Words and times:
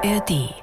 ARD. 0.00 0.54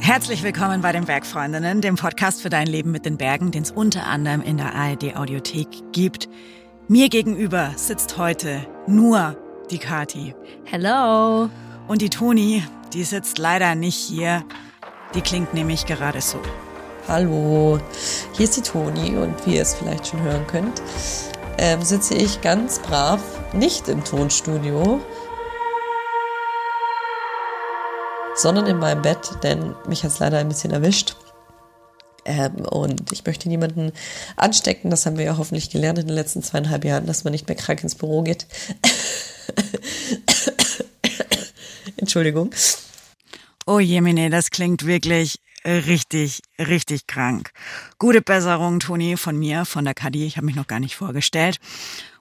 Herzlich 0.00 0.42
willkommen 0.42 0.82
bei 0.82 0.92
den 0.92 1.06
Bergfreundinnen, 1.06 1.80
dem 1.80 1.96
Podcast 1.96 2.42
für 2.42 2.50
dein 2.50 2.66
Leben 2.66 2.90
mit 2.90 3.06
den 3.06 3.16
Bergen, 3.16 3.50
den 3.50 3.62
es 3.62 3.70
unter 3.70 4.06
anderem 4.06 4.42
in 4.42 4.58
der 4.58 4.74
ARD 4.74 5.16
Audiothek 5.16 5.68
gibt. 5.92 6.28
Mir 6.86 7.08
gegenüber 7.08 7.72
sitzt 7.76 8.18
heute 8.18 8.66
nur 8.86 9.38
die 9.70 9.78
Kati. 9.78 10.34
Hello. 10.64 11.48
Und 11.86 12.02
die 12.02 12.10
Toni, 12.10 12.62
die 12.92 13.04
sitzt 13.04 13.38
leider 13.38 13.74
nicht 13.74 13.96
hier. 13.96 14.44
Die 15.14 15.22
klingt 15.22 15.54
nämlich 15.54 15.86
gerade 15.86 16.20
so. 16.20 16.38
Hallo, 17.06 17.80
hier 18.34 18.44
ist 18.44 18.58
die 18.58 18.62
Toni 18.62 19.16
und 19.16 19.46
wie 19.46 19.56
ihr 19.56 19.62
es 19.62 19.74
vielleicht 19.74 20.08
schon 20.08 20.20
hören 20.20 20.46
könnt, 20.46 20.82
ähm, 21.56 21.80
sitze 21.80 22.14
ich 22.14 22.42
ganz 22.42 22.80
brav 22.80 23.22
nicht 23.52 23.88
im 23.88 24.04
Tonstudio, 24.04 25.00
sondern 28.34 28.66
in 28.66 28.78
meinem 28.78 29.02
Bett, 29.02 29.30
denn 29.42 29.74
mich 29.86 30.04
hat 30.04 30.12
es 30.12 30.18
leider 30.18 30.38
ein 30.38 30.48
bisschen 30.48 30.70
erwischt. 30.70 31.16
Ähm, 32.24 32.56
und 32.70 33.10
ich 33.10 33.24
möchte 33.24 33.48
niemanden 33.48 33.92
anstecken. 34.36 34.90
Das 34.90 35.06
haben 35.06 35.16
wir 35.16 35.24
ja 35.24 35.38
hoffentlich 35.38 35.70
gelernt 35.70 35.98
in 35.98 36.06
den 36.06 36.14
letzten 36.14 36.42
zweieinhalb 36.42 36.84
Jahren, 36.84 37.06
dass 37.06 37.24
man 37.24 37.32
nicht 37.32 37.48
mehr 37.48 37.56
krank 37.56 37.82
ins 37.82 37.94
Büro 37.94 38.22
geht. 38.22 38.46
Entschuldigung. 41.96 42.50
Oh 43.66 43.80
Jemine, 43.80 44.30
das 44.30 44.50
klingt 44.50 44.86
wirklich 44.86 45.40
richtig, 45.64 46.42
richtig 46.58 47.06
krank. 47.06 47.50
Gute 47.98 48.22
Besserung, 48.22 48.80
Toni, 48.80 49.16
von 49.16 49.38
mir, 49.38 49.64
von 49.64 49.84
der 49.84 49.94
Kadi. 49.94 50.26
Ich 50.26 50.36
habe 50.36 50.46
mich 50.46 50.56
noch 50.56 50.66
gar 50.66 50.80
nicht 50.80 50.96
vorgestellt. 50.96 51.58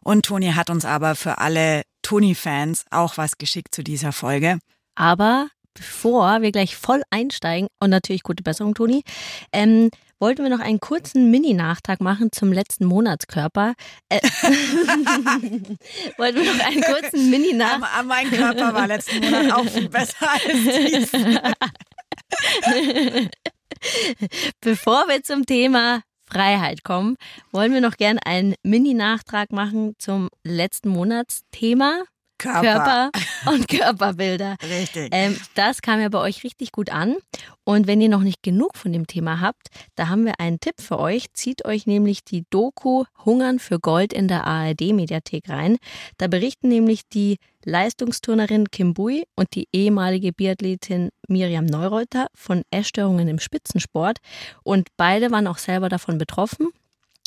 Und 0.07 0.25
Toni 0.25 0.53
hat 0.53 0.70
uns 0.70 0.85
aber 0.85 1.16
für 1.16 1.39
alle 1.39 1.81
Toni-Fans 2.02 2.86
auch 2.91 3.17
was 3.17 3.38
geschickt 3.38 3.75
zu 3.75 3.83
dieser 3.83 4.14
Folge. 4.14 4.58
Aber 4.95 5.49
bevor 5.73 6.41
wir 6.41 6.53
gleich 6.53 6.77
voll 6.77 7.03
einsteigen, 7.09 7.67
und 7.81 7.89
natürlich 7.89 8.23
gute 8.23 8.41
Besserung, 8.41 8.73
Toni, 8.73 9.03
ähm, 9.52 9.89
wollten 10.17 10.44
wir 10.44 10.49
noch 10.49 10.61
einen 10.61 10.80
kurzen 10.80 11.30
Mini-Nachtrag 11.30 11.99
machen 11.99 12.31
zum 12.31 12.53
letzten 12.53 12.86
Monatskörper. 12.86 13.73
Äh, 14.08 14.22
wollten 16.17 16.38
wir 16.38 16.53
noch 16.53 16.66
einen 16.66 16.83
kurzen 16.83 17.30
Mini-Nachtrag. 17.30 18.05
Mein 18.05 18.31
Körper 18.31 18.73
war 18.73 18.88
letzten 18.88 19.19
Monat 19.19 19.52
auch 19.52 19.69
viel 19.69 19.89
besser 19.89 20.31
als 20.31 20.53
dies. 20.64 21.11
Bevor 24.61 25.09
wir 25.09 25.21
zum 25.21 25.45
Thema 25.45 26.02
Freiheit 26.30 26.83
kommen, 26.83 27.16
wollen 27.52 27.73
wir 27.73 27.81
noch 27.81 27.97
gern 27.97 28.20
einen 28.20 28.56
Mini-Nachtrag 28.64 29.52
machen 29.52 29.95
zum 29.97 30.30
letzten 30.44 30.89
Monatsthema. 30.89 32.03
Körper. 32.38 32.61
Körper 32.61 33.11
und 33.52 33.67
Körperbilder. 33.69 34.55
Richtig. 34.63 35.09
Ähm, 35.11 35.38
das 35.55 35.81
kam 35.81 35.99
ja 35.99 36.09
bei 36.09 36.19
euch 36.19 36.43
richtig 36.43 36.71
gut 36.71 36.89
an. 36.89 37.16
Und 37.63 37.88
wenn 37.88 37.99
ihr 37.99 38.09
noch 38.09 38.21
nicht 38.21 38.43
genug 38.43 38.77
von 38.77 38.93
dem 38.93 39.07
Thema 39.07 39.41
habt, 39.41 39.67
da 39.95 40.07
haben 40.07 40.25
wir 40.25 40.39
einen 40.39 40.59
Tipp 40.59 40.75
für 40.80 40.99
euch. 40.99 41.33
Zieht 41.33 41.65
euch 41.65 41.85
nämlich 41.85 42.23
die 42.23 42.45
Doku 42.49 43.03
Hungern 43.25 43.59
für 43.59 43.80
Gold 43.80 44.13
in 44.13 44.27
der 44.27 44.45
ARD-Mediathek 44.45 45.49
rein. 45.49 45.77
Da 46.17 46.27
berichten 46.27 46.69
nämlich 46.69 47.02
die 47.09 47.38
Leistungsturnerin 47.65 48.71
Kim 48.71 48.93
Bui 48.93 49.25
und 49.35 49.53
die 49.53 49.67
ehemalige 49.73 50.31
Biathletin 50.31 51.09
Miriam 51.27 51.65
Neureuter 51.65 52.27
von 52.33 52.63
Essstörungen 52.71 53.27
im 53.27 53.39
Spitzensport. 53.39 54.19
Und 54.63 54.88
beide 54.95 55.31
waren 55.31 55.47
auch 55.47 55.58
selber 55.58 55.89
davon 55.89 56.17
betroffen. 56.17 56.69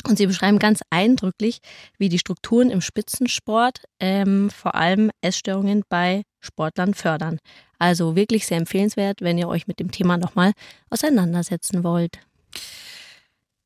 Und 0.07 0.17
sie 0.17 0.25
beschreiben 0.25 0.59
ganz 0.59 0.81
eindrücklich, 0.89 1.59
wie 1.97 2.09
die 2.09 2.19
Strukturen 2.19 2.69
im 2.69 2.81
Spitzensport 2.81 3.83
ähm, 3.99 4.49
vor 4.49 4.75
allem 4.75 5.11
Essstörungen 5.21 5.83
bei 5.89 6.23
Sportlern 6.39 6.93
fördern. 6.93 7.39
Also 7.77 8.15
wirklich 8.15 8.45
sehr 8.45 8.57
empfehlenswert, 8.57 9.21
wenn 9.21 9.37
ihr 9.37 9.47
euch 9.47 9.67
mit 9.67 9.79
dem 9.79 9.91
Thema 9.91 10.17
nochmal 10.17 10.53
auseinandersetzen 10.89 11.83
wollt. 11.83 12.19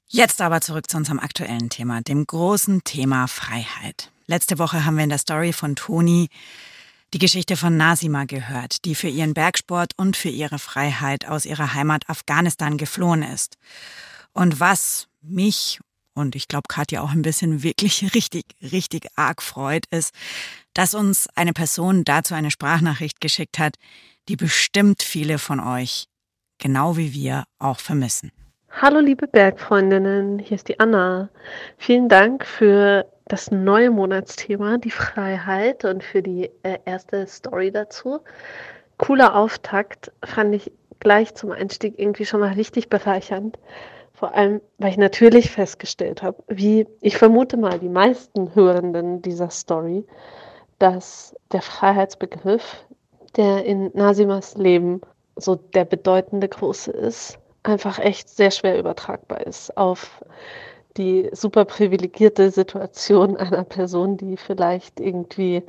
Jetzt 0.08 0.42
aber 0.42 0.62
zurück 0.62 0.90
zu 0.90 0.98
unserem 0.98 1.20
aktuellen 1.20 1.70
Thema, 1.70 2.02
dem 2.02 2.26
großen 2.26 2.84
Thema 2.84 3.28
Freiheit. 3.28 4.12
Letzte 4.28 4.60
Woche 4.60 4.86
haben 4.86 4.98
wir 4.98 5.04
in 5.04 5.10
der 5.10 5.20
Story 5.20 5.54
von 5.54 5.76
Toni 5.76 6.30
die 7.14 7.20
Geschichte 7.20 7.56
von 7.56 7.78
Nasima 7.78 8.26
gehört, 8.26 8.86
die 8.86 8.96
für 8.96 9.08
ihren 9.08 9.34
Bergsport 9.34 9.94
und 9.98 10.18
für 10.18 10.30
ihre 10.30 10.60
Freiheit 10.60 11.28
aus 11.28 11.46
ihrer 11.46 11.74
Heimat 11.74 12.10
Afghanistan 12.10 12.78
geflohen 12.78 13.24
ist. 13.24 13.58
Und 14.34 14.60
was 14.60 15.08
mich 15.22 15.80
und 16.16 16.36
ich 16.36 16.48
glaube 16.48 16.68
Katja 16.68 17.02
auch 17.02 17.12
ein 17.12 17.22
bisschen 17.22 17.62
wirklich 17.62 18.14
richtig, 18.16 18.46
richtig 18.62 19.08
arg 19.16 19.42
freut, 19.42 19.86
ist, 19.92 20.14
dass 20.74 20.94
uns 20.96 21.28
eine 21.36 21.54
Person 21.54 22.04
dazu 22.04 22.34
eine 22.34 22.52
Sprachnachricht 22.52 23.22
geschickt 23.22 23.60
hat, 23.60 23.76
die 24.28 24.36
bestimmt 24.36 25.04
viele 25.04 25.38
von 25.38 25.60
euch, 25.60 26.08
genau 26.58 26.98
wie 26.98 27.14
wir, 27.14 27.44
auch 27.60 27.80
vermissen. 27.80 28.32
Hallo 28.82 29.00
liebe 29.00 29.28
Bergfreundinnen, 29.28 30.40
hier 30.40 30.56
ist 30.56 30.68
die 30.68 30.80
Anna. 30.80 31.30
Vielen 31.78 32.10
Dank 32.10 32.46
für 32.46 33.06
das 33.26 33.50
neue 33.50 33.90
Monatsthema, 33.90 34.78
die 34.78 34.92
Freiheit 34.92 35.86
und 35.86 36.04
für 36.04 36.22
die 36.22 36.50
äh, 36.64 36.80
erste 36.86 37.26
Story 37.28 37.72
dazu. 37.72 38.20
Cooler 38.98 39.36
Auftakt, 39.36 40.12
fand 40.24 40.56
ich 40.56 40.72
gleich 41.00 41.34
zum 41.36 41.52
Einstieg 41.52 41.98
irgendwie 41.98 42.26
schon 42.26 42.40
mal 42.42 42.54
richtig 42.54 42.90
bereichernd. 42.90 43.58
Vor 44.16 44.34
allem, 44.34 44.62
weil 44.78 44.92
ich 44.92 44.98
natürlich 44.98 45.52
festgestellt 45.52 46.24
habe, 46.24 46.42
wie 46.48 46.88
ich 47.02 47.18
vermute 47.18 47.58
mal 47.58 47.80
die 47.80 47.90
meisten 47.90 48.56
Hörenden 48.56 49.22
dieser 49.22 49.50
Story, 49.50 50.06
dass 50.80 51.36
der 51.52 51.62
Freiheitsbegriff, 51.62 52.86
der 53.36 53.66
in 53.66 53.92
Nasimas 53.94 54.56
Leben 54.56 55.02
so 55.36 55.56
der 55.56 55.84
bedeutende 55.84 56.48
große 56.48 56.92
ist, 56.92 57.38
einfach 57.64 58.00
echt 58.00 58.30
sehr 58.30 58.52
schwer 58.52 58.80
übertragbar 58.80 59.46
ist 59.46 59.76
auf 59.76 60.24
die 60.96 61.30
super 61.34 61.66
privilegierte 61.66 62.52
Situation 62.52 63.36
einer 63.36 63.66
Person, 63.66 64.16
die 64.16 64.38
vielleicht 64.38 65.02
irgendwie 65.02 65.62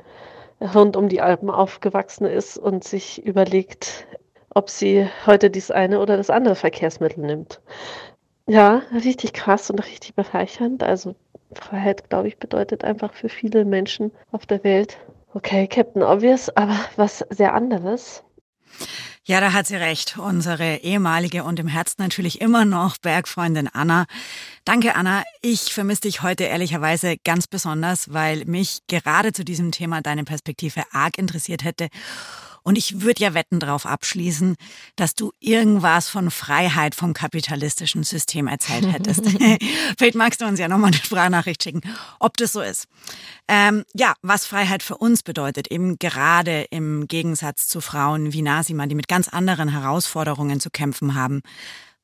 rund 0.73 0.95
um 0.95 1.09
die 1.09 1.19
Alpen 1.19 1.49
aufgewachsen 1.49 2.25
ist 2.25 2.57
und 2.57 2.85
sich 2.85 3.25
überlegt, 3.25 4.07
ob 4.49 4.69
sie 4.69 5.07
heute 5.25 5.49
dies 5.49 5.69
eine 5.69 5.99
oder 5.99 6.15
das 6.15 6.29
andere 6.29 6.55
Verkehrsmittel 6.55 7.25
nimmt. 7.25 7.59
Ja, 8.47 8.81
richtig 8.93 9.33
krass 9.33 9.69
und 9.69 9.79
richtig 9.79 10.15
bereichernd. 10.15 10.81
Also 10.81 11.15
Freiheit, 11.53 12.09
glaube 12.09 12.29
ich, 12.29 12.37
bedeutet 12.37 12.83
einfach 12.83 13.13
für 13.13 13.29
viele 13.29 13.65
Menschen 13.65 14.11
auf 14.31 14.45
der 14.45 14.63
Welt, 14.63 14.97
okay, 15.33 15.67
Captain 15.67 16.01
Obvious, 16.01 16.49
aber 16.55 16.77
was 16.95 17.25
sehr 17.29 17.53
anderes. 17.53 18.23
Ja, 19.25 19.41
da 19.41 19.51
hat 19.51 19.67
sie 19.67 19.75
recht. 19.75 20.17
Unsere 20.17 20.77
ehemalige 20.77 21.43
und 21.43 21.59
im 21.59 21.67
Herzen 21.67 22.01
natürlich 22.01 22.39
immer 22.39 22.63
noch 22.63 22.97
Bergfreundin 22.97 23.67
Anna. 23.67 24.05
Danke, 24.63 24.95
Anna. 24.95 25.23
Ich 25.41 25.73
vermisse 25.73 26.01
dich 26.01 26.21
heute 26.21 26.45
ehrlicherweise 26.45 27.17
ganz 27.25 27.47
besonders, 27.47 28.13
weil 28.13 28.45
mich 28.45 28.79
gerade 28.87 29.33
zu 29.33 29.43
diesem 29.43 29.73
Thema 29.73 30.01
deine 30.01 30.23
Perspektive 30.23 30.83
arg 30.93 31.17
interessiert 31.17 31.65
hätte. 31.65 31.89
Und 32.67 32.77
ich 32.77 32.99
würde 32.99 33.23
ja 33.23 33.33
wetten 33.33 33.61
darauf 33.61 33.85
abschließen, 33.85 34.57
dass 34.97 35.15
du 35.15 35.31
irgendwas 35.39 36.09
von 36.09 36.29
Freiheit 36.29 36.95
vom 36.95 37.13
kapitalistischen 37.13 38.03
System 38.03 38.47
erzählt 38.47 38.91
hättest. 38.91 39.23
Vielleicht 39.97 40.15
magst 40.15 40.41
du 40.41 40.45
uns 40.45 40.59
ja 40.59 40.67
nochmal 40.67 40.91
eine 40.91 41.01
Sprachnachricht 41.01 41.63
schicken, 41.63 41.79
ob 42.19 42.35
das 42.35 42.51
so 42.51 42.59
ist. 42.59 42.89
Ähm, 43.47 43.85
ja, 43.93 44.15
was 44.21 44.45
Freiheit 44.45 44.83
für 44.83 44.97
uns 44.97 45.23
bedeutet, 45.23 45.71
eben 45.71 45.97
gerade 45.97 46.63
im 46.69 47.07
Gegensatz 47.07 47.69
zu 47.69 47.79
Frauen 47.79 48.33
wie 48.33 48.41
Nasima, 48.41 48.85
die 48.85 48.95
mit 48.95 49.07
ganz 49.07 49.29
anderen 49.29 49.69
Herausforderungen 49.69 50.59
zu 50.59 50.69
kämpfen 50.69 51.15
haben. 51.15 51.43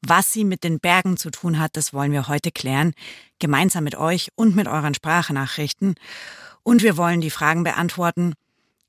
Was 0.02 0.32
sie 0.32 0.46
mit 0.46 0.64
den 0.64 0.80
Bergen 0.80 1.18
zu 1.18 1.30
tun 1.30 1.60
hat, 1.60 1.76
das 1.76 1.92
wollen 1.92 2.14
wir 2.14 2.30
heute 2.30 2.54
klären, 2.54 2.94
gemeinsam 3.38 3.84
mit 3.84 3.96
euch 3.96 4.30
und 4.36 4.56
mit 4.56 4.70
euren 4.70 4.94
Sprachnachrichten. 4.94 5.96
Und 6.64 6.84
wir 6.84 6.96
wollen 6.96 7.20
die 7.20 7.32
Fragen 7.32 7.66
beantworten, 7.66 8.36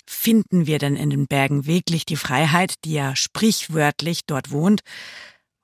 finden 0.07 0.67
wir 0.67 0.79
denn 0.79 0.97
in 0.97 1.11
den 1.11 1.27
Bergen 1.27 1.67
wirklich 1.67 2.05
die 2.05 2.17
Freiheit, 2.17 2.75
die 2.85 2.95
ja 2.95 3.17
sprichwörtlich 3.17 4.21
dort 4.27 4.51
wohnt? 4.51 4.81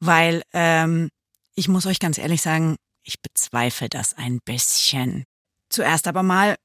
Weil 0.01 0.43
ähm, 0.53 1.11
ich 1.55 1.69
muss 1.69 1.87
euch 1.87 1.99
ganz 1.99 2.19
ehrlich 2.19 2.43
sagen, 2.43 2.77
ich 3.03 3.21
bezweifle 3.21 3.89
das 3.89 4.15
ein 4.15 4.41
bisschen. 4.45 5.25
Zuerst 5.69 6.07
aber 6.09 6.23
mal 6.23 6.57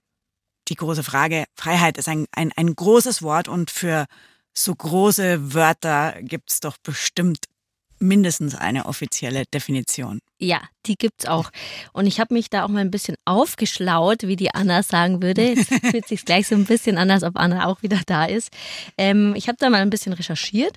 die 0.67 0.75
große 0.75 1.03
Frage, 1.03 1.45
Freiheit 1.55 1.97
ist 1.97 2.07
ein, 2.07 2.25
ein, 2.31 2.51
ein 2.55 2.75
großes 2.75 3.21
Wort 3.21 3.47
und 3.47 3.69
für 3.71 4.05
so 4.53 4.73
große 4.73 5.53
Wörter 5.53 6.15
gibt's 6.21 6.59
doch 6.59 6.77
bestimmt 6.81 7.45
mindestens 7.99 8.55
eine 8.55 8.85
offizielle 8.85 9.45
Definition. 9.45 10.19
Ja, 10.39 10.61
die 10.85 10.97
gibt's 10.97 11.25
auch. 11.25 11.49
Und 11.93 12.07
ich 12.07 12.19
habe 12.19 12.33
mich 12.33 12.49
da 12.49 12.65
auch 12.65 12.69
mal 12.69 12.81
ein 12.81 12.91
bisschen 12.91 13.15
aufgeschlaut, 13.23 14.23
wie 14.23 14.35
die 14.35 14.53
Anna 14.53 14.83
sagen 14.83 15.23
würde. 15.23 15.53
Es 15.53 15.67
fühlt 15.91 16.07
sich 16.07 16.25
gleich 16.25 16.47
so 16.47 16.55
ein 16.55 16.65
bisschen 16.65 16.97
an, 16.97 17.09
als 17.09 17.23
ob 17.23 17.37
Anna 17.37 17.67
auch 17.67 17.81
wieder 17.83 17.99
da 18.05 18.25
ist. 18.25 18.51
Ähm, 18.97 19.33
ich 19.37 19.47
habe 19.47 19.57
da 19.59 19.69
mal 19.69 19.81
ein 19.81 19.89
bisschen 19.89 20.11
recherchiert 20.11 20.75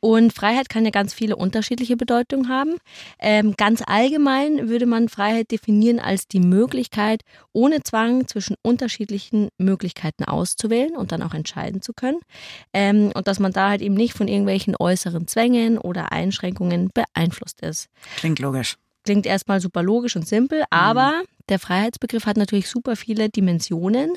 und 0.00 0.32
Freiheit 0.34 0.68
kann 0.68 0.84
ja 0.84 0.90
ganz 0.90 1.14
viele 1.14 1.36
unterschiedliche 1.36 1.96
Bedeutungen 1.96 2.50
haben. 2.50 2.76
Ähm, 3.18 3.54
ganz 3.56 3.82
allgemein 3.86 4.68
würde 4.68 4.84
man 4.84 5.08
Freiheit 5.08 5.50
definieren 5.50 6.00
als 6.00 6.28
die 6.28 6.40
Möglichkeit, 6.40 7.22
ohne 7.52 7.82
Zwang 7.82 8.28
zwischen 8.28 8.56
unterschiedlichen 8.62 9.48
Möglichkeiten 9.56 10.24
auszuwählen 10.24 10.96
und 10.96 11.12
dann 11.12 11.22
auch 11.22 11.34
entscheiden 11.34 11.80
zu 11.80 11.94
können. 11.94 12.20
Ähm, 12.74 13.10
und 13.14 13.26
dass 13.26 13.40
man 13.40 13.52
da 13.52 13.70
halt 13.70 13.80
eben 13.80 13.94
nicht 13.94 14.12
von 14.12 14.28
irgendwelchen 14.28 14.76
äußeren 14.76 15.26
Zwängen 15.26 15.78
oder 15.78 16.12
Einschränkungen 16.12 16.90
beeinflusst 16.92 17.62
ist. 17.62 17.88
Klingt 18.16 18.38
logisch. 18.38 18.76
Klingt 19.08 19.24
erstmal 19.24 19.58
super 19.62 19.82
logisch 19.82 20.16
und 20.16 20.28
simpel, 20.28 20.64
aber 20.68 21.22
der 21.48 21.58
Freiheitsbegriff 21.58 22.26
hat 22.26 22.36
natürlich 22.36 22.68
super 22.68 22.94
viele 22.94 23.30
Dimensionen 23.30 24.12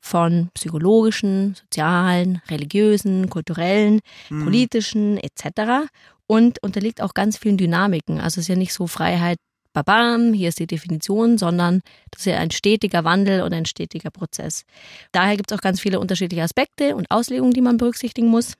von 0.00 0.48
psychologischen, 0.54 1.56
sozialen, 1.56 2.40
religiösen, 2.48 3.28
kulturellen, 3.28 4.00
Mhm. 4.30 4.44
politischen 4.44 5.18
etc. 5.18 5.90
und 6.26 6.62
unterliegt 6.62 7.02
auch 7.02 7.12
ganz 7.12 7.36
vielen 7.36 7.58
Dynamiken. 7.58 8.18
Also 8.18 8.40
es 8.40 8.44
ist 8.44 8.48
ja 8.48 8.56
nicht 8.56 8.72
so 8.72 8.86
Freiheit, 8.86 9.36
babam, 9.74 10.32
hier 10.32 10.48
ist 10.48 10.58
die 10.58 10.66
Definition, 10.66 11.36
sondern 11.36 11.82
das 12.10 12.20
ist 12.22 12.26
ja 12.32 12.38
ein 12.38 12.50
stetiger 12.50 13.04
Wandel 13.04 13.42
und 13.42 13.52
ein 13.52 13.66
stetiger 13.66 14.10
Prozess. 14.10 14.64
Daher 15.12 15.36
gibt 15.36 15.52
es 15.52 15.58
auch 15.58 15.62
ganz 15.62 15.80
viele 15.80 16.00
unterschiedliche 16.00 16.42
Aspekte 16.44 16.96
und 16.96 17.10
Auslegungen, 17.10 17.52
die 17.52 17.60
man 17.60 17.76
berücksichtigen 17.76 18.28
muss. 18.28 18.54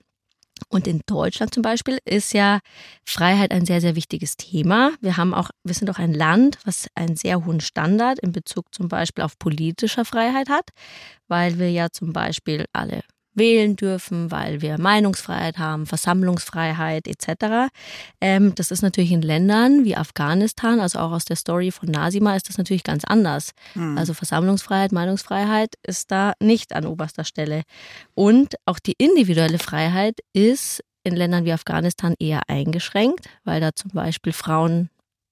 Und 0.67 0.87
in 0.87 1.01
Deutschland 1.05 1.53
zum 1.53 1.63
Beispiel 1.63 1.99
ist 2.05 2.33
ja 2.33 2.59
Freiheit 3.05 3.51
ein 3.51 3.65
sehr, 3.65 3.81
sehr 3.81 3.95
wichtiges 3.95 4.37
Thema. 4.37 4.91
Wir 5.01 5.17
haben 5.17 5.33
auch, 5.33 5.49
wir 5.63 5.73
sind 5.73 5.89
auch 5.89 5.99
ein 5.99 6.13
Land, 6.13 6.57
was 6.65 6.87
einen 6.95 7.15
sehr 7.15 7.45
hohen 7.45 7.61
Standard 7.61 8.19
in 8.19 8.31
Bezug 8.31 8.73
zum 8.73 8.87
Beispiel 8.87 9.23
auf 9.23 9.37
politischer 9.39 10.05
Freiheit 10.05 10.49
hat, 10.49 10.69
weil 11.27 11.59
wir 11.59 11.71
ja 11.71 11.89
zum 11.91 12.13
Beispiel 12.13 12.65
alle 12.73 13.01
wählen 13.33 13.75
dürfen, 13.75 14.31
weil 14.31 14.61
wir 14.61 14.79
Meinungsfreiheit 14.79 15.57
haben, 15.57 15.85
Versammlungsfreiheit 15.85 17.07
etc. 17.07 17.71
Ähm, 18.21 18.53
das 18.55 18.71
ist 18.71 18.81
natürlich 18.81 19.11
in 19.11 19.21
Ländern 19.21 19.85
wie 19.85 19.95
Afghanistan, 19.95 20.79
also 20.79 20.99
auch 20.99 21.11
aus 21.11 21.25
der 21.25 21.35
Story 21.35 21.71
von 21.71 21.89
Nasima, 21.89 22.35
ist 22.35 22.49
das 22.49 22.57
natürlich 22.57 22.83
ganz 22.83 23.03
anders. 23.05 23.51
Hm. 23.73 23.97
Also 23.97 24.13
Versammlungsfreiheit, 24.13 24.91
Meinungsfreiheit 24.91 25.75
ist 25.85 26.11
da 26.11 26.33
nicht 26.39 26.73
an 26.73 26.85
oberster 26.85 27.23
Stelle. 27.23 27.63
Und 28.15 28.55
auch 28.65 28.79
die 28.79 28.95
individuelle 28.97 29.59
Freiheit 29.59 30.19
ist 30.33 30.83
in 31.03 31.15
Ländern 31.15 31.45
wie 31.45 31.53
Afghanistan 31.53 32.15
eher 32.19 32.41
eingeschränkt, 32.47 33.25
weil 33.43 33.61
da 33.61 33.73
zum 33.73 33.91
Beispiel 33.91 34.33
Frauen 34.33 34.89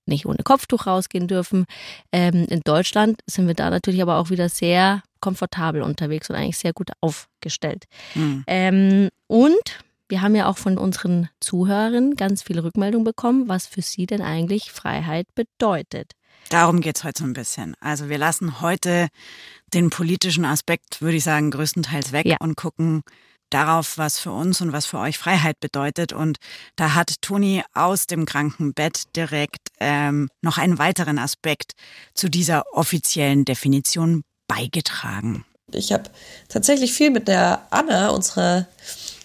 nicht 0.07 0.25
ohne 0.25 0.43
Kopftuch 0.43 0.87
rausgehen 0.87 1.27
dürfen. 1.27 1.65
Ähm, 2.11 2.45
in 2.49 2.61
Deutschland 2.63 3.21
sind 3.27 3.47
wir 3.47 3.53
da 3.53 3.69
natürlich 3.69 4.01
aber 4.01 4.17
auch 4.17 4.29
wieder 4.29 4.49
sehr 4.49 5.03
komfortabel 5.19 5.81
unterwegs 5.81 6.29
und 6.29 6.35
eigentlich 6.35 6.57
sehr 6.57 6.73
gut 6.73 6.91
aufgestellt. 7.01 7.85
Hm. 8.13 8.43
Ähm, 8.47 9.09
und 9.27 9.79
wir 10.09 10.21
haben 10.21 10.35
ja 10.35 10.47
auch 10.47 10.57
von 10.57 10.77
unseren 10.77 11.29
Zuhörern 11.39 12.15
ganz 12.15 12.43
viele 12.43 12.63
Rückmeldungen 12.63 13.03
bekommen, 13.03 13.47
was 13.49 13.67
für 13.67 13.81
sie 13.81 14.05
denn 14.05 14.21
eigentlich 14.21 14.71
Freiheit 14.71 15.27
bedeutet. 15.35 16.13
Darum 16.49 16.79
geht's 16.79 17.03
heute 17.03 17.19
so 17.19 17.25
ein 17.25 17.33
bisschen. 17.33 17.75
Also 17.81 18.07
wir 18.07 18.17
lassen 18.17 18.61
heute 18.61 19.09
den 19.73 19.89
politischen 19.89 20.45
Aspekt, 20.45 21.01
würde 21.01 21.17
ich 21.17 21.23
sagen, 21.23 21.51
größtenteils 21.51 22.13
weg 22.13 22.25
Ja. 22.25 22.37
und 22.39 22.55
gucken 22.55 23.03
darauf, 23.49 23.97
was 23.97 24.19
für 24.19 24.31
uns 24.31 24.61
und 24.61 24.71
was 24.71 24.85
für 24.85 24.99
euch 24.99 25.17
Freiheit 25.17 25.59
bedeutet. 25.59 26.13
Und 26.13 26.37
da 26.75 26.93
hat 26.95 27.21
Toni 27.21 27.63
aus 27.73 28.07
dem 28.07 28.25
Krankenbett 28.25 29.15
direkt 29.15 29.69
ähm, 29.79 30.29
noch 30.41 30.57
einen 30.57 30.79
weiteren 30.79 31.19
Aspekt 31.19 31.73
zu 32.13 32.29
dieser 32.29 32.63
offiziellen 32.73 33.45
Definition 33.45 34.23
beigetragen. 34.47 35.45
Ich 35.71 35.91
habe 35.91 36.09
tatsächlich 36.47 36.93
viel 36.93 37.11
mit 37.11 37.27
der 37.27 37.61
Anna, 37.69 38.09
unserer 38.09 38.67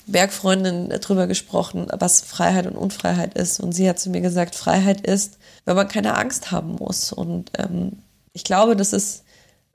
Bergfreundin, 0.07 0.89
darüber 0.89 1.27
gesprochen, 1.27 1.87
was 1.93 2.21
Freiheit 2.21 2.67
und 2.67 2.77
Unfreiheit 2.77 3.35
ist. 3.35 3.61
Und 3.61 3.73
sie 3.73 3.89
hat 3.89 4.01
zu 4.01 4.11
mir 4.11 4.21
gesagt, 4.21 4.55
Freiheit 4.55 5.07
ist, 5.07 5.39
wenn 5.65 5.77
man 5.77 5.89
keine 5.89 6.17
Angst 6.17 6.51
haben 6.51 6.77
muss. 6.77 7.13
Und 7.13 7.53
ähm, 7.59 7.99
ich 8.33 8.45
glaube, 8.45 8.75
das 8.77 8.93
ist 8.93 9.23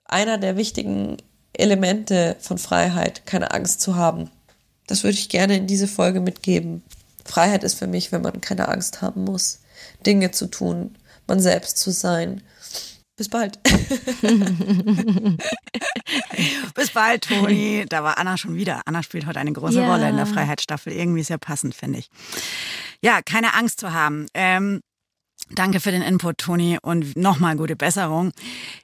einer 0.06 0.38
der 0.38 0.58
wichtigen 0.58 1.18
Elemente 1.54 2.36
von 2.40 2.58
Freiheit, 2.58 3.26
keine 3.26 3.52
Angst 3.52 3.82
zu 3.82 3.96
haben. 3.96 4.30
Das 4.88 5.04
würde 5.04 5.18
ich 5.18 5.30
gerne 5.30 5.56
in 5.58 5.68
diese 5.68 5.88
Folge 5.88 6.20
mitgeben. 6.20 6.84
Freiheit 7.26 7.64
ist 7.64 7.78
für 7.80 7.88
mich, 7.88 8.12
wenn 8.12 8.22
man 8.22 8.42
keine 8.42 8.70
Angst 8.70 9.02
haben 9.02 9.24
muss, 9.24 9.60
Dinge 10.06 10.32
zu 10.32 10.48
tun, 10.48 10.96
man 11.28 11.40
selbst 11.40 11.78
zu 11.78 11.92
sein. 11.92 12.42
Bis 13.18 13.30
bald. 13.30 13.60
Bis 16.76 16.92
bald, 16.92 17.24
Toni. 17.28 17.86
Da 17.90 18.04
war 18.04 18.18
Anna 18.18 18.38
schon 18.38 18.56
wieder. 18.56 18.82
Anna 18.86 19.02
spielt 19.04 19.26
heute 19.26 19.40
eine 19.40 19.52
große 19.54 19.80
Ja. 19.80 19.90
Rolle 19.92 20.08
in 20.10 20.18
der 20.18 20.26
Freiheitsstaffel. 20.28 20.94
Irgendwie 20.94 21.24
sehr 21.24 21.38
passend, 21.40 21.74
finde 21.76 22.00
ich. 22.00 22.10
Ja, 23.02 23.22
keine 23.22 23.54
Angst 23.56 23.80
zu 23.80 23.92
haben. 23.94 24.28
Ähm, 24.34 24.82
Danke 25.52 25.80
für 25.80 25.92
den 25.92 26.02
Input, 26.02 26.40
Toni, 26.40 26.78
und 26.82 27.16
nochmal 27.16 27.56
gute 27.56 27.76
Besserung. 27.78 28.32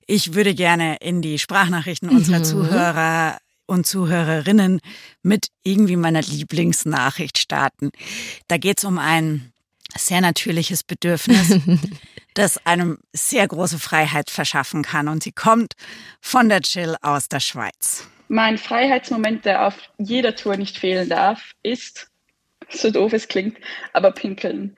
Ich 0.08 0.34
würde 0.34 0.54
gerne 0.54 0.96
in 1.02 1.22
die 1.22 1.38
Sprachnachrichten 1.40 2.10
unserer 2.10 2.40
Mhm. 2.40 2.44
Zuhörer 2.46 3.38
und 3.66 3.86
Zuhörerinnen 3.88 4.80
mit 5.24 5.48
irgendwie 5.64 5.96
meiner 5.98 6.22
Lieblingsnachricht 6.22 7.38
starten. 7.40 7.90
Da 8.48 8.58
geht 8.58 8.78
es 8.78 8.84
um 8.86 8.98
ein 9.00 9.52
sehr 9.96 10.22
natürliches 10.22 10.84
Bedürfnis, 10.84 11.60
das 12.34 12.66
einem 12.66 13.00
sehr 13.12 13.48
große 13.48 13.80
Freiheit 13.80 14.30
verschaffen 14.30 14.84
kann. 14.84 15.08
Und 15.08 15.24
sie 15.24 15.32
kommt 15.32 15.74
von 16.22 16.50
der 16.50 16.62
Chill 16.62 16.96
aus 17.02 17.30
der 17.30 17.40
Schweiz. 17.40 18.08
Mein 18.28 18.58
Freiheitsmoment, 18.58 19.46
der 19.46 19.68
auf 19.68 19.76
jeder 19.98 20.36
Tour 20.36 20.58
nicht 20.58 20.78
fehlen 20.78 21.10
darf, 21.10 21.52
ist, 21.62 22.10
so 22.70 22.90
doof 22.90 23.14
es 23.14 23.28
klingt, 23.28 23.58
aber 23.92 24.12
pinkeln. 24.12 24.76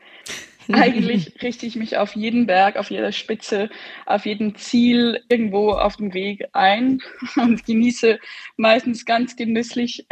Eigentlich 0.72 1.32
richte 1.42 1.66
ich 1.66 1.76
mich 1.76 1.98
auf 1.98 2.16
jeden 2.16 2.48
Berg, 2.48 2.78
auf 2.78 2.90
jeder 2.90 3.12
Spitze, 3.12 3.70
auf 4.06 4.26
jedem 4.26 4.56
Ziel 4.56 5.22
irgendwo 5.30 5.72
auf 5.72 5.98
dem 5.98 6.14
Weg 6.14 6.46
ein 6.54 7.02
und 7.36 7.66
genieße 7.66 8.20
meistens 8.58 9.06
ganz 9.06 9.36
genüsslich 9.36 10.08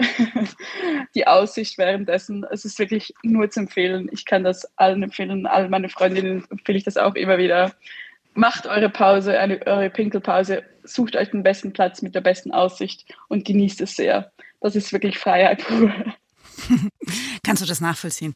die 1.16 1.28
Aussicht 1.28 1.78
währenddessen. 1.78 2.46
Es 2.52 2.66
ist 2.66 2.78
wirklich 2.78 3.14
nur 3.24 3.50
zu 3.50 3.62
empfehlen. 3.62 4.10
Ich 4.12 4.26
kann 4.26 4.44
das 4.44 4.66
allen 4.78 5.02
empfehlen, 5.02 5.48
all 5.48 5.70
meine 5.70 5.90
Freundinnen 5.90 6.46
empfehle 6.50 6.78
ich 6.78 6.84
das 6.84 6.98
auch 6.98 7.16
immer 7.16 7.38
wieder. 7.38 7.74
Macht 8.36 8.66
eure 8.66 8.90
Pause, 8.90 9.40
eine, 9.40 9.66
eure 9.66 9.90
Pinkelpause, 9.90 10.64
sucht 10.84 11.16
euch 11.16 11.30
den 11.30 11.44
besten 11.44 11.74
Platz 11.74 12.02
mit 12.02 12.16
der 12.16 12.22
besten 12.22 12.52
Aussicht 12.52 13.06
und 13.28 13.46
genießt 13.46 13.82
es 13.82 13.96
sehr. 13.96 14.32
Das 14.60 14.76
ist 14.76 14.92
wirklich 14.92 15.18
Freiheit 15.18 15.64
pur. 15.66 15.94
Kannst 17.44 17.62
du 17.62 17.68
das 17.68 17.82
nachvollziehen? 17.82 18.34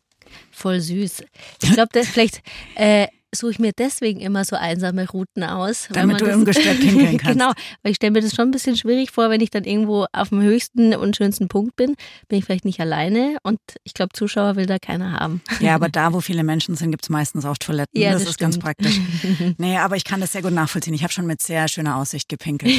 Voll 0.51 0.79
süß. 0.79 1.23
Ich 1.61 1.71
glaube, 1.73 1.89
das 1.93 2.07
vielleicht 2.07 2.41
äh, 2.75 3.07
suche 3.37 3.51
ich 3.51 3.59
mir 3.59 3.71
deswegen 3.77 4.19
immer 4.19 4.43
so 4.45 4.55
einsame 4.55 5.07
Routen 5.09 5.43
aus. 5.43 5.87
Damit 5.91 6.21
du 6.21 6.25
das- 6.25 6.35
ungestört 6.35 6.79
pinkeln 6.79 7.17
kannst. 7.17 7.33
genau, 7.39 7.51
weil 7.83 7.91
ich 7.91 7.95
stelle 7.97 8.11
mir 8.11 8.21
das 8.21 8.33
schon 8.35 8.47
ein 8.47 8.51
bisschen 8.51 8.75
schwierig 8.77 9.11
vor, 9.11 9.29
wenn 9.29 9.41
ich 9.41 9.49
dann 9.49 9.63
irgendwo 9.63 10.05
auf 10.11 10.29
dem 10.29 10.41
höchsten 10.41 10.95
und 10.95 11.15
schönsten 11.15 11.47
Punkt 11.47 11.75
bin, 11.75 11.95
bin 12.27 12.39
ich 12.39 12.45
vielleicht 12.45 12.65
nicht 12.65 12.79
alleine 12.79 13.37
und 13.43 13.59
ich 13.83 13.93
glaube, 13.93 14.13
Zuschauer 14.13 14.55
will 14.55 14.65
da 14.65 14.79
keiner 14.79 15.13
haben. 15.13 15.41
Ja, 15.59 15.75
aber 15.75 15.89
da, 15.89 16.13
wo 16.13 16.21
viele 16.21 16.43
Menschen 16.43 16.75
sind, 16.75 16.91
gibt's 16.91 17.09
meistens 17.09 17.45
auch 17.45 17.57
Toiletten. 17.57 17.99
Ja, 18.01 18.11
das, 18.13 18.21
das 18.23 18.31
ist 18.31 18.37
ganz 18.39 18.55
stimmt. 18.55 18.65
praktisch. 18.65 18.99
Nee, 19.57 19.77
aber 19.77 19.95
ich 19.95 20.03
kann 20.03 20.19
das 20.21 20.31
sehr 20.33 20.41
gut 20.41 20.51
nachvollziehen. 20.53 20.93
Ich 20.93 21.03
habe 21.03 21.13
schon 21.13 21.25
mit 21.25 21.41
sehr 21.41 21.67
schöner 21.67 21.95
Aussicht 21.97 22.29
gepinkelt. 22.29 22.73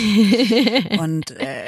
Und 0.99 1.31
äh, 1.33 1.65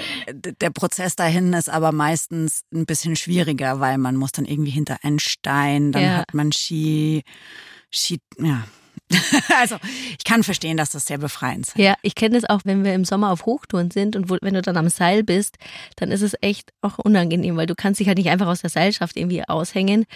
der 0.60 0.70
Prozess 0.70 1.16
dahin 1.16 1.52
ist 1.52 1.68
aber 1.68 1.92
meistens 1.92 2.62
ein 2.72 2.86
bisschen 2.86 3.16
schwieriger, 3.16 3.80
weil 3.80 3.98
man 3.98 4.16
muss 4.16 4.32
dann 4.32 4.44
irgendwie 4.44 4.70
hinter 4.70 4.98
einen 5.02 5.18
Stein, 5.18 5.92
dann 5.92 6.02
Ja. 6.02 6.16
hat 6.18 6.34
man 6.34 6.52
Ski, 6.52 7.22
Ski, 7.90 8.20
ja. 8.38 8.64
Also 9.60 9.76
ich 10.18 10.24
kann 10.24 10.42
verstehen, 10.42 10.76
dass 10.76 10.90
das 10.90 11.06
sehr 11.06 11.18
befreiend 11.18 11.68
ist. 11.68 11.76
Ja, 11.76 11.94
ich 12.02 12.14
kenne 12.14 12.40
das 12.40 12.48
auch, 12.48 12.60
wenn 12.64 12.84
wir 12.84 12.94
im 12.94 13.04
Sommer 13.04 13.30
auf 13.30 13.46
Hochtouren 13.46 13.90
sind 13.90 14.16
und 14.16 14.30
wo, 14.30 14.38
wenn 14.40 14.54
du 14.54 14.62
dann 14.62 14.76
am 14.76 14.88
Seil 14.88 15.22
bist, 15.22 15.56
dann 15.96 16.10
ist 16.10 16.22
es 16.22 16.34
echt 16.40 16.72
auch 16.80 16.98
unangenehm, 16.98 17.56
weil 17.56 17.66
du 17.66 17.74
kannst 17.74 18.00
dich 18.00 18.08
halt 18.08 18.18
nicht 18.18 18.30
einfach 18.30 18.46
aus 18.46 18.62
der 18.62 18.70
Seilschaft 18.70 19.16
irgendwie 19.16 19.46
aushängen 19.46 20.06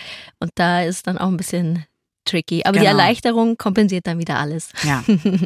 und 0.40 0.50
da 0.54 0.82
ist 0.82 1.06
dann 1.06 1.18
auch 1.18 1.28
ein 1.28 1.36
bisschen 1.36 1.84
tricky. 2.24 2.62
Aber 2.64 2.72
die 2.72 2.78
Genau. 2.80 2.90
Erleichterung 2.90 3.56
kompensiert 3.56 4.06
dann 4.06 4.18
wieder 4.18 4.38
alles. 4.38 4.70
Ja. 4.82 5.02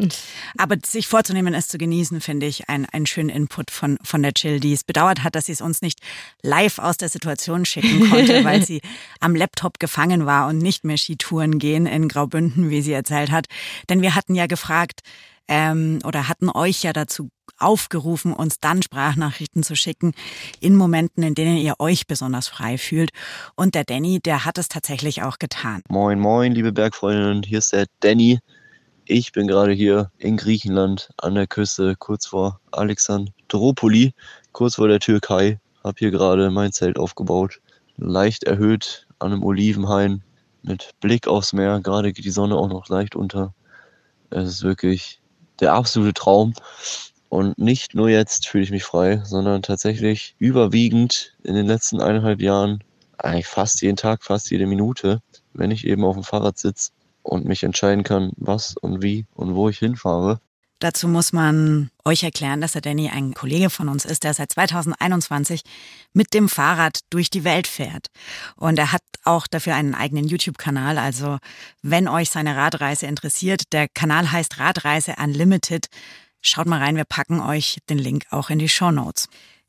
Aber 0.57 0.77
sich 0.85 1.07
vorzunehmen, 1.07 1.55
es 1.55 1.69
zu 1.69 1.79
genießen, 1.79 2.21
finde 2.21 2.47
ich 2.47 2.69
ein, 2.69 2.87
einen 2.87 3.07
schönen 3.07 3.29
Input 3.31 3.71
von, 3.71 3.99
von 4.03 4.23
der 4.23 4.33
Chill, 4.35 4.61
die 4.61 4.73
es 4.73 4.85
bedauert 4.85 5.23
hat, 5.25 5.35
dass 5.35 5.47
sie 5.47 5.53
es 5.53 5.61
uns 5.61 5.83
nicht 5.83 6.01
live 6.43 6.79
aus 6.79 6.97
der 6.97 7.09
Situation 7.09 7.65
schicken 7.65 8.11
konnte, 8.11 8.45
weil 8.45 8.65
sie 8.65 8.81
am 9.21 9.35
Laptop 9.35 9.79
gefangen 9.79 10.27
war 10.27 10.49
und 10.49 10.59
nicht 10.59 10.85
mehr 10.85 10.97
Skitouren 10.99 11.59
gehen 11.59 11.87
in 11.87 12.09
Graubünden, 12.09 12.71
wie 12.71 12.83
sie 12.83 12.93
erzählt 12.93 13.31
hat. 13.31 13.47
Denn 13.89 14.03
wir 14.03 14.15
hatten 14.15 14.35
ja 14.35 14.47
gefragt, 14.47 15.01
ähm, 15.49 15.99
oder 16.05 16.29
hatten 16.29 16.51
euch 16.51 16.83
ja 16.83 16.93
dazu 16.93 17.31
aufgerufen, 17.59 18.33
uns 18.33 18.61
dann 18.61 18.83
Sprachnachrichten 18.83 19.63
zu 19.63 19.75
schicken 19.75 20.13
in 20.61 20.77
Momenten, 20.77 21.23
in 21.23 21.35
denen 21.35 21.57
ihr 21.57 21.75
euch 21.79 22.07
besonders 22.07 22.49
frei 22.49 22.79
fühlt. 22.79 23.11
Und 23.57 23.75
der 23.75 23.85
Danny, 23.85 24.21
der 24.21 24.45
hat 24.45 24.59
es 24.59 24.69
tatsächlich 24.69 25.23
auch 25.23 25.39
getan. 25.39 25.83
Moin, 25.89 26.21
moin, 26.21 26.53
liebe 26.53 26.73
Bergfreundinnen, 26.73 27.43
hier 27.43 27.59
ist 27.59 27.73
der 27.73 27.87
Danny. 28.01 28.39
Ich 29.07 29.33
bin 29.33 29.47
gerade 29.47 29.73
hier 29.73 30.11
in 30.19 30.37
Griechenland 30.37 31.09
an 31.17 31.35
der 31.35 31.47
Küste, 31.47 31.97
kurz 31.97 32.27
vor 32.27 32.61
Alexandropoli, 32.73 34.13
kurz 34.53 34.75
vor 34.75 34.89
der 34.89 35.01
Türkei. 35.01 35.59
Habe 35.83 35.97
hier 35.99 36.11
gerade 36.11 36.51
mein 36.51 36.73
Zelt 36.73 36.99
aufgebaut. 36.99 37.61
Leicht 37.97 38.45
erhöht 38.45 39.07
an 39.19 39.33
einem 39.33 39.43
Olivenhain 39.43 40.23
mit 40.63 40.91
Blick 41.01 41.27
aufs 41.27 41.55
Meer. 41.55 41.81
Gerade 41.81 42.13
geht 42.13 42.27
die 42.27 42.31
Sonne 42.31 42.57
auch 42.57 42.69
noch 42.69 42.89
leicht 42.89 43.17
unter. 43.17 43.55
Es 44.31 44.49
ist 44.49 44.63
wirklich 44.63 45.23
der 45.61 45.75
absolute 45.75 46.15
Traum. 46.15 46.55
Und 47.29 47.59
nicht 47.59 47.95
nur 47.95 48.09
jetzt 48.09 48.49
fühle 48.49 48.65
ich 48.65 48.71
mich 48.71 48.85
frei, 48.85 49.21
sondern 49.25 49.63
tatsächlich 49.63 50.35
überwiegend 50.39 51.35
in 51.43 51.55
den 51.55 51.67
letzten 51.67 52.01
eineinhalb 52.01 52.41
Jahren, 52.41 52.83
eigentlich 53.19 53.47
fast 53.47 53.83
jeden 53.83 53.97
Tag, 53.97 54.25
fast 54.25 54.51
jede 54.51 54.67
Minute, 54.67 55.21
wenn 55.53 55.71
ich 55.71 55.87
eben 55.87 56.05
auf 56.05 56.15
dem 56.15 56.25
Fahrrad 56.25 56.59
sitze 56.59 56.93
und 57.23 57.45
mich 57.45 57.65
entscheiden 57.65 58.05
kann, 58.05 58.33
was 58.37 58.77
und 58.77 59.03
wie 59.03 59.27
und 59.35 59.55
wo 59.55 59.69
ich 59.69 59.79
hinfahre. 59.79 60.41
Dazu 60.81 61.09
muss 61.09 61.33
man 61.33 61.91
euch 62.05 62.23
erklären, 62.23 62.61
dass 62.61 62.73
der 62.73 62.81
Danny 62.81 63.11
ein 63.11 63.35
Kollege 63.35 63.69
von 63.69 63.89
uns 63.89 64.05
ist, 64.05 64.23
der 64.23 64.33
seit 64.33 64.53
2021 64.53 65.63
mit 66.13 66.35
dem 66.35 66.49
Fahrrad 66.49 67.01
durch 67.11 67.31
die 67.31 67.43
Welt 67.43 67.67
fährt. 67.67 68.07
Und 68.55 68.79
er 68.79 68.93
hat 68.93 69.03
auch 69.25 69.47
dafür 69.47 69.75
einen 69.75 69.95
eigenen 69.95 70.29
YouTube-Kanal. 70.29 70.99
Also 70.99 71.39
wenn 71.83 72.07
euch 72.07 72.31
seine 72.31 72.57
Radreise 72.57 73.07
interessiert, 73.07 73.73
der 73.73 73.89
Kanal 73.89 74.31
heißt 74.31 74.61
Radreise 74.61 75.17
Unlimited. 75.23 75.87
Schaut 76.41 76.67
mal 76.67 76.81
rein, 76.81 76.97
wir 76.97 77.05
packen 77.05 77.41
euch 77.41 77.79
den 77.91 77.99
Link 77.99 78.27
auch 78.31 78.49
in 78.49 78.61
die 78.61 78.69
Show 78.69 78.93
Notes. 78.93 79.29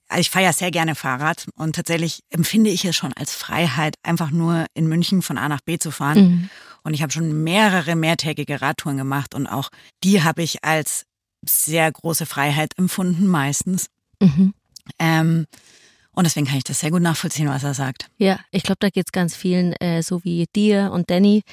Also 0.09 0.21
ich 0.21 0.29
fahre 0.29 0.45
ja 0.45 0.53
sehr 0.53 0.71
gerne 0.71 0.95
Fahrrad 0.95 1.47
und 1.55 1.75
tatsächlich 1.75 2.23
empfinde 2.29 2.71
ich 2.71 2.83
es 2.83 2.95
schon 2.95 3.13
als 3.13 3.33
Freiheit, 3.33 3.95
einfach 4.03 4.31
nur 4.31 4.65
in 4.73 4.87
München 4.87 5.21
von 5.21 5.37
A 5.37 5.47
nach 5.47 5.61
B 5.61 5.77
zu 5.77 5.91
fahren. 5.91 6.19
Mhm. 6.19 6.49
Und 6.83 6.93
ich 6.95 7.03
habe 7.03 7.13
schon 7.13 7.43
mehrere 7.43 7.95
mehrtägige 7.95 8.61
Radtouren 8.61 8.97
gemacht 8.97 9.35
und 9.35 9.47
auch 9.47 9.69
die 10.03 10.23
habe 10.23 10.41
ich 10.41 10.63
als 10.63 11.05
sehr 11.45 11.91
große 11.91 12.25
Freiheit 12.25 12.77
empfunden, 12.77 13.27
meistens. 13.27 13.87
Mhm. 14.19 14.53
Ähm, 14.97 15.45
und 16.15 16.25
deswegen 16.25 16.47
kann 16.47 16.57
ich 16.57 16.63
das 16.63 16.79
sehr 16.79 16.91
gut 16.91 17.01
nachvollziehen, 17.01 17.47
was 17.47 17.63
er 17.63 17.73
sagt. 17.73 18.07
Ja, 18.17 18.39
ich 18.51 18.63
glaube, 18.63 18.79
da 18.79 18.89
geht 18.89 19.05
es 19.07 19.11
ganz 19.11 19.35
vielen, 19.35 19.73
äh, 19.73 20.01
so 20.01 20.23
wie 20.23 20.47
dir 20.55 20.91
und 20.93 21.09
Danny, 21.09 21.43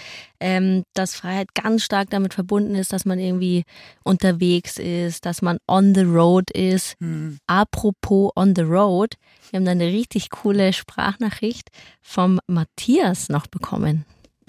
ähm, 0.41 0.85
dass 0.95 1.15
Freiheit 1.15 1.55
ganz 1.55 1.85
stark 1.85 2.11
damit 2.11 2.35
verbunden 2.35 2.75
ist, 2.75 2.93
dass 2.93 3.05
man 3.05 3.19
irgendwie 3.19 3.65
unterwegs 4.03 4.79
ist, 4.79 5.27
dass 5.27 5.43
man 5.43 5.59
on 5.69 5.95
the 5.95 6.03
road 6.03 6.51
ist. 6.51 6.95
Hm. 7.01 7.39
Apropos 7.47 8.33
on 8.35 8.55
the 8.57 8.63
road, 8.63 9.15
wir 9.51 9.59
haben 9.59 9.65
da 9.65 9.73
eine 9.73 9.87
richtig 9.87 10.31
coole 10.31 10.73
Sprachnachricht 10.73 11.69
vom 12.03 12.41
Matthias 12.47 13.29
noch 13.29 13.47
bekommen. 13.47 14.05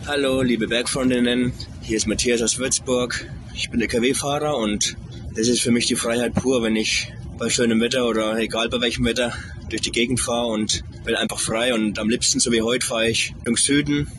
Hallo, 0.05 0.41
liebe 0.41 0.67
Bergfreundinnen, 0.67 1.53
hier 1.81 1.97
ist 1.97 2.07
Matthias 2.07 2.41
aus 2.41 2.59
Würzburg. 2.59 3.27
Ich 3.55 3.71
bin 3.71 3.79
der 3.79 3.89
KW-Fahrer 3.89 4.55
und 4.55 4.95
das 5.35 5.47
ist 5.47 5.61
für 5.61 5.71
mich 5.71 5.87
die 5.87 5.95
Freiheit 5.95 6.33
pur, 6.33 6.63
wenn 6.63 6.75
ich 6.75 7.11
bei 7.37 7.49
schönem 7.49 7.79
Wetter 7.81 8.07
oder 8.07 8.37
egal 8.39 8.69
bei 8.69 8.81
welchem 8.81 9.05
Wetter 9.05 9.33
durch 9.69 9.81
die 9.81 9.91
Gegend 9.91 10.19
fahre 10.19 10.47
und 10.47 10.83
bin 11.05 11.15
einfach 11.15 11.39
frei. 11.39 11.73
Und 11.73 11.99
am 11.99 12.09
liebsten, 12.09 12.39
so 12.39 12.51
wie 12.51 12.61
heute, 12.61 12.85
fahre 12.85 13.09
ich 13.09 13.33
Richtung 13.37 13.57
Süden. 13.57 14.11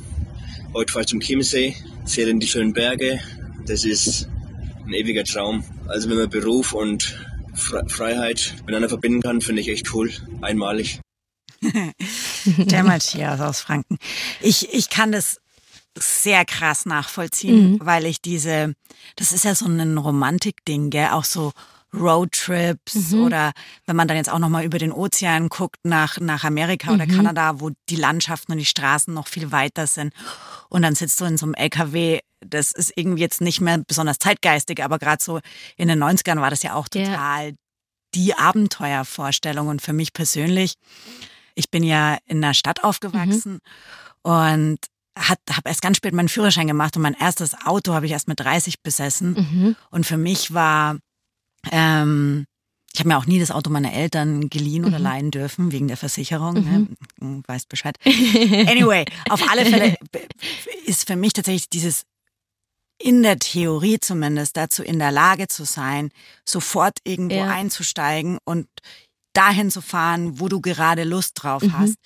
Heute 0.72 0.92
fahre 0.92 1.02
ich 1.02 1.08
zum 1.08 1.20
Chiemsee, 1.20 1.74
sehe 2.04 2.26
dann 2.26 2.40
die 2.40 2.46
schönen 2.46 2.72
Berge. 2.72 3.20
Das 3.66 3.84
ist 3.84 4.28
ein 4.86 4.94
ewiger 4.94 5.24
Traum. 5.24 5.64
Also 5.88 6.08
wenn 6.08 6.16
man 6.16 6.30
Beruf 6.30 6.72
und 6.72 7.18
Freiheit 7.54 8.54
miteinander 8.60 8.88
verbinden 8.88 9.20
kann, 9.20 9.40
finde 9.40 9.62
ich 9.62 9.68
echt 9.68 9.92
cool. 9.94 10.12
Einmalig. 10.40 11.00
Der 12.44 12.84
Matthias 12.84 13.40
aus 13.40 13.60
Franken. 13.60 13.98
Ich, 14.40 14.72
ich 14.72 14.90
kann 14.90 15.10
das 15.10 15.40
sehr 15.98 16.44
krass 16.44 16.86
nachvollziehen, 16.86 17.72
mhm. 17.72 17.78
weil 17.82 18.06
ich 18.06 18.22
diese, 18.22 18.74
das 19.16 19.32
ist 19.32 19.44
ja 19.44 19.56
so 19.56 19.66
ein 19.66 19.98
Romantik-Ding, 19.98 20.90
gell, 20.90 21.08
auch 21.08 21.24
so 21.24 21.52
Roadtrips 21.94 23.12
mhm. 23.12 23.24
oder 23.24 23.52
wenn 23.86 23.96
man 23.96 24.08
dann 24.08 24.16
jetzt 24.16 24.30
auch 24.30 24.38
nochmal 24.38 24.64
über 24.64 24.78
den 24.78 24.92
Ozean 24.92 25.48
guckt 25.48 25.78
nach, 25.84 26.18
nach 26.20 26.44
Amerika 26.44 26.92
oder 26.92 27.06
mhm. 27.06 27.16
Kanada, 27.16 27.60
wo 27.60 27.70
die 27.88 27.96
Landschaften 27.96 28.52
und 28.52 28.58
die 28.58 28.64
Straßen 28.64 29.12
noch 29.12 29.28
viel 29.28 29.52
weiter 29.52 29.86
sind. 29.86 30.12
Und 30.68 30.82
dann 30.82 30.94
sitzt 30.94 31.20
du 31.20 31.24
in 31.24 31.38
so 31.38 31.46
einem 31.46 31.54
LKW, 31.54 32.20
das 32.40 32.72
ist 32.72 32.92
irgendwie 32.96 33.22
jetzt 33.22 33.40
nicht 33.40 33.60
mehr 33.60 33.78
besonders 33.78 34.18
zeitgeistig, 34.18 34.84
aber 34.84 34.98
gerade 34.98 35.22
so 35.22 35.40
in 35.76 35.88
den 35.88 36.02
90ern 36.02 36.40
war 36.40 36.50
das 36.50 36.62
ja 36.62 36.74
auch 36.74 36.88
total 36.88 37.48
ja. 37.48 37.54
die 38.14 38.34
Abenteuervorstellung. 38.34 39.68
Und 39.68 39.80
für 39.80 39.94
mich 39.94 40.12
persönlich, 40.12 40.74
ich 41.54 41.70
bin 41.70 41.82
ja 41.82 42.18
in 42.26 42.42
der 42.42 42.54
Stadt 42.54 42.84
aufgewachsen 42.84 43.60
mhm. 44.24 44.30
und 44.30 44.78
habe 45.18 45.40
erst 45.64 45.82
ganz 45.82 45.96
spät 45.96 46.14
meinen 46.14 46.28
Führerschein 46.28 46.68
gemacht 46.68 46.96
und 46.96 47.02
mein 47.02 47.14
erstes 47.14 47.54
Auto 47.64 47.92
habe 47.92 48.06
ich 48.06 48.12
erst 48.12 48.28
mit 48.28 48.38
30 48.38 48.82
besessen. 48.82 49.32
Mhm. 49.32 49.76
Und 49.90 50.06
für 50.06 50.16
mich 50.16 50.54
war 50.54 50.98
ähm, 51.70 52.44
ich 52.92 53.00
habe 53.00 53.10
mir 53.10 53.18
auch 53.18 53.26
nie 53.26 53.38
das 53.38 53.50
Auto 53.50 53.70
meiner 53.70 53.92
Eltern 53.92 54.48
geliehen 54.50 54.84
oder 54.84 54.98
mhm. 54.98 55.04
leihen 55.04 55.30
dürfen, 55.30 55.72
wegen 55.72 55.88
der 55.88 55.96
Versicherung. 55.96 56.54
Ne? 56.54 56.60
Mhm. 56.60 56.96
Ne? 57.20 57.42
Weißt 57.46 57.68
Bescheid. 57.68 57.96
Anyway, 58.04 59.04
auf 59.28 59.48
alle 59.48 59.64
Fälle 59.66 59.96
ist 60.86 61.06
für 61.06 61.16
mich 61.16 61.32
tatsächlich 61.32 61.68
dieses 61.68 62.04
in 63.00 63.22
der 63.22 63.38
Theorie 63.38 64.00
zumindest 64.00 64.56
dazu 64.56 64.82
in 64.82 64.98
der 64.98 65.12
Lage 65.12 65.46
zu 65.46 65.64
sein, 65.64 66.10
sofort 66.44 66.98
irgendwo 67.04 67.36
ja. 67.36 67.50
einzusteigen 67.50 68.38
und 68.44 68.66
dahin 69.32 69.70
zu 69.70 69.80
fahren, 69.80 70.40
wo 70.40 70.48
du 70.48 70.60
gerade 70.60 71.04
Lust 71.04 71.40
drauf 71.40 71.62
mhm. 71.62 71.78
hast, 71.78 71.96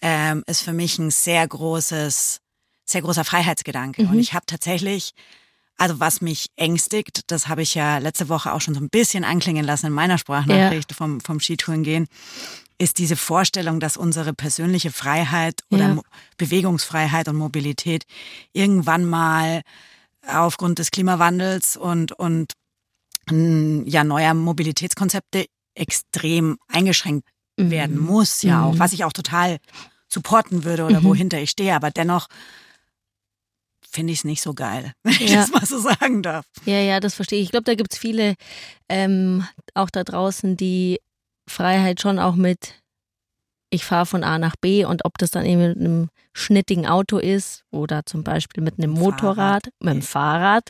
ähm, 0.00 0.42
ist 0.46 0.62
für 0.62 0.72
mich 0.72 0.98
ein 0.98 1.12
sehr 1.12 1.46
großes, 1.46 2.40
sehr 2.84 3.02
großer 3.02 3.24
Freiheitsgedanke. 3.24 4.02
Und 4.02 4.14
mhm. 4.14 4.18
ich 4.18 4.34
habe 4.34 4.46
tatsächlich 4.46 5.12
also 5.76 6.00
was 6.00 6.20
mich 6.20 6.46
ängstigt, 6.56 7.30
das 7.30 7.48
habe 7.48 7.62
ich 7.62 7.74
ja 7.74 7.98
letzte 7.98 8.28
Woche 8.28 8.52
auch 8.52 8.60
schon 8.60 8.74
so 8.74 8.80
ein 8.80 8.88
bisschen 8.88 9.24
anklingen 9.24 9.64
lassen 9.64 9.86
in 9.86 9.92
meiner 9.92 10.18
Sprachnachricht 10.18 10.90
ja. 10.90 10.96
vom, 10.96 11.20
vom 11.20 11.40
Skitourengehen, 11.40 12.06
ist 12.78 12.98
diese 12.98 13.16
Vorstellung, 13.16 13.80
dass 13.80 13.96
unsere 13.96 14.32
persönliche 14.32 14.90
Freiheit 14.90 15.62
oder 15.70 15.94
ja. 15.94 16.00
Bewegungsfreiheit 16.36 17.28
und 17.28 17.36
Mobilität 17.36 18.04
irgendwann 18.52 19.04
mal 19.04 19.62
aufgrund 20.26 20.78
des 20.78 20.90
Klimawandels 20.90 21.76
und, 21.76 22.12
und 22.12 22.52
ja, 23.30 24.04
neuer 24.04 24.34
Mobilitätskonzepte 24.34 25.46
extrem 25.74 26.58
eingeschränkt 26.68 27.28
mhm. 27.56 27.70
werden 27.70 27.98
muss, 27.98 28.42
ja 28.42 28.64
auch, 28.64 28.74
mhm. 28.74 28.78
was 28.78 28.92
ich 28.92 29.04
auch 29.04 29.12
total 29.12 29.58
supporten 30.08 30.64
würde 30.64 30.84
oder 30.84 31.00
mhm. 31.00 31.04
wohinter 31.04 31.40
ich 31.40 31.50
stehe, 31.50 31.74
aber 31.74 31.90
dennoch 31.90 32.28
finde 33.96 34.12
ich 34.12 34.20
es 34.20 34.24
nicht 34.24 34.42
so 34.42 34.54
geil, 34.54 34.92
wenn 35.02 35.12
ich 35.14 35.30
ja. 35.30 35.40
das 35.40 35.50
mal 35.50 35.66
so 35.66 35.78
sagen 35.78 36.22
darf. 36.22 36.46
Ja, 36.66 36.78
ja, 36.78 37.00
das 37.00 37.14
verstehe 37.14 37.40
ich. 37.40 37.46
Ich 37.46 37.50
glaube, 37.50 37.64
da 37.64 37.74
gibt 37.74 37.92
es 37.92 37.98
viele 37.98 38.34
ähm, 38.88 39.44
auch 39.74 39.90
da 39.90 40.04
draußen, 40.04 40.56
die 40.56 41.00
Freiheit 41.48 42.00
schon 42.00 42.18
auch 42.18 42.36
mit 42.36 42.74
ich 43.70 43.84
fahre 43.84 44.06
von 44.06 44.22
A 44.22 44.38
nach 44.38 44.54
B 44.56 44.84
und 44.84 45.04
ob 45.04 45.18
das 45.18 45.32
dann 45.32 45.44
eben 45.44 45.60
mit 45.60 45.76
einem 45.76 46.08
schnittigen 46.32 46.86
Auto 46.86 47.18
ist 47.18 47.64
oder 47.72 48.06
zum 48.06 48.22
Beispiel 48.22 48.62
mit 48.62 48.78
einem 48.78 48.92
Motorrad, 48.92 49.64
Fahrrad. 49.64 49.68
mit 49.80 49.94
dem 49.94 50.02
Fahrrad, 50.02 50.68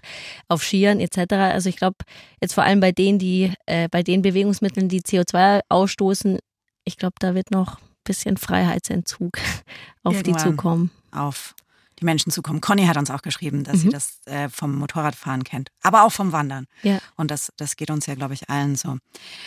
auf 0.49 0.63
Skiern 0.63 0.99
etc. 0.99 1.35
Also 1.35 1.69
ich 1.69 1.77
glaube, 1.77 1.97
jetzt 2.41 2.55
vor 2.55 2.65
allem 2.65 2.81
bei 2.81 2.93
denen, 2.93 3.19
die, 3.19 3.53
äh, 3.67 3.89
bei 3.91 4.03
den 4.03 4.23
Bewegungsmitteln, 4.23 4.89
die 4.89 5.03
CO2 5.03 5.61
ausstoßen, 5.69 6.39
ich 6.85 6.97
glaube, 6.97 7.17
da 7.19 7.35
wird 7.35 7.51
noch 7.51 7.79
ein 7.79 7.87
bisschen 8.05 8.39
Freiheitsentzug 8.39 9.39
auf 10.03 10.15
Irgendwann 10.15 10.35
die 10.35 10.51
zukommen. 10.51 10.91
Auf 11.13 11.55
die 12.01 12.05
Menschen 12.05 12.31
zukommen. 12.31 12.61
Conny 12.61 12.87
hat 12.87 12.97
uns 12.97 13.11
auch 13.11 13.23
geschrieben, 13.23 13.65
dass 13.65 13.77
mhm. 13.77 13.81
sie 13.81 13.89
das 13.89 14.21
äh, 14.27 14.49
vom 14.49 14.75
Motorradfahren 14.77 15.45
kennt, 15.45 15.71
aber 15.83 16.05
auch 16.05 16.13
vom 16.13 16.33
Wandern. 16.33 16.67
Ja. 16.83 16.99
Und 17.17 17.31
das, 17.31 17.53
das 17.57 17.77
geht 17.77 17.91
uns 17.91 18.07
ja, 18.07 18.15
glaube 18.15 18.35
ich, 18.35 18.49
allen 18.51 18.77
so. 18.77 18.99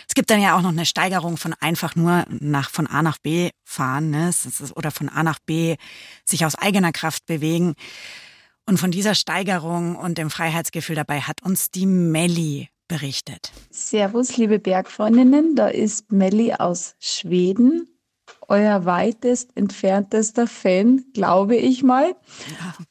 Es 0.07 0.15
gibt 0.15 0.29
dann 0.29 0.41
ja 0.41 0.57
auch 0.57 0.61
noch 0.61 0.69
eine 0.69 0.85
Steigerung 0.85 1.37
von 1.37 1.53
einfach 1.59 1.95
nur 1.95 2.25
nach, 2.29 2.69
von 2.69 2.87
A 2.87 3.01
nach 3.01 3.17
B 3.17 3.49
fahren 3.63 4.09
ne? 4.09 4.29
Ist, 4.29 4.75
oder 4.75 4.91
von 4.91 5.09
A 5.09 5.23
nach 5.23 5.39
B 5.39 5.75
sich 6.25 6.45
aus 6.45 6.55
eigener 6.55 6.91
Kraft 6.91 7.25
bewegen. 7.25 7.75
Und 8.65 8.79
von 8.79 8.91
dieser 8.91 9.15
Steigerung 9.15 9.95
und 9.95 10.17
dem 10.17 10.29
Freiheitsgefühl 10.29 10.95
dabei 10.95 11.21
hat 11.21 11.41
uns 11.41 11.71
die 11.71 11.85
Melli 11.85 12.69
berichtet. 12.87 13.51
Servus, 13.71 14.37
liebe 14.37 14.59
Bergfreundinnen, 14.59 15.55
da 15.55 15.67
ist 15.67 16.11
Melli 16.11 16.53
aus 16.53 16.95
Schweden 16.99 17.87
euer 18.49 18.85
weitest 18.85 19.55
entferntester 19.55 20.47
Fan, 20.47 21.05
glaube 21.13 21.55
ich 21.55 21.83
mal. 21.83 22.15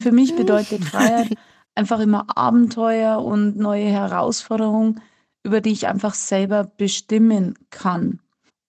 Für 0.01 0.11
mich 0.11 0.35
bedeutet 0.35 0.83
Freiheit 0.83 1.35
einfach 1.75 1.99
immer 1.99 2.25
Abenteuer 2.35 3.23
und 3.23 3.57
neue 3.57 3.85
Herausforderungen, 3.85 5.01
über 5.43 5.61
die 5.61 5.71
ich 5.71 5.87
einfach 5.87 6.13
selber 6.13 6.63
bestimmen 6.63 7.55
kann. 7.69 8.19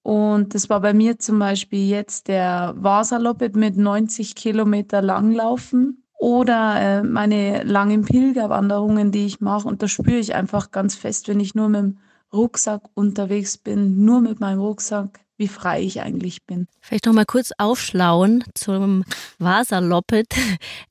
Und 0.02 0.54
das 0.54 0.70
war 0.70 0.80
bei 0.80 0.94
mir 0.94 1.18
zum 1.18 1.38
Beispiel 1.38 1.88
jetzt 1.88 2.28
der 2.28 2.74
Vasaloppet 2.76 3.54
mit 3.54 3.76
90 3.76 4.34
Kilometer 4.34 5.02
Langlaufen 5.02 6.04
oder 6.18 6.80
äh, 6.80 7.02
meine 7.02 7.62
langen 7.64 8.04
Pilgerwanderungen, 8.04 9.12
die 9.12 9.26
ich 9.26 9.40
mache. 9.40 9.68
Und 9.68 9.82
da 9.82 9.88
spüre 9.88 10.18
ich 10.18 10.34
einfach 10.34 10.70
ganz 10.70 10.94
fest, 10.94 11.28
wenn 11.28 11.40
ich 11.40 11.54
nur 11.54 11.68
mit 11.68 11.80
dem 11.80 11.98
Rucksack 12.32 12.82
unterwegs 12.94 13.58
bin, 13.58 14.04
nur 14.04 14.20
mit 14.20 14.40
meinem 14.40 14.60
Rucksack, 14.60 15.20
wie 15.40 15.48
frei 15.48 15.82
ich 15.82 16.02
eigentlich 16.02 16.44
bin. 16.44 16.68
Vielleicht 16.80 17.06
noch 17.06 17.14
mal 17.14 17.24
kurz 17.24 17.50
aufschlauen 17.58 18.44
zum 18.54 19.04
Vasaloppet. 19.38 20.28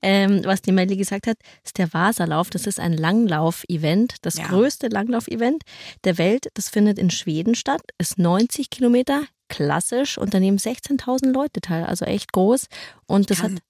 Ähm, 0.01 0.41
was 0.45 0.61
die 0.61 0.71
Melli 0.71 0.95
gesagt 0.95 1.27
hat, 1.27 1.37
ist 1.63 1.77
der 1.77 1.93
Vasalauf. 1.93 2.49
Das 2.49 2.65
ist 2.65 2.79
ein 2.79 2.93
Langlauf-Event, 2.93 4.15
das 4.21 4.37
ja. 4.37 4.47
größte 4.47 4.87
Langlauf-Event 4.87 5.63
der 6.05 6.17
Welt. 6.17 6.47
Das 6.53 6.69
findet 6.69 6.97
in 6.97 7.09
Schweden 7.09 7.53
statt, 7.53 7.81
ist 7.97 8.17
90 8.17 8.69
Kilometer, 8.69 9.23
klassisch. 9.49 10.17
Und 10.17 10.33
da 10.33 10.39
nehmen 10.39 10.57
16.000 10.57 11.33
Leute 11.33 11.59
teil, 11.59 11.83
also 11.83 12.05
echt 12.05 12.31
groß. 12.31 12.67
Und 13.07 13.29
das 13.29 13.41
Kann, 13.41 13.55
hat, 13.55 13.61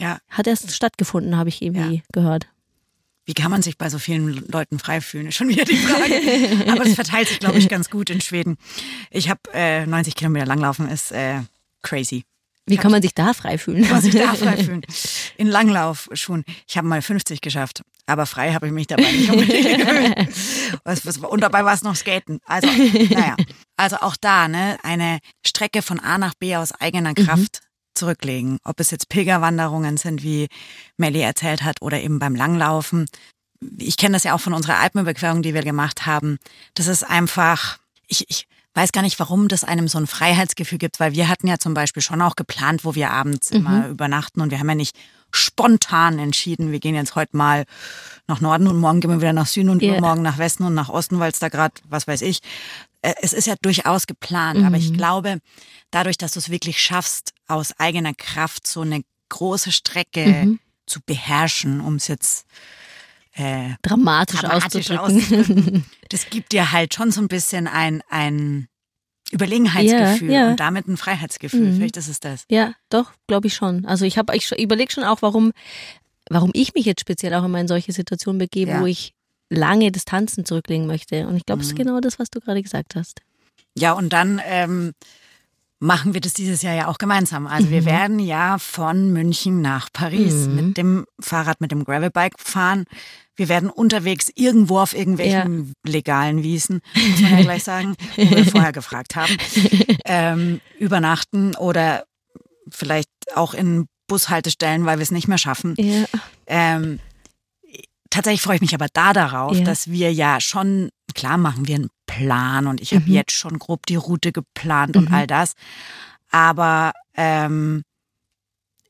ja. 0.00 0.18
hat 0.28 0.46
erst 0.46 0.72
stattgefunden, 0.72 1.36
habe 1.36 1.48
ich 1.48 1.60
irgendwie 1.60 1.96
ja. 1.96 2.02
gehört. 2.12 2.46
Wie 3.24 3.34
kann 3.34 3.50
man 3.50 3.62
sich 3.62 3.78
bei 3.78 3.88
so 3.88 3.98
vielen 3.98 4.44
Leuten 4.48 4.78
frei 4.78 5.00
fühlen? 5.00 5.28
Ist 5.28 5.36
schon 5.36 5.48
wieder 5.48 5.64
die 5.64 5.76
Frage. 5.76 6.70
Aber 6.70 6.84
es 6.84 6.94
verteilt 6.94 7.28
sich, 7.28 7.38
glaube 7.38 7.58
ich, 7.58 7.68
ganz 7.68 7.88
gut 7.88 8.10
in 8.10 8.20
Schweden. 8.20 8.56
Ich 9.10 9.30
habe 9.30 9.40
äh, 9.54 9.86
90 9.86 10.16
Kilometer 10.16 10.46
langlaufen, 10.46 10.88
ist 10.88 11.12
äh, 11.12 11.40
crazy. 11.82 12.24
Wie 12.66 12.76
kann 12.76 12.92
man 12.92 13.02
sich 13.02 13.14
da 13.14 13.32
frei 13.32 13.58
fühlen? 13.58 13.82
Kann 13.82 13.92
man 13.92 14.02
sich 14.02 14.14
da 14.14 14.34
frei 14.34 14.56
fühlen? 14.64 14.82
In 15.36 15.46
Langlauf 15.46 16.08
schon. 16.14 16.44
Ich 16.68 16.76
habe 16.76 16.86
mal 16.86 17.02
50 17.02 17.40
geschafft, 17.40 17.82
aber 18.06 18.26
frei 18.26 18.52
habe 18.54 18.66
ich 18.66 18.72
mich 18.72 18.86
dabei 18.86 19.10
nicht 19.10 19.30
unbedingt 19.30 19.78
gefühlt. 20.84 21.18
Und 21.24 21.40
dabei 21.40 21.64
war 21.64 21.74
es 21.74 21.82
noch 21.82 21.96
Skaten. 21.96 22.40
Also, 22.44 22.68
naja. 23.10 23.36
Also 23.76 23.96
auch 23.96 24.16
da, 24.20 24.46
ne, 24.48 24.78
eine 24.82 25.18
Strecke 25.44 25.82
von 25.82 25.98
A 25.98 26.18
nach 26.18 26.34
B 26.34 26.56
aus 26.56 26.72
eigener 26.72 27.10
mhm. 27.10 27.26
Kraft. 27.26 27.60
Mhm 27.62 27.71
zurücklegen. 28.02 28.58
Ob 28.64 28.80
es 28.80 28.90
jetzt 28.90 29.08
Pilgerwanderungen 29.08 29.96
sind, 29.96 30.22
wie 30.22 30.48
Melly 30.96 31.20
erzählt 31.20 31.62
hat, 31.62 31.80
oder 31.82 32.00
eben 32.00 32.18
beim 32.18 32.34
Langlaufen. 32.34 33.06
Ich 33.78 33.96
kenne 33.96 34.14
das 34.14 34.24
ja 34.24 34.34
auch 34.34 34.40
von 34.40 34.54
unserer 34.54 34.78
Alpenüberquerung, 34.78 35.42
die 35.42 35.54
wir 35.54 35.62
gemacht 35.62 36.04
haben. 36.04 36.38
Das 36.74 36.88
ist 36.88 37.04
einfach, 37.04 37.78
ich, 38.08 38.28
ich 38.28 38.48
weiß 38.74 38.90
gar 38.90 39.02
nicht, 39.02 39.20
warum 39.20 39.46
das 39.46 39.62
einem 39.62 39.86
so 39.86 39.98
ein 39.98 40.08
Freiheitsgefühl 40.08 40.78
gibt, 40.78 40.98
weil 40.98 41.12
wir 41.12 41.28
hatten 41.28 41.46
ja 41.46 41.58
zum 41.58 41.74
Beispiel 41.74 42.02
schon 42.02 42.22
auch 42.22 42.34
geplant, 42.34 42.84
wo 42.84 42.96
wir 42.96 43.10
abends 43.10 43.50
mhm. 43.50 43.56
immer 43.56 43.88
übernachten 43.88 44.40
und 44.40 44.50
wir 44.50 44.58
haben 44.58 44.68
ja 44.68 44.74
nicht 44.74 44.96
spontan 45.30 46.18
entschieden, 46.18 46.72
wir 46.72 46.80
gehen 46.80 46.94
jetzt 46.94 47.14
heute 47.14 47.36
mal 47.36 47.64
nach 48.26 48.40
Norden 48.40 48.66
und 48.66 48.78
morgen 48.78 49.00
gehen 49.00 49.10
wir 49.10 49.20
wieder 49.20 49.32
nach 49.32 49.46
Süden 49.46 49.70
und 49.70 49.80
yeah. 49.80 49.92
übermorgen 49.92 50.22
nach 50.22 50.38
Westen 50.38 50.64
und 50.64 50.74
nach 50.74 50.88
Osten, 50.88 51.20
weil 51.20 51.32
es 51.32 51.38
da 51.38 51.48
gerade, 51.48 51.74
was 51.88 52.06
weiß 52.06 52.20
ich, 52.22 52.40
äh, 53.02 53.14
es 53.22 53.32
ist 53.32 53.46
ja 53.46 53.54
durchaus 53.62 54.06
geplant, 54.06 54.60
mhm. 54.60 54.66
aber 54.66 54.76
ich 54.76 54.90
mhm. 54.90 54.96
glaube, 54.96 55.38
dadurch, 55.90 56.18
dass 56.18 56.32
du 56.32 56.38
es 56.38 56.50
wirklich 56.50 56.80
schaffst, 56.80 57.31
aus 57.46 57.78
eigener 57.78 58.14
Kraft 58.14 58.66
so 58.66 58.80
eine 58.82 59.02
große 59.28 59.72
Strecke 59.72 60.26
mhm. 60.26 60.60
zu 60.86 61.00
beherrschen, 61.04 61.80
um 61.80 61.96
es 61.96 62.08
jetzt 62.08 62.46
äh, 63.34 63.70
dramatisch, 63.82 64.40
dramatisch 64.40 64.90
auszudrücken. 64.90 65.22
auszudrücken. 65.22 65.84
das 66.10 66.28
gibt 66.28 66.52
dir 66.52 66.72
halt 66.72 66.94
schon 66.94 67.10
so 67.10 67.20
ein 67.20 67.28
bisschen 67.28 67.66
ein, 67.66 68.02
ein 68.08 68.68
Überlegenheitsgefühl 69.32 70.30
ja, 70.30 70.40
ja. 70.40 70.50
und 70.50 70.60
damit 70.60 70.86
ein 70.86 70.98
Freiheitsgefühl. 70.98 71.72
Mhm. 71.72 71.76
Vielleicht 71.76 71.96
ist 71.96 72.08
es 72.08 72.20
das. 72.20 72.44
Ja, 72.50 72.74
doch, 72.90 73.12
glaube 73.26 73.46
ich 73.46 73.54
schon. 73.54 73.86
Also 73.86 74.04
ich 74.04 74.18
habe, 74.18 74.36
ich 74.36 74.52
überlege 74.52 74.92
schon 74.92 75.04
auch, 75.04 75.22
warum, 75.22 75.52
warum 76.28 76.50
ich 76.52 76.74
mich 76.74 76.84
jetzt 76.84 77.00
speziell 77.00 77.32
auch 77.34 77.44
immer 77.44 77.58
in 77.58 77.68
solche 77.68 77.92
Situationen 77.92 78.38
begebe, 78.38 78.72
ja. 78.72 78.80
wo 78.80 78.86
ich 78.86 79.14
lange 79.48 79.90
Distanzen 79.90 80.44
zurücklegen 80.44 80.86
möchte. 80.86 81.26
Und 81.26 81.36
ich 81.36 81.46
glaube, 81.46 81.58
mhm. 81.58 81.62
das 81.62 81.68
ist 81.68 81.78
mhm. 81.78 81.84
genau 81.84 82.00
das, 82.00 82.18
was 82.18 82.30
du 82.30 82.40
gerade 82.40 82.62
gesagt 82.62 82.94
hast. 82.94 83.20
Ja, 83.74 83.92
und 83.92 84.12
dann 84.12 84.40
ähm, 84.44 84.92
machen 85.82 86.14
wir 86.14 86.20
das 86.20 86.32
dieses 86.32 86.62
Jahr 86.62 86.74
ja 86.74 86.86
auch 86.86 86.96
gemeinsam. 86.96 87.46
Also 87.48 87.66
mhm. 87.66 87.70
wir 87.70 87.84
werden 87.84 88.18
ja 88.20 88.58
von 88.58 89.12
München 89.12 89.60
nach 89.60 89.92
Paris 89.92 90.46
mhm. 90.46 90.54
mit 90.54 90.76
dem 90.76 91.06
Fahrrad, 91.20 91.60
mit 91.60 91.72
dem 91.72 91.84
Gravelbike 91.84 92.38
fahren. 92.38 92.84
Wir 93.34 93.48
werden 93.48 93.68
unterwegs 93.68 94.30
irgendwo 94.36 94.78
auf 94.78 94.94
irgendwelchen 94.94 95.74
ja. 95.84 95.90
legalen 95.90 96.44
Wiesen, 96.44 96.82
muss 96.94 97.20
man 97.20 97.32
ja 97.32 97.40
gleich 97.42 97.64
sagen, 97.64 97.96
wo 98.16 98.30
wir 98.30 98.44
vorher 98.44 98.72
gefragt 98.72 99.16
haben, 99.16 99.36
ähm, 100.04 100.60
übernachten 100.78 101.56
oder 101.56 102.04
vielleicht 102.70 103.08
auch 103.34 103.52
in 103.52 103.86
Bushaltestellen, 104.06 104.86
weil 104.86 104.98
wir 104.98 105.02
es 105.02 105.10
nicht 105.10 105.26
mehr 105.26 105.38
schaffen. 105.38 105.74
Ja. 105.78 106.04
Ähm, 106.46 107.00
tatsächlich 108.08 108.42
freue 108.42 108.56
ich 108.56 108.62
mich 108.62 108.74
aber 108.74 108.86
da 108.92 109.12
darauf, 109.12 109.56
ja. 109.56 109.64
dass 109.64 109.90
wir 109.90 110.12
ja 110.12 110.40
schon, 110.40 110.90
klar 111.14 111.38
machen 111.38 111.66
wir 111.66 111.74
einen 111.74 111.88
Plan 112.12 112.66
und 112.66 112.80
ich 112.80 112.94
habe 112.94 113.06
mhm. 113.06 113.12
jetzt 113.12 113.32
schon 113.32 113.58
grob 113.58 113.86
die 113.86 113.96
Route 113.96 114.32
geplant 114.32 114.96
mhm. 114.96 115.02
und 115.02 115.12
all 115.12 115.26
das. 115.26 115.54
Aber 116.30 116.92
ähm, 117.14 117.84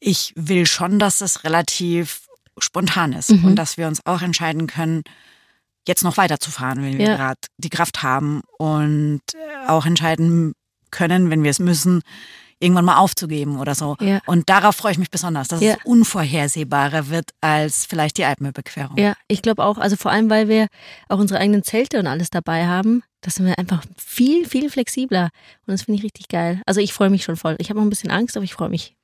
ich 0.00 0.32
will 0.36 0.66
schon, 0.66 0.98
dass 0.98 1.18
das 1.18 1.44
relativ 1.44 2.26
spontan 2.58 3.12
ist 3.12 3.30
mhm. 3.30 3.44
und 3.44 3.56
dass 3.56 3.76
wir 3.76 3.86
uns 3.86 4.04
auch 4.06 4.22
entscheiden 4.22 4.66
können, 4.66 5.02
jetzt 5.86 6.04
noch 6.04 6.16
weiterzufahren, 6.16 6.82
wenn 6.82 6.98
wir 6.98 7.06
ja. 7.06 7.16
gerade 7.16 7.40
die 7.58 7.70
Kraft 7.70 8.02
haben 8.02 8.42
und 8.58 9.22
äh, 9.34 9.68
auch 9.68 9.86
entscheiden 9.86 10.54
können, 10.90 11.30
wenn 11.30 11.42
wir 11.42 11.50
es 11.50 11.58
müssen, 11.58 12.02
irgendwann 12.62 12.84
mal 12.84 12.96
aufzugeben 12.96 13.58
oder 13.58 13.74
so. 13.74 13.96
Ja. 14.00 14.20
Und 14.26 14.48
darauf 14.48 14.76
freue 14.76 14.92
ich 14.92 14.98
mich 14.98 15.10
besonders, 15.10 15.48
dass 15.48 15.60
ja. 15.60 15.74
es 15.74 15.78
unvorhersehbarer 15.84 17.08
wird 17.08 17.30
als 17.40 17.84
vielleicht 17.84 18.18
die 18.18 18.24
Alpenüberquerung. 18.24 18.96
Ja, 18.96 19.14
ich 19.28 19.42
glaube 19.42 19.64
auch, 19.64 19.78
also 19.78 19.96
vor 19.96 20.10
allem, 20.10 20.30
weil 20.30 20.48
wir 20.48 20.68
auch 21.08 21.18
unsere 21.18 21.40
eigenen 21.40 21.62
Zelte 21.62 21.98
und 21.98 22.06
alles 22.06 22.30
dabei 22.30 22.66
haben, 22.66 23.02
da 23.20 23.30
sind 23.30 23.46
wir 23.46 23.58
einfach 23.58 23.84
viel, 23.96 24.46
viel 24.48 24.70
flexibler. 24.70 25.30
Und 25.66 25.72
das 25.72 25.82
finde 25.82 25.98
ich 25.98 26.04
richtig 26.04 26.28
geil. 26.28 26.62
Also 26.66 26.80
ich 26.80 26.92
freue 26.92 27.10
mich 27.10 27.24
schon 27.24 27.36
voll. 27.36 27.56
Ich 27.58 27.68
habe 27.68 27.78
noch 27.78 27.86
ein 27.86 27.90
bisschen 27.90 28.10
Angst, 28.10 28.36
aber 28.36 28.44
ich 28.44 28.54
freue 28.54 28.68
mich. 28.68 28.96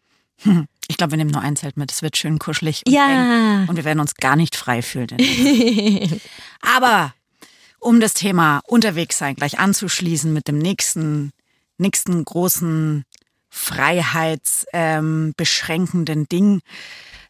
Ich 0.88 0.96
glaube, 0.96 1.12
wir 1.12 1.18
nehmen 1.18 1.30
nur 1.30 1.42
ein 1.42 1.56
Zelt 1.56 1.76
mit. 1.76 1.92
Es 1.92 2.02
wird 2.02 2.16
schön 2.16 2.38
kuschelig 2.38 2.82
und 2.86 2.92
ja. 2.92 3.60
eng. 3.62 3.68
Und 3.68 3.76
wir 3.76 3.84
werden 3.84 4.00
uns 4.00 4.14
gar 4.14 4.36
nicht 4.36 4.56
frei 4.56 4.82
fühlen. 4.82 5.16
Aber 6.60 7.12
um 7.80 8.00
das 8.00 8.14
Thema 8.14 8.60
unterwegs 8.66 9.18
sein 9.18 9.34
gleich 9.34 9.58
anzuschließen 9.58 10.32
mit 10.32 10.48
dem 10.48 10.58
nächsten, 10.58 11.32
nächsten 11.76 12.24
großen 12.24 13.04
freiheitsbeschränkenden 13.50 16.20
ähm, 16.20 16.28
Ding, 16.28 16.62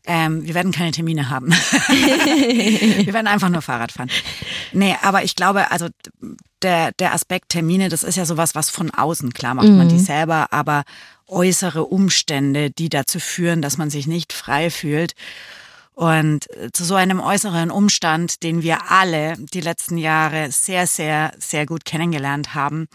ähm, 0.08 0.46
wir 0.46 0.54
werden 0.54 0.72
keine 0.72 0.90
Termine 0.90 1.28
haben. 1.28 1.50
wir 1.50 3.12
werden 3.12 3.26
einfach 3.26 3.50
nur 3.50 3.60
Fahrrad 3.60 3.92
fahren. 3.92 4.10
Nee, 4.72 4.96
aber 5.02 5.22
ich 5.22 5.36
glaube, 5.36 5.70
also 5.70 5.88
der, 6.62 6.92
der 6.92 7.12
Aspekt 7.12 7.50
Termine, 7.50 7.90
das 7.90 8.04
ist 8.04 8.16
ja 8.16 8.24
sowas, 8.24 8.54
was 8.54 8.70
von 8.70 8.90
außen, 8.90 9.34
klar 9.34 9.54
macht 9.54 9.68
man 9.68 9.90
die 9.90 9.96
mhm. 9.96 10.04
selber, 10.04 10.50
aber 10.50 10.84
äußere 11.26 11.84
Umstände, 11.84 12.70
die 12.70 12.88
dazu 12.88 13.20
führen, 13.20 13.60
dass 13.60 13.76
man 13.76 13.90
sich 13.90 14.06
nicht 14.06 14.32
frei 14.32 14.70
fühlt. 14.70 15.12
Und 15.92 16.46
zu 16.72 16.84
so 16.84 16.94
einem 16.94 17.20
äußeren 17.20 17.70
Umstand, 17.70 18.42
den 18.42 18.62
wir 18.62 18.90
alle 18.90 19.34
die 19.36 19.60
letzten 19.60 19.98
Jahre 19.98 20.50
sehr, 20.50 20.86
sehr, 20.86 21.32
sehr 21.38 21.66
gut 21.66 21.84
kennengelernt 21.84 22.54
haben, 22.54 22.88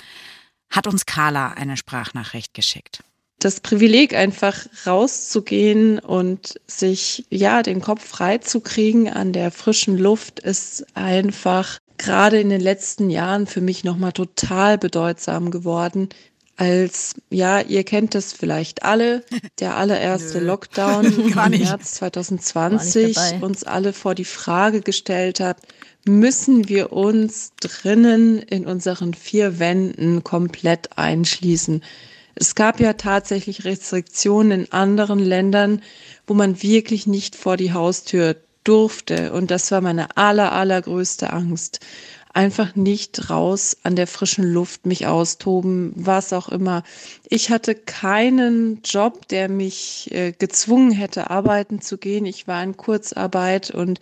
hat 0.71 0.88
uns 0.88 1.05
Carla 1.05 1.49
eine 1.49 1.77
Sprachnachricht 1.77 2.55
geschickt 2.55 3.03
das 3.43 3.60
Privileg, 3.60 4.15
einfach 4.15 4.65
rauszugehen 4.86 5.99
und 5.99 6.60
sich 6.65 7.25
ja 7.29 7.63
den 7.63 7.82
Kopf 7.82 8.06
frei 8.06 8.38
zu 8.38 8.62
kriegen 8.62 9.10
an 9.10 9.34
der 9.34 9.51
frischen 9.51 9.97
Luft, 9.97 10.39
ist 10.39 10.86
einfach 10.95 11.79
gerade 11.97 12.39
in 12.39 12.49
den 12.49 12.62
letzten 12.62 13.10
Jahren 13.10 13.47
für 13.47 13.62
mich 13.62 13.84
nochmal 13.84 14.13
total 14.13 14.77
bedeutsam 14.77 15.51
geworden. 15.51 16.10
Als, 16.56 17.15
ja, 17.29 17.62
ihr 17.62 17.84
kennt 17.84 18.13
das 18.13 18.32
vielleicht 18.32 18.84
alle, 18.84 19.23
der 19.60 19.75
allererste 19.75 20.39
Lockdown 20.43 21.06
im 21.27 21.49
März 21.60 21.93
2020 21.95 23.17
uns 23.41 23.63
alle 23.63 23.91
vor 23.91 24.15
die 24.15 24.25
Frage 24.25 24.82
gestellt 24.82 25.39
hat, 25.39 25.58
müssen 26.06 26.69
wir 26.69 26.93
uns 26.93 27.53
drinnen 27.60 28.39
in 28.39 28.65
unseren 28.67 29.13
vier 29.13 29.60
Wänden 29.60 30.23
komplett 30.23 30.97
einschließen? 30.97 31.82
Es 32.36 32.56
gab 32.56 32.80
ja 32.80 32.93
tatsächlich 32.93 33.65
Restriktionen 33.65 34.62
in 34.62 34.72
anderen 34.72 35.19
Ländern, 35.19 35.82
wo 36.26 36.34
man 36.34 36.62
wirklich 36.63 37.06
nicht 37.08 37.36
vor 37.36 37.58
die 37.58 37.74
Haustür 37.74 38.36
durfte. 38.63 39.34
Und 39.34 39.52
das 39.52 39.72
war 39.72 39.82
meine 39.82 40.17
aller, 40.17 40.52
allergrößte 40.52 41.32
Angst 41.32 41.80
einfach 42.34 42.76
nicht 42.76 43.30
raus 43.30 43.78
an 43.84 43.96
der 43.96 44.08
frischen 44.08 44.43
Luft 44.43 44.88
mich 44.88 45.06
austoben, 45.06 45.93
was 45.96 46.34
auch 46.34 46.50
immer. 46.50 46.84
Ich 47.30 47.52
hatte 47.52 47.76
keinen 47.76 48.82
Job, 48.84 49.28
der 49.28 49.50
mich 49.50 50.10
äh, 50.12 50.32
gezwungen 50.32 50.91
hätte, 50.91 51.30
arbeiten 51.30 51.80
zu 51.80 52.00
gehen. 52.00 52.26
Ich 52.26 52.48
war 52.48 52.63
in 52.63 52.76
Kurzarbeit 52.76 53.69
und 53.69 54.00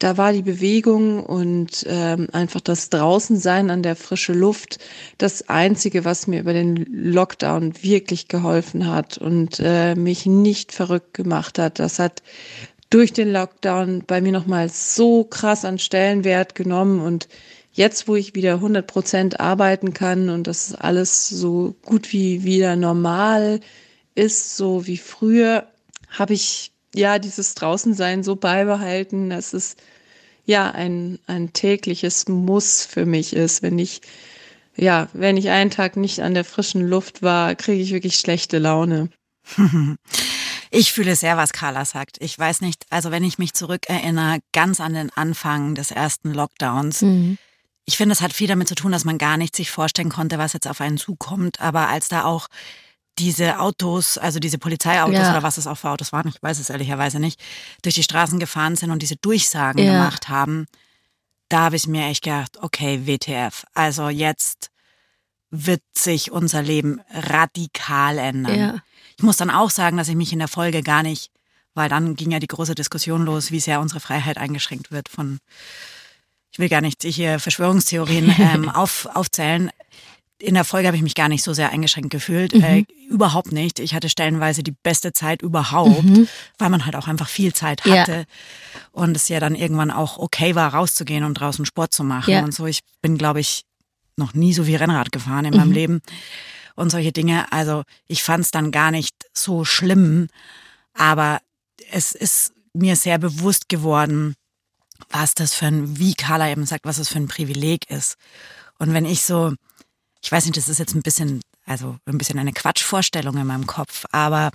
da 0.00 0.16
war 0.16 0.32
die 0.32 0.42
Bewegung 0.42 1.24
und 1.24 1.84
ähm, 1.88 2.26
einfach 2.32 2.60
das 2.60 2.90
Draußensein 2.90 3.70
an 3.70 3.84
der 3.84 3.94
frischen 3.94 4.34
Luft 4.34 4.80
das 5.16 5.48
Einzige, 5.48 6.04
was 6.04 6.26
mir 6.26 6.40
über 6.40 6.52
den 6.52 6.84
Lockdown 6.90 7.80
wirklich 7.82 8.26
geholfen 8.26 8.88
hat 8.88 9.18
und 9.18 9.60
äh, 9.60 9.94
mich 9.94 10.26
nicht 10.26 10.72
verrückt 10.72 11.14
gemacht 11.14 11.60
hat. 11.60 11.78
Das 11.78 12.00
hat 12.00 12.22
durch 12.90 13.12
den 13.12 13.30
Lockdown 13.30 14.02
bei 14.06 14.20
mir 14.20 14.32
nochmal 14.32 14.68
so 14.68 15.22
krass 15.22 15.64
an 15.64 15.78
Stellenwert 15.78 16.54
genommen 16.54 17.00
und 17.00 17.28
jetzt, 17.72 18.08
wo 18.08 18.16
ich 18.16 18.34
wieder 18.34 18.54
100 18.54 18.86
Prozent 18.86 19.40
arbeiten 19.40 19.94
kann 19.94 20.28
und 20.28 20.46
das 20.46 20.74
alles 20.74 21.28
so 21.28 21.74
gut 21.84 22.12
wie 22.12 22.44
wieder 22.44 22.76
normal 22.76 23.60
ist, 24.14 24.56
so 24.56 24.86
wie 24.86 24.98
früher, 24.98 25.68
habe 26.08 26.34
ich 26.34 26.72
ja 26.94 27.18
dieses 27.18 27.54
Draußensein 27.54 28.22
so 28.22 28.36
beibehalten, 28.36 29.30
dass 29.30 29.52
es 29.52 29.76
ja 30.44 30.70
ein, 30.70 31.18
ein 31.26 31.52
tägliches 31.52 32.28
Muss 32.28 32.84
für 32.84 33.06
mich 33.06 33.34
ist. 33.34 33.62
Wenn 33.62 33.78
ich 33.78 34.00
ja, 34.78 35.08
wenn 35.12 35.36
ich 35.36 35.50
einen 35.50 35.70
Tag 35.70 35.96
nicht 35.96 36.20
an 36.20 36.34
der 36.34 36.44
frischen 36.44 36.88
Luft 36.88 37.20
war, 37.22 37.56
kriege 37.56 37.82
ich 37.82 37.92
wirklich 37.92 38.16
schlechte 38.18 38.58
Laune. 38.58 39.10
Ich 40.70 40.92
fühle 40.92 41.16
sehr, 41.16 41.38
was 41.38 41.52
Carla 41.52 41.86
sagt. 41.86 42.18
Ich 42.20 42.38
weiß 42.38 42.60
nicht, 42.60 42.84
also 42.90 43.10
wenn 43.10 43.24
ich 43.24 43.38
mich 43.38 43.54
zurückerinnere, 43.54 44.40
ganz 44.52 44.80
an 44.80 44.92
den 44.92 45.10
Anfang 45.14 45.74
des 45.74 45.90
ersten 45.90 46.34
Lockdowns. 46.34 47.00
Mhm. 47.00 47.38
Ich 47.88 47.96
finde, 47.96 48.12
es 48.12 48.20
hat 48.20 48.34
viel 48.34 48.48
damit 48.48 48.68
zu 48.68 48.74
tun, 48.74 48.92
dass 48.92 49.06
man 49.06 49.16
gar 49.16 49.38
nicht 49.38 49.56
sich 49.56 49.70
vorstellen 49.70 50.10
konnte, 50.10 50.36
was 50.36 50.52
jetzt 50.52 50.68
auf 50.68 50.82
einen 50.82 50.98
zukommt. 50.98 51.58
Aber 51.62 51.88
als 51.88 52.08
da 52.08 52.24
auch 52.24 52.48
diese 53.18 53.60
Autos, 53.60 54.18
also 54.18 54.40
diese 54.40 54.58
Polizeiautos 54.58 55.14
ja. 55.18 55.30
oder 55.30 55.42
was 55.42 55.56
es 55.56 55.66
auch 55.66 55.78
für 55.78 55.88
Autos 55.88 56.12
waren, 56.12 56.28
ich 56.28 56.42
weiß 56.42 56.58
es 56.58 56.68
ehrlicherweise 56.68 57.18
nicht, 57.18 57.40
durch 57.80 57.94
die 57.94 58.02
Straßen 58.02 58.38
gefahren 58.38 58.76
sind 58.76 58.90
und 58.90 59.00
diese 59.00 59.16
Durchsagen 59.16 59.82
ja. 59.82 59.92
gemacht 59.92 60.28
haben, 60.28 60.66
da 61.48 61.60
habe 61.60 61.76
ich 61.76 61.86
mir 61.86 62.04
echt 62.08 62.24
gedacht, 62.24 62.58
okay, 62.60 63.06
WTF. 63.06 63.64
Also 63.72 64.10
jetzt 64.10 64.70
wird 65.50 65.80
sich 65.96 66.30
unser 66.30 66.60
Leben 66.60 67.00
radikal 67.10 68.18
ändern. 68.18 68.58
Ja. 68.58 68.74
Ich 69.16 69.22
muss 69.22 69.38
dann 69.38 69.48
auch 69.48 69.70
sagen, 69.70 69.96
dass 69.96 70.10
ich 70.10 70.14
mich 70.14 70.34
in 70.34 70.40
der 70.40 70.48
Folge 70.48 70.82
gar 70.82 71.02
nicht, 71.02 71.30
weil 71.72 71.88
dann 71.88 72.16
ging 72.16 72.32
ja 72.32 72.38
die 72.38 72.48
große 72.48 72.74
Diskussion 72.74 73.24
los, 73.24 73.50
wie 73.50 73.60
sehr 73.60 73.80
unsere 73.80 74.00
Freiheit 74.00 74.36
eingeschränkt 74.36 74.92
wird 74.92 75.08
von, 75.08 75.38
ich 76.50 76.58
will 76.58 76.68
gar 76.68 76.80
nicht 76.80 77.02
hier 77.02 77.38
Verschwörungstheorien 77.38 78.34
ähm, 78.38 78.68
auf, 78.68 79.08
aufzählen. 79.14 79.70
In 80.40 80.54
der 80.54 80.64
Folge 80.64 80.86
habe 80.86 80.96
ich 80.96 81.02
mich 81.02 81.16
gar 81.16 81.28
nicht 81.28 81.42
so 81.42 81.52
sehr 81.52 81.70
eingeschränkt 81.70 82.10
gefühlt. 82.10 82.54
Mhm. 82.54 82.62
Äh, 82.62 82.84
überhaupt 83.10 83.50
nicht. 83.50 83.80
Ich 83.80 83.94
hatte 83.94 84.08
stellenweise 84.08 84.62
die 84.62 84.74
beste 84.82 85.12
Zeit 85.12 85.42
überhaupt, 85.42 86.04
mhm. 86.04 86.28
weil 86.58 86.70
man 86.70 86.84
halt 86.84 86.94
auch 86.94 87.08
einfach 87.08 87.28
viel 87.28 87.52
Zeit 87.52 87.84
hatte. 87.84 88.12
Ja. 88.12 88.24
Und 88.92 89.16
es 89.16 89.28
ja 89.28 89.40
dann 89.40 89.56
irgendwann 89.56 89.90
auch 89.90 90.18
okay 90.18 90.54
war, 90.54 90.72
rauszugehen 90.74 91.24
und 91.24 91.34
draußen 91.34 91.66
Sport 91.66 91.92
zu 91.92 92.04
machen 92.04 92.30
ja. 92.30 92.44
und 92.44 92.54
so. 92.54 92.66
Ich 92.66 92.80
bin, 93.02 93.18
glaube 93.18 93.40
ich, 93.40 93.64
noch 94.16 94.34
nie 94.34 94.52
so 94.52 94.64
viel 94.64 94.76
Rennrad 94.76 95.10
gefahren 95.10 95.44
in 95.44 95.54
mhm. 95.54 95.58
meinem 95.60 95.72
Leben 95.72 96.02
und 96.78 96.90
solche 96.90 97.12
Dinge. 97.12 97.50
Also 97.52 97.82
ich 98.06 98.22
fand 98.22 98.44
es 98.44 98.50
dann 98.52 98.70
gar 98.70 98.90
nicht 98.90 99.14
so 99.32 99.64
schlimm, 99.64 100.28
aber 100.94 101.40
es 101.90 102.12
ist 102.12 102.52
mir 102.72 102.96
sehr 102.96 103.18
bewusst 103.18 103.68
geworden, 103.68 104.34
was 105.10 105.34
das 105.34 105.54
für 105.54 105.66
ein, 105.66 105.98
wie 105.98 106.14
Carla 106.14 106.50
eben 106.50 106.66
sagt, 106.66 106.84
was 106.84 106.96
das 106.96 107.08
für 107.08 107.18
ein 107.18 107.28
Privileg 107.28 107.90
ist. 107.90 108.16
Und 108.78 108.92
wenn 108.92 109.04
ich 109.04 109.22
so, 109.22 109.54
ich 110.22 110.30
weiß 110.30 110.44
nicht, 110.44 110.56
das 110.56 110.68
ist 110.68 110.78
jetzt 110.78 110.94
ein 110.94 111.02
bisschen, 111.02 111.40
also 111.64 111.96
ein 112.06 112.18
bisschen 112.18 112.38
eine 112.38 112.52
Quatschvorstellung 112.52 113.36
in 113.36 113.46
meinem 113.46 113.66
Kopf, 113.66 114.04
aber 114.10 114.50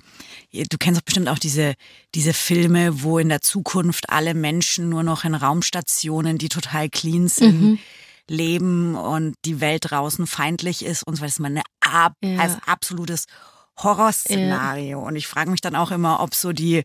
du 0.52 0.78
kennst 0.78 1.00
doch 1.00 1.04
bestimmt 1.04 1.28
auch 1.28 1.38
diese, 1.38 1.74
diese 2.14 2.34
Filme, 2.34 3.02
wo 3.02 3.18
in 3.18 3.28
der 3.28 3.40
Zukunft 3.40 4.10
alle 4.10 4.34
Menschen 4.34 4.88
nur 4.88 5.02
noch 5.02 5.24
in 5.24 5.34
Raumstationen, 5.34 6.38
die 6.38 6.48
total 6.48 6.88
clean 6.88 7.28
sind, 7.28 7.60
mhm. 7.60 7.78
leben 8.28 8.94
und 8.94 9.36
die 9.44 9.60
Welt 9.60 9.90
draußen 9.90 10.26
feindlich 10.26 10.84
ist 10.84 11.02
und 11.04 11.16
so, 11.16 11.22
das 11.22 11.34
ist 11.34 11.40
meine 11.40 11.62
ab, 11.80 12.14
ja. 12.22 12.38
als 12.38 12.56
absolutes 12.66 13.26
Horrorszenario. 13.76 15.00
Ja. 15.00 15.06
Und 15.06 15.16
ich 15.16 15.26
frage 15.26 15.50
mich 15.50 15.60
dann 15.60 15.76
auch 15.76 15.90
immer, 15.90 16.20
ob 16.20 16.34
so 16.34 16.52
die, 16.52 16.84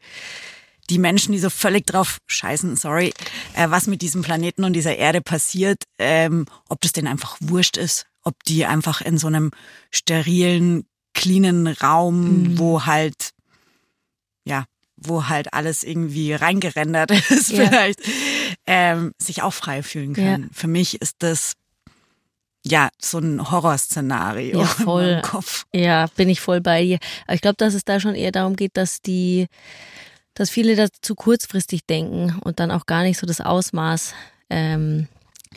die 0.90 0.98
Menschen, 0.98 1.32
die 1.32 1.40
so 1.40 1.50
völlig 1.50 1.86
drauf 1.86 2.18
scheißen, 2.28 2.76
sorry, 2.76 3.14
äh, 3.54 3.70
was 3.70 3.88
mit 3.88 4.02
diesem 4.02 4.22
Planeten 4.22 4.64
und 4.64 4.74
dieser 4.74 4.96
Erde 4.96 5.22
passiert, 5.22 5.84
ähm, 5.98 6.46
ob 6.68 6.82
das 6.82 6.92
denen 6.92 7.08
einfach 7.08 7.38
wurscht 7.40 7.78
ist, 7.78 8.08
ob 8.24 8.44
die 8.44 8.66
einfach 8.66 9.02
in 9.02 9.18
so 9.18 9.28
einem 9.28 9.52
sterilen, 9.92 10.86
cleanen 11.14 11.68
Raum, 11.68 12.44
mhm. 12.44 12.60
wo 12.60 12.86
halt, 12.86 13.32
ja, 14.46 14.66
wo 14.98 15.28
halt 15.28 15.54
alles 15.54 15.84
irgendwie 15.84 16.34
reingerendert 16.34 17.12
ist, 17.30 17.52
ja. 17.52 17.68
vielleicht, 17.68 18.02
ähm, 18.66 19.14
sich 19.18 19.42
auch 19.42 19.54
frei 19.54 19.84
fühlen 19.84 20.14
können. 20.14 20.44
Ja. 20.44 20.50
Für 20.54 20.68
mich 20.68 21.02
ist 21.02 21.18
das 21.20 21.54
ja, 22.66 22.90
so 23.02 23.20
ein 23.20 23.52
Horrorszenario 23.52 24.60
ja, 24.60 24.66
voll. 24.66 25.04
im 25.04 25.22
Kopf. 25.22 25.66
Ja, 25.74 26.08
bin 26.16 26.30
ich 26.30 26.42
voll 26.42 26.62
bei 26.62 26.84
dir. 26.84 27.00
Aber 27.26 27.36
ich 27.36 27.42
glaube, 27.42 27.56
dass 27.58 27.74
es 27.74 27.86
da 27.86 28.00
schon 28.00 28.16
eher 28.16 28.32
darum 28.32 28.56
geht, 28.56 28.76
dass 28.76 29.02
die, 29.02 29.48
dass 30.34 30.50
viele 30.50 30.76
da 30.76 30.88
zu 31.02 31.16
kurzfristig 31.16 31.86
denken 31.86 32.40
und 32.44 32.60
dann 32.60 32.72
auch 32.72 32.86
gar 32.86 33.04
nicht 33.04 33.20
so 33.20 33.28
das 33.28 33.42
Ausmaß, 33.42 34.14
ähm, 34.50 35.08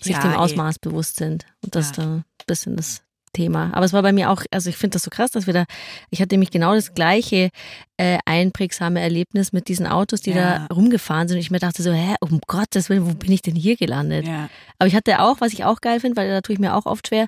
sich 0.00 0.16
ja, 0.16 0.22
dem 0.22 0.35
Ausmaß 0.35 0.76
ey. 0.76 0.88
bewusst 0.88 1.16
sind. 1.16 1.46
Und 1.62 1.74
das 1.74 1.90
ja. 1.90 1.96
da 1.96 2.02
ein 2.14 2.24
bisschen 2.46 2.76
das 2.76 3.02
Thema. 3.32 3.70
Aber 3.72 3.85
es 3.85 3.92
war 3.92 4.02
bei 4.02 4.12
mir 4.12 4.30
auch, 4.30 4.42
also 4.50 4.68
ich 4.68 4.76
finde 4.76 4.94
das 4.96 5.02
so 5.02 5.11
krass, 5.11 5.30
dass 5.30 5.46
wir 5.46 5.54
da, 5.54 5.64
ich 6.11 6.20
hatte 6.20 6.35
nämlich 6.35 6.50
genau 6.50 6.74
das 6.74 6.94
gleiche 6.94 7.50
äh, 7.96 8.18
einprägsame 8.24 9.00
Erlebnis 9.00 9.52
mit 9.52 9.68
diesen 9.68 9.87
Autos, 9.87 10.20
die 10.20 10.30
ja. 10.30 10.66
da 10.68 10.74
rumgefahren 10.74 11.28
sind. 11.28 11.37
Und 11.37 11.42
ich 11.42 11.50
mir 11.50 11.58
dachte 11.58 11.82
so, 11.82 11.92
hä, 11.92 12.14
um 12.20 12.40
Gottes 12.46 12.88
Willen, 12.88 13.06
wo 13.06 13.14
bin 13.14 13.32
ich 13.32 13.42
denn 13.42 13.56
hier 13.56 13.76
gelandet? 13.76 14.26
Ja. 14.26 14.48
Aber 14.78 14.87
ich 14.87 14.94
hatte 14.94 15.20
auch, 15.20 15.40
was 15.40 15.52
ich 15.52 15.64
auch 15.64 15.80
geil 15.80 16.00
finde, 16.00 16.16
weil 16.16 16.28
da 16.28 16.40
tue 16.40 16.54
ich 16.54 16.61
mir 16.61 16.74
auch 16.74 16.87
oft 16.87 17.08
schwer, 17.08 17.26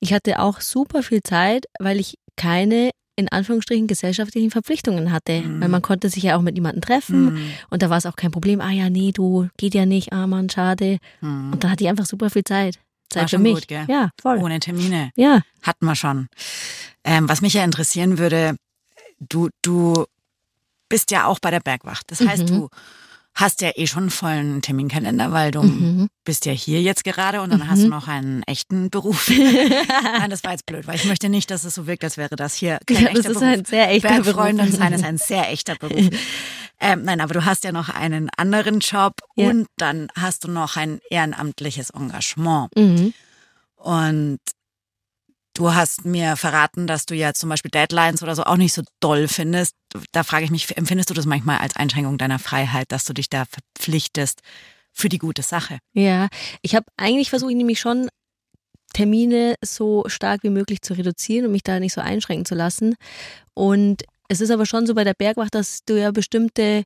ich 0.00 0.12
hatte 0.12 0.40
auch 0.40 0.60
super 0.60 1.02
viel 1.02 1.22
Zeit, 1.22 1.66
weil 1.78 2.00
ich 2.00 2.18
keine 2.36 2.90
in 3.22 3.28
Anführungsstrichen 3.28 3.86
gesellschaftlichen 3.86 4.50
Verpflichtungen 4.50 5.12
hatte. 5.12 5.40
Mhm. 5.40 5.60
Weil 5.60 5.68
man 5.68 5.82
konnte 5.82 6.08
sich 6.08 6.22
ja 6.22 6.36
auch 6.36 6.42
mit 6.42 6.54
niemandem 6.54 6.82
treffen 6.82 7.34
mhm. 7.34 7.50
und 7.70 7.82
da 7.82 7.90
war 7.90 7.98
es 7.98 8.06
auch 8.06 8.16
kein 8.16 8.30
Problem. 8.30 8.60
Ah 8.60 8.70
ja, 8.70 8.90
nee, 8.90 9.12
du, 9.12 9.48
geht 9.56 9.74
ja 9.74 9.86
nicht, 9.86 10.12
ah 10.12 10.26
Mann, 10.26 10.50
schade. 10.50 10.98
Mhm. 11.20 11.52
Und 11.52 11.64
da 11.64 11.70
hatte 11.70 11.84
ich 11.84 11.90
einfach 11.90 12.06
super 12.06 12.30
viel 12.30 12.44
Zeit. 12.44 12.78
Zeit 13.08 13.30
für 13.30 13.38
mich. 13.38 13.68
Gut? 13.68 13.88
Ja, 13.88 14.10
voll. 14.20 14.38
Ohne 14.38 14.58
Termine. 14.58 15.10
Ja. 15.16 15.42
Hatten 15.62 15.84
wir 15.84 15.94
schon. 15.94 16.28
Ähm, 17.04 17.28
was 17.28 17.42
mich 17.42 17.54
ja 17.54 17.64
interessieren 17.64 18.18
würde, 18.18 18.56
du, 19.20 19.50
du 19.62 20.06
bist 20.88 21.10
ja 21.10 21.26
auch 21.26 21.38
bei 21.38 21.50
der 21.50 21.60
Bergwacht. 21.60 22.10
Das 22.10 22.20
heißt, 22.20 22.44
mhm. 22.44 22.46
du 22.46 22.68
hast 23.34 23.62
ja 23.62 23.70
eh 23.74 23.86
schon 23.86 24.04
einen 24.04 24.10
vollen 24.10 24.62
Terminkalender, 24.62 25.32
weil 25.32 25.50
du 25.50 25.62
mhm. 25.62 26.08
bist 26.24 26.44
ja 26.46 26.52
hier 26.52 26.82
jetzt 26.82 27.04
gerade 27.04 27.40
und 27.40 27.50
dann 27.50 27.60
mhm. 27.60 27.70
hast 27.70 27.80
du 27.80 27.86
mhm. 27.86 27.90
noch 27.90 28.08
einen 28.08 28.42
echten 28.44 28.90
Beruf. 28.90 29.30
Nein, 30.18 30.30
das 30.30 30.44
war 30.44 30.52
jetzt 30.52 30.66
blöd, 30.66 30.86
weil 30.86 30.96
ich 30.96 31.06
möchte 31.06 31.28
nicht, 31.28 31.50
dass 31.50 31.64
es 31.64 31.74
so 31.74 31.86
wirkt, 31.86 32.04
als 32.04 32.16
wäre 32.16 32.36
das 32.36 32.54
hier 32.54 32.78
kein 32.86 33.04
ja, 33.04 33.08
echter 33.08 33.22
Beruf. 33.22 33.34
Das 33.34 33.42
ist 33.42 33.42
ein 33.42 33.64
sehr 33.64 33.90
echter 33.90 34.22
Beruf. 34.22 34.76
sein 34.76 34.92
ist 34.92 35.04
ein 35.04 35.18
sehr 35.18 35.50
echter 35.50 35.74
Beruf. 35.76 36.08
Ähm, 36.84 37.04
nein, 37.04 37.20
aber 37.20 37.32
du 37.32 37.44
hast 37.44 37.62
ja 37.62 37.70
noch 37.70 37.90
einen 37.90 38.28
anderen 38.36 38.80
Job 38.80 39.12
ja. 39.36 39.48
und 39.48 39.68
dann 39.76 40.08
hast 40.18 40.42
du 40.42 40.48
noch 40.50 40.76
ein 40.76 40.98
ehrenamtliches 41.10 41.90
Engagement. 41.90 42.70
Mhm. 42.76 43.14
Und 43.76 44.40
du 45.54 45.74
hast 45.74 46.04
mir 46.04 46.36
verraten, 46.36 46.86
dass 46.86 47.06
du 47.06 47.14
ja 47.14 47.34
zum 47.34 47.48
Beispiel 47.48 47.70
Deadlines 47.70 48.22
oder 48.22 48.34
so 48.34 48.44
auch 48.44 48.56
nicht 48.56 48.72
so 48.72 48.82
doll 49.00 49.28
findest. 49.28 49.74
Da 50.12 50.22
frage 50.22 50.44
ich 50.44 50.50
mich, 50.50 50.76
empfindest 50.76 51.10
du 51.10 51.14
das 51.14 51.26
manchmal 51.26 51.58
als 51.58 51.76
Einschränkung 51.76 52.18
deiner 52.18 52.38
Freiheit, 52.38 52.92
dass 52.92 53.04
du 53.04 53.12
dich 53.12 53.28
da 53.28 53.44
verpflichtest 53.44 54.40
für 54.92 55.08
die 55.08 55.18
gute 55.18 55.42
Sache? 55.42 55.78
Ja, 55.92 56.28
ich 56.62 56.74
habe 56.74 56.86
eigentlich 56.96 57.30
versuche 57.30 57.50
ich 57.50 57.56
nämlich 57.56 57.80
schon 57.80 58.08
Termine 58.92 59.54
so 59.64 60.04
stark 60.06 60.42
wie 60.42 60.50
möglich 60.50 60.82
zu 60.82 60.94
reduzieren 60.94 61.46
und 61.46 61.52
mich 61.52 61.62
da 61.62 61.80
nicht 61.80 61.94
so 61.94 62.00
einschränken 62.00 62.44
zu 62.44 62.54
lassen. 62.54 62.94
Und 63.54 64.04
es 64.28 64.40
ist 64.40 64.50
aber 64.50 64.66
schon 64.66 64.86
so 64.86 64.94
bei 64.94 65.04
der 65.04 65.14
Bergwacht, 65.14 65.54
dass 65.54 65.84
du 65.84 65.98
ja 65.98 66.10
bestimmte 66.10 66.84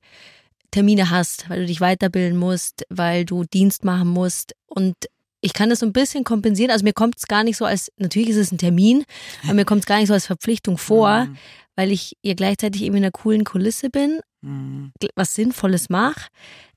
Termine 0.70 1.10
hast, 1.10 1.48
weil 1.48 1.60
du 1.60 1.66
dich 1.66 1.80
weiterbilden 1.80 2.38
musst, 2.38 2.84
weil 2.90 3.24
du 3.24 3.44
Dienst 3.44 3.84
machen 3.84 4.08
musst. 4.08 4.54
Und 4.66 4.94
ich 5.46 5.52
kann 5.52 5.70
das 5.70 5.78
so 5.78 5.86
ein 5.86 5.92
bisschen 5.92 6.24
kompensieren. 6.24 6.72
Also 6.72 6.84
mir 6.84 6.92
kommt 6.92 7.16
es 7.18 7.26
gar 7.28 7.44
nicht 7.44 7.56
so 7.56 7.64
als, 7.64 7.92
natürlich 7.98 8.30
ist 8.30 8.36
es 8.36 8.52
ein 8.52 8.58
Termin, 8.58 9.04
aber 9.44 9.54
mir 9.54 9.64
kommt 9.64 9.80
es 9.80 9.86
gar 9.86 9.98
nicht 9.98 10.08
so 10.08 10.14
als 10.14 10.26
Verpflichtung 10.26 10.76
vor, 10.76 11.24
mhm. 11.24 11.36
weil 11.76 11.92
ich 11.92 12.16
ihr 12.22 12.34
gleichzeitig 12.34 12.82
eben 12.82 12.96
in 12.96 13.04
einer 13.04 13.12
coolen 13.12 13.44
Kulisse 13.44 13.88
bin, 13.88 14.20
mhm. 14.42 14.90
was 15.14 15.36
Sinnvolles 15.36 15.88
mache 15.88 16.28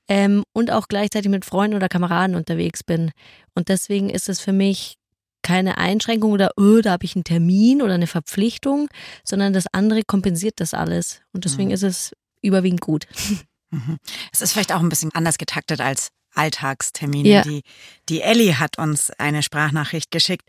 ähm, 0.08 0.44
und 0.52 0.70
auch 0.70 0.86
gleichzeitig 0.86 1.30
mit 1.30 1.44
Freunden 1.44 1.76
oder 1.76 1.88
Kameraden 1.88 2.36
unterwegs 2.36 2.84
bin. 2.84 3.10
Und 3.54 3.68
deswegen 3.68 4.08
ist 4.08 4.28
es 4.28 4.40
für 4.40 4.52
mich 4.52 4.94
keine 5.42 5.78
Einschränkung 5.78 6.30
oder 6.30 6.52
oh, 6.56 6.80
da 6.80 6.92
habe 6.92 7.04
ich 7.04 7.16
einen 7.16 7.24
Termin 7.24 7.82
oder 7.82 7.94
eine 7.94 8.06
Verpflichtung, 8.06 8.88
sondern 9.24 9.52
das 9.52 9.64
andere 9.72 10.02
kompensiert 10.04 10.60
das 10.60 10.74
alles. 10.74 11.22
Und 11.32 11.44
deswegen 11.44 11.70
mhm. 11.70 11.74
ist 11.74 11.82
es 11.82 12.12
überwiegend 12.40 12.80
gut. 12.80 13.06
Mhm. 13.72 13.98
Es 14.32 14.40
ist 14.40 14.50
vielleicht 14.50 14.72
auch 14.72 14.80
ein 14.80 14.88
bisschen 14.88 15.12
anders 15.14 15.38
getaktet 15.38 15.80
als 15.80 16.10
Alltagstermine. 16.40 17.28
Ja. 17.28 17.42
Die, 17.42 17.62
die 18.08 18.22
Ellie 18.22 18.58
hat 18.58 18.78
uns 18.78 19.10
eine 19.18 19.42
Sprachnachricht 19.42 20.10
geschickt 20.10 20.48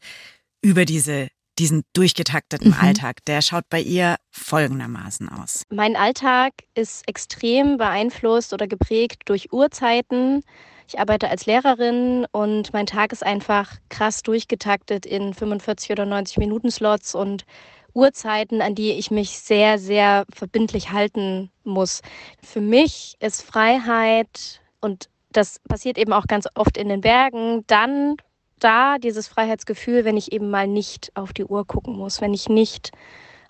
über 0.62 0.86
diese 0.86 1.28
diesen 1.60 1.84
durchgetakteten 1.94 2.70
mhm. 2.70 2.78
Alltag. 2.80 3.18
Der 3.26 3.42
schaut 3.42 3.66
bei 3.70 3.82
ihr 3.82 4.16
folgendermaßen 4.32 5.28
aus. 5.30 5.64
Mein 5.70 5.96
Alltag 5.96 6.54
ist 6.76 7.08
extrem 7.08 7.78
beeinflusst 7.78 8.54
oder 8.54 8.68
geprägt 8.68 9.24
durch 9.26 9.52
Uhrzeiten, 9.52 10.44
ich 10.88 11.00
arbeite 11.00 11.30
als 11.30 11.46
Lehrerin 11.46 12.26
und 12.34 12.74
mein 12.74 12.86
Tag 12.86 13.14
ist 13.14 13.24
einfach 13.24 13.78
krass 13.88 14.24
durchgetaktet 14.24 15.06
in 15.06 15.34
45 15.34 15.92
oder 15.92 16.06
90 16.06 16.38
Minuten 16.38 16.70
Slots 16.70 17.16
und 17.16 17.46
Uhrzeiten, 17.94 18.62
an 18.62 18.76
die 18.76 18.92
ich 18.92 19.10
mich 19.10 19.40
sehr, 19.40 19.80
sehr 19.80 20.26
verbindlich 20.34 20.92
halten 20.92 21.50
muss. 21.64 22.02
Für 22.44 22.60
mich 22.60 23.16
ist 23.22 23.42
Freiheit 23.42 24.62
und 24.82 25.10
das 25.32 25.60
passiert 25.68 25.98
eben 25.98 26.14
auch 26.14 26.28
ganz 26.28 26.48
oft 26.56 26.78
in 26.78 26.90
den 26.90 27.02
Bergen, 27.02 27.64
dann 27.68 28.18
da 28.60 28.98
dieses 28.98 29.28
Freiheitsgefühl, 29.28 30.06
wenn 30.06 30.18
ich 30.18 30.32
eben 30.32 30.50
mal 30.50 30.68
nicht 30.68 31.12
auf 31.16 31.34
die 31.34 31.46
Uhr 31.46 31.66
gucken 31.66 31.96
muss, 31.96 32.22
wenn 32.22 32.34
ich 32.34 32.50
nicht 32.50 32.92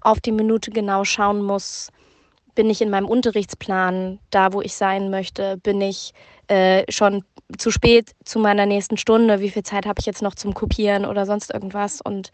auf 0.02 0.20
die 0.20 0.32
Minute 0.32 0.72
genau 0.72 1.04
schauen 1.04 1.42
muss, 1.42 1.90
bin 2.56 2.70
ich 2.70 2.82
in 2.82 2.90
meinem 2.90 3.08
Unterrichtsplan 3.08 4.20
da, 4.30 4.54
wo 4.54 4.62
ich 4.62 4.76
sein 4.76 5.10
möchte? 5.10 5.58
Bin 5.58 5.80
ich 5.82 6.14
äh, 6.48 6.84
schon 6.92 7.24
zu 7.58 7.72
spät 7.72 8.12
zu 8.26 8.40
meiner 8.40 8.66
nächsten 8.66 8.98
Stunde? 8.98 9.40
Wie 9.40 9.50
viel 9.50 9.64
Zeit 9.64 9.86
habe 9.86 10.00
ich 10.00 10.06
jetzt 10.06 10.22
noch 10.22 10.36
zum 10.36 10.54
Kopieren 10.54 11.06
oder 11.06 11.26
sonst 11.26 11.54
irgendwas? 11.54 12.02
Und 12.02 12.32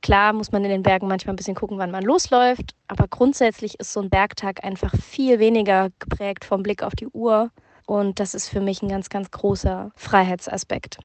klar 0.00 0.32
muss 0.32 0.52
man 0.52 0.64
in 0.64 0.70
den 0.70 0.82
Bergen 0.82 1.08
manchmal 1.08 1.34
ein 1.34 1.36
bisschen 1.36 1.54
gucken, 1.54 1.78
wann 1.78 1.90
man 1.90 2.04
losläuft. 2.04 2.74
Aber 2.88 3.08
grundsätzlich 3.08 3.78
ist 3.78 3.92
so 3.92 4.00
ein 4.00 4.10
Bergtag 4.10 4.64
einfach 4.64 4.94
viel 4.96 5.38
weniger 5.38 5.90
geprägt 5.98 6.44
vom 6.44 6.62
Blick 6.62 6.82
auf 6.82 6.94
die 6.94 7.08
Uhr. 7.08 7.50
Und 7.86 8.20
das 8.20 8.34
ist 8.34 8.48
für 8.48 8.60
mich 8.60 8.82
ein 8.82 8.88
ganz, 8.88 9.08
ganz 9.08 9.30
großer 9.30 9.92
Freiheitsaspekt. 9.96 10.98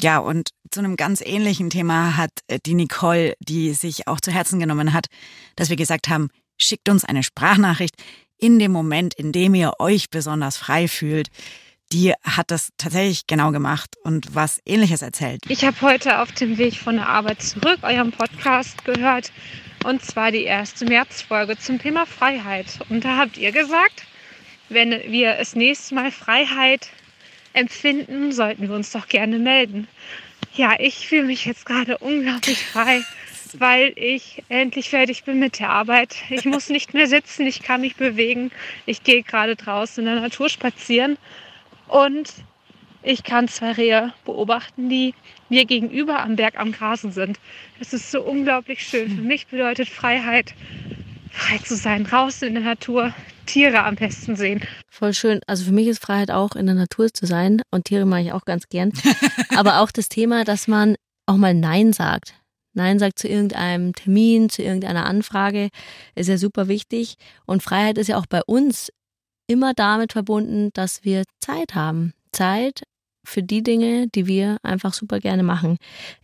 Ja, 0.00 0.18
und 0.18 0.50
zu 0.70 0.80
einem 0.80 0.96
ganz 0.96 1.20
ähnlichen 1.20 1.70
Thema 1.70 2.16
hat 2.16 2.30
äh, 2.46 2.58
die 2.64 2.74
Nicole, 2.74 3.34
die 3.40 3.72
sich 3.72 4.06
auch 4.06 4.20
zu 4.20 4.30
Herzen 4.30 4.60
genommen 4.60 4.92
hat, 4.92 5.06
dass 5.56 5.70
wir 5.70 5.76
gesagt 5.76 6.08
haben, 6.08 6.30
schickt 6.56 6.88
uns 6.88 7.04
eine 7.04 7.22
Sprachnachricht 7.22 7.96
in 8.38 8.58
dem 8.60 8.70
Moment, 8.70 9.14
in 9.14 9.32
dem 9.32 9.54
ihr 9.54 9.72
euch 9.80 10.10
besonders 10.10 10.56
frei 10.56 10.86
fühlt. 10.86 11.28
Die 11.92 12.12
hat 12.22 12.50
das 12.50 12.70
tatsächlich 12.76 13.26
genau 13.26 13.50
gemacht 13.50 13.96
und 14.04 14.34
was 14.34 14.60
ähnliches 14.66 15.02
erzählt. 15.02 15.40
Ich 15.48 15.64
habe 15.64 15.80
heute 15.80 16.20
auf 16.20 16.30
dem 16.32 16.58
Weg 16.58 16.76
von 16.76 16.96
der 16.96 17.08
Arbeit 17.08 17.42
zurück 17.42 17.78
euren 17.82 18.12
Podcast 18.12 18.84
gehört 18.84 19.32
und 19.84 20.04
zwar 20.04 20.30
die 20.30 20.44
erste 20.44 20.84
Märzfolge 20.84 21.56
zum 21.58 21.78
Thema 21.78 22.04
Freiheit. 22.04 22.66
Und 22.88 23.04
da 23.04 23.16
habt 23.16 23.38
ihr 23.38 23.52
gesagt, 23.52 24.04
wenn 24.68 24.90
wir 25.10 25.34
das 25.36 25.54
nächste 25.54 25.94
Mal 25.94 26.10
Freiheit 26.10 26.88
empfinden, 27.52 28.32
sollten 28.32 28.68
wir 28.68 28.74
uns 28.74 28.92
doch 28.92 29.08
gerne 29.08 29.38
melden. 29.38 29.88
Ja, 30.54 30.74
ich 30.78 31.08
fühle 31.08 31.24
mich 31.24 31.44
jetzt 31.44 31.66
gerade 31.66 31.98
unglaublich 31.98 32.58
frei, 32.58 33.02
weil 33.58 33.92
ich 33.96 34.42
endlich 34.48 34.90
fertig 34.90 35.24
bin 35.24 35.38
mit 35.38 35.58
der 35.58 35.70
Arbeit. 35.70 36.16
Ich 36.30 36.44
muss 36.44 36.68
nicht 36.68 36.94
mehr 36.94 37.06
sitzen, 37.06 37.46
ich 37.46 37.62
kann 37.62 37.80
mich 37.80 37.96
bewegen. 37.96 38.50
Ich 38.86 39.02
gehe 39.02 39.22
gerade 39.22 39.56
draußen 39.56 40.06
in 40.06 40.12
der 40.12 40.20
Natur 40.20 40.48
spazieren 40.48 41.16
und 41.86 42.32
ich 43.02 43.22
kann 43.22 43.48
zwei 43.48 43.72
Rehe 43.72 44.12
beobachten, 44.24 44.88
die 44.88 45.14
mir 45.48 45.64
gegenüber 45.64 46.20
am 46.20 46.36
Berg 46.36 46.58
am 46.58 46.72
Grasen 46.72 47.12
sind. 47.12 47.38
Das 47.78 47.92
ist 47.92 48.10
so 48.10 48.20
unglaublich 48.22 48.82
schön. 48.82 49.08
Für 49.16 49.22
mich 49.22 49.46
bedeutet 49.46 49.88
Freiheit, 49.88 50.54
frei 51.32 51.58
zu 51.58 51.76
sein, 51.76 52.04
draußen 52.04 52.48
in 52.48 52.54
der 52.54 52.62
Natur, 52.62 53.14
Tiere 53.46 53.84
am 53.84 53.96
besten 53.96 54.36
sehen. 54.36 54.60
Voll 54.90 55.14
schön. 55.14 55.40
Also 55.46 55.64
für 55.64 55.72
mich 55.72 55.86
ist 55.86 56.02
Freiheit 56.02 56.30
auch 56.30 56.54
in 56.54 56.66
der 56.66 56.74
Natur 56.74 57.12
zu 57.12 57.26
sein 57.26 57.62
und 57.70 57.84
Tiere 57.86 58.06
mache 58.06 58.22
ich 58.22 58.32
auch 58.32 58.44
ganz 58.44 58.68
gern. 58.68 58.92
Aber 59.56 59.80
auch 59.80 59.90
das 59.90 60.08
Thema, 60.08 60.44
dass 60.44 60.68
man 60.68 60.96
auch 61.26 61.36
mal 61.36 61.54
Nein 61.54 61.92
sagt. 61.92 62.34
Nein 62.74 62.98
sagt 62.98 63.18
zu 63.18 63.28
irgendeinem 63.28 63.92
Termin, 63.94 64.50
zu 64.50 64.62
irgendeiner 64.62 65.06
Anfrage, 65.06 65.68
ist 66.14 66.28
ja 66.28 66.38
super 66.38 66.68
wichtig. 66.68 67.14
Und 67.46 67.62
Freiheit 67.62 67.98
ist 67.98 68.08
ja 68.08 68.18
auch 68.18 68.26
bei 68.26 68.42
uns 68.46 68.92
immer 69.48 69.72
damit 69.74 70.12
verbunden, 70.12 70.70
dass 70.74 71.04
wir 71.04 71.24
Zeit 71.40 71.74
haben. 71.74 72.12
Zeit 72.32 72.82
für 73.24 73.42
die 73.42 73.62
Dinge, 73.62 74.06
die 74.08 74.26
wir 74.26 74.58
einfach 74.62 74.92
super 74.94 75.20
gerne 75.20 75.42
machen. 75.42 75.76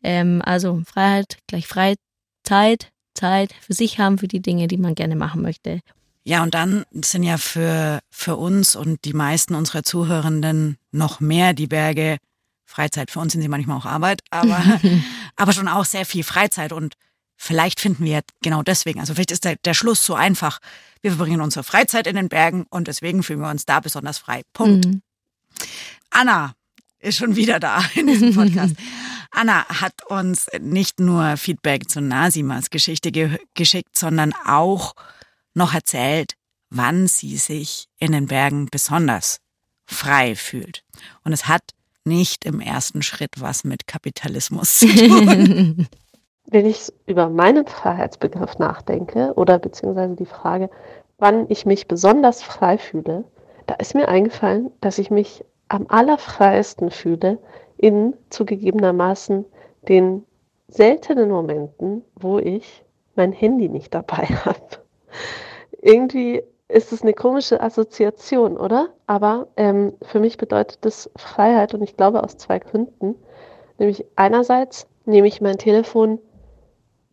Ähm, 0.03 0.43
also 0.45 0.83
Freiheit 0.87 1.38
gleich 1.49 1.67
Freizeit, 1.67 2.90
Zeit 3.14 3.55
für 3.61 3.72
sich 3.72 3.98
haben, 3.98 4.18
für 4.18 4.29
die 4.29 4.40
Dinge, 4.40 4.68
die 4.68 4.77
man 4.77 4.94
gerne 4.94 5.16
machen 5.16 5.42
möchte. 5.42 5.81
Ja, 6.24 6.42
und 6.42 6.55
dann 6.55 6.85
sind 6.92 7.22
ja 7.22 7.37
für, 7.37 8.00
für 8.11 8.37
uns 8.37 8.77
und 8.77 9.05
die 9.05 9.12
meisten 9.12 9.55
unserer 9.55 9.83
Zuhörenden 9.83 10.79
noch 10.90 11.20
mehr 11.20 11.53
die 11.53 11.66
Berge 11.66 12.18
Freizeit. 12.64 13.11
Für 13.11 13.20
uns 13.20 13.33
sind 13.33 13.42
sie 13.42 13.48
manchmal 13.48 13.77
auch 13.77 13.85
Arbeit, 13.85 14.22
aber, 14.31 14.81
aber 15.37 15.53
schon 15.53 15.68
auch 15.68 15.85
sehr 15.85 16.07
viel 16.07 16.24
Freizeit. 16.24 16.72
Und 16.72 16.94
vielleicht 17.37 17.81
finden 17.81 18.05
wir 18.05 18.22
genau 18.42 18.62
deswegen, 18.62 19.00
also 19.00 19.14
vielleicht 19.14 19.33
ist 19.33 19.44
der, 19.44 19.57
der 19.57 19.74
Schluss 19.74 20.05
so 20.05 20.14
einfach. 20.14 20.61
Wir 21.03 21.12
verbringen 21.12 21.42
unsere 21.42 21.62
Freizeit 21.62 22.07
in 22.07 22.16
den 22.16 22.31
Bergen 22.31 22.64
und 22.70 22.88
deswegen 22.88 23.22
fühlen 23.22 23.40
wir 23.40 23.50
uns 23.50 23.66
da 23.66 23.81
besonders 23.81 24.16
frei. 24.16 24.42
Punkt. 24.55 24.87
Mhm. 24.87 25.03
Anna 26.09 26.55
ist 27.00 27.18
schon 27.18 27.37
wieder 27.37 27.61
da 27.61 27.85
in 27.94 28.07
diesem 28.07 28.35
Podcast. 28.35 28.74
Anna 29.35 29.66
hat 29.68 30.07
uns 30.09 30.49
nicht 30.61 31.01
nur 31.01 31.37
Feedback 31.37 31.88
zu 31.90 32.01
Nasimas 32.01 32.70
Geschichte 32.70 33.11
ge 33.11 33.38
geschickt, 33.55 33.99
sondern 33.99 34.33
auch 34.47 34.94
noch 35.55 35.75
erzählt, 35.75 36.35
wann 36.70 37.07
sie 37.07 37.37
sich 37.37 37.88
in 37.99 38.12
den 38.12 38.27
Bergen 38.27 38.66
besonders 38.70 39.40
frei 39.87 40.35
fühlt. 40.35 40.85
Und 41.25 41.33
es 41.33 41.49
hat 41.49 41.62
nicht 42.05 42.44
im 42.44 42.61
ersten 42.61 43.03
Schritt 43.03 43.40
was 43.40 43.64
mit 43.64 43.87
Kapitalismus 43.87 44.79
zu 44.79 44.88
tun. 44.88 45.88
Wenn 46.47 46.66
ich 46.66 46.92
über 47.07 47.31
meinen 47.31 47.66
Freiheitsbegriff 47.66 48.59
nachdenke 48.59 49.33
oder 49.35 49.59
beziehungsweise 49.59 50.14
die 50.14 50.27
Frage, 50.27 50.68
wann 51.18 51.47
ich 51.49 51.64
mich 51.64 51.88
besonders 51.88 52.42
frei 52.42 52.77
fühle, 52.77 53.25
da 53.66 53.75
ist 53.77 53.94
mir 53.94 54.09
eingefallen, 54.09 54.70
dass 54.81 54.99
ich 54.99 55.11
mich 55.11 55.44
am 55.68 55.87
allerfreiesten 55.88 56.90
fühle 56.90 57.38
in 57.77 58.15
zugegebenermaßen 58.31 59.45
den 59.89 60.25
seltenen 60.69 61.31
Momenten, 61.31 62.05
wo 62.15 62.39
ich 62.39 62.85
mein 63.15 63.33
Handy 63.33 63.69
nicht 63.69 63.95
dabei 63.95 64.27
habe 64.45 64.85
irgendwie 65.85 66.43
ist 66.69 66.93
es 66.93 67.03
eine 67.03 67.13
komische 67.13 67.61
Assoziation, 67.61 68.57
oder? 68.57 68.89
Aber 69.07 69.49
ähm, 69.57 69.93
für 70.03 70.19
mich 70.19 70.39
bedeutet 70.39 70.79
das 70.81 71.11
Freiheit 71.15 71.75
und 71.75 71.83
ich 71.83 71.97
glaube 71.97 72.25
aus 72.25 72.39
zwei 72.39 72.59
Gründen. 72.59 73.15
Nämlich 73.79 74.05
einerseits 74.17 74.89
nehme 75.05 75.29
ich 75.29 75.43
mein 75.43 75.59
Telefon 75.59 76.19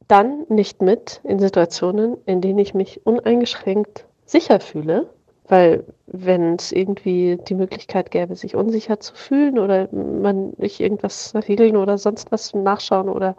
dann 0.07 0.45
nicht 0.47 0.81
mit 0.81 1.19
in 1.23 1.39
Situationen, 1.39 2.17
in 2.25 2.39
denen 2.39 2.59
ich 2.59 2.73
mich 2.73 3.05
uneingeschränkt 3.05 4.05
sicher 4.25 4.61
fühle, 4.61 5.09
weil 5.51 5.83
wenn 6.07 6.55
es 6.55 6.71
irgendwie 6.71 7.37
die 7.47 7.55
Möglichkeit 7.55 8.09
gäbe, 8.09 8.35
sich 8.37 8.55
unsicher 8.55 9.01
zu 9.01 9.13
fühlen 9.13 9.59
oder 9.59 9.89
man 9.91 10.53
nicht 10.57 10.79
irgendwas 10.79 11.33
regeln 11.35 11.75
oder 11.75 11.97
sonst 11.97 12.31
was 12.31 12.53
nachschauen 12.53 13.09
oder 13.09 13.35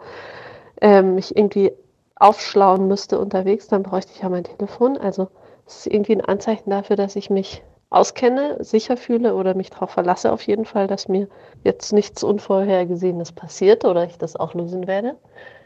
ähm, 0.79 1.15
mich 1.15 1.35
irgendwie 1.35 1.71
aufschlauen 2.15 2.87
müsste 2.87 3.19
unterwegs, 3.19 3.67
dann 3.67 3.81
bräuchte 3.81 4.11
ich 4.13 4.21
ja 4.21 4.29
mein 4.29 4.43
Telefon. 4.43 4.95
Also 4.95 5.27
es 5.65 5.77
ist 5.77 5.87
irgendwie 5.87 6.15
ein 6.15 6.21
Anzeichen 6.21 6.69
dafür, 6.69 6.97
dass 6.97 7.15
ich 7.15 7.31
mich 7.31 7.63
auskenne, 7.89 8.57
sicher 8.63 8.95
fühle 8.95 9.33
oder 9.33 9.55
mich 9.55 9.71
darauf 9.71 9.89
verlasse 9.89 10.31
auf 10.31 10.43
jeden 10.43 10.65
Fall, 10.65 10.85
dass 10.85 11.07
mir 11.07 11.27
jetzt 11.63 11.93
nichts 11.93 12.23
Unvorhergesehenes 12.23 13.31
passiert 13.31 13.85
oder 13.85 14.05
ich 14.05 14.19
das 14.19 14.35
auch 14.35 14.53
lösen 14.53 14.85
werde. 14.85 15.15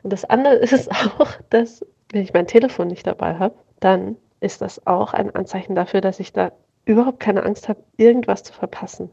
Und 0.01 0.13
das 0.13 0.23
andere 0.23 0.55
ist 0.55 0.89
auch, 0.91 1.27
dass 1.49 1.85
wenn 2.09 2.21
ich 2.21 2.33
mein 2.33 2.47
Telefon 2.47 2.87
nicht 2.87 3.05
dabei 3.05 3.35
habe, 3.35 3.55
dann 3.81 4.15
ist 4.39 4.61
das 4.61 4.85
auch 4.85 5.13
ein 5.13 5.33
Anzeichen 5.35 5.75
dafür, 5.75 6.01
dass 6.01 6.19
ich 6.19 6.33
da 6.33 6.51
überhaupt 6.85 7.19
keine 7.19 7.43
Angst 7.43 7.69
habe, 7.69 7.83
irgendwas 7.97 8.43
zu 8.43 8.53
verpassen. 8.53 9.09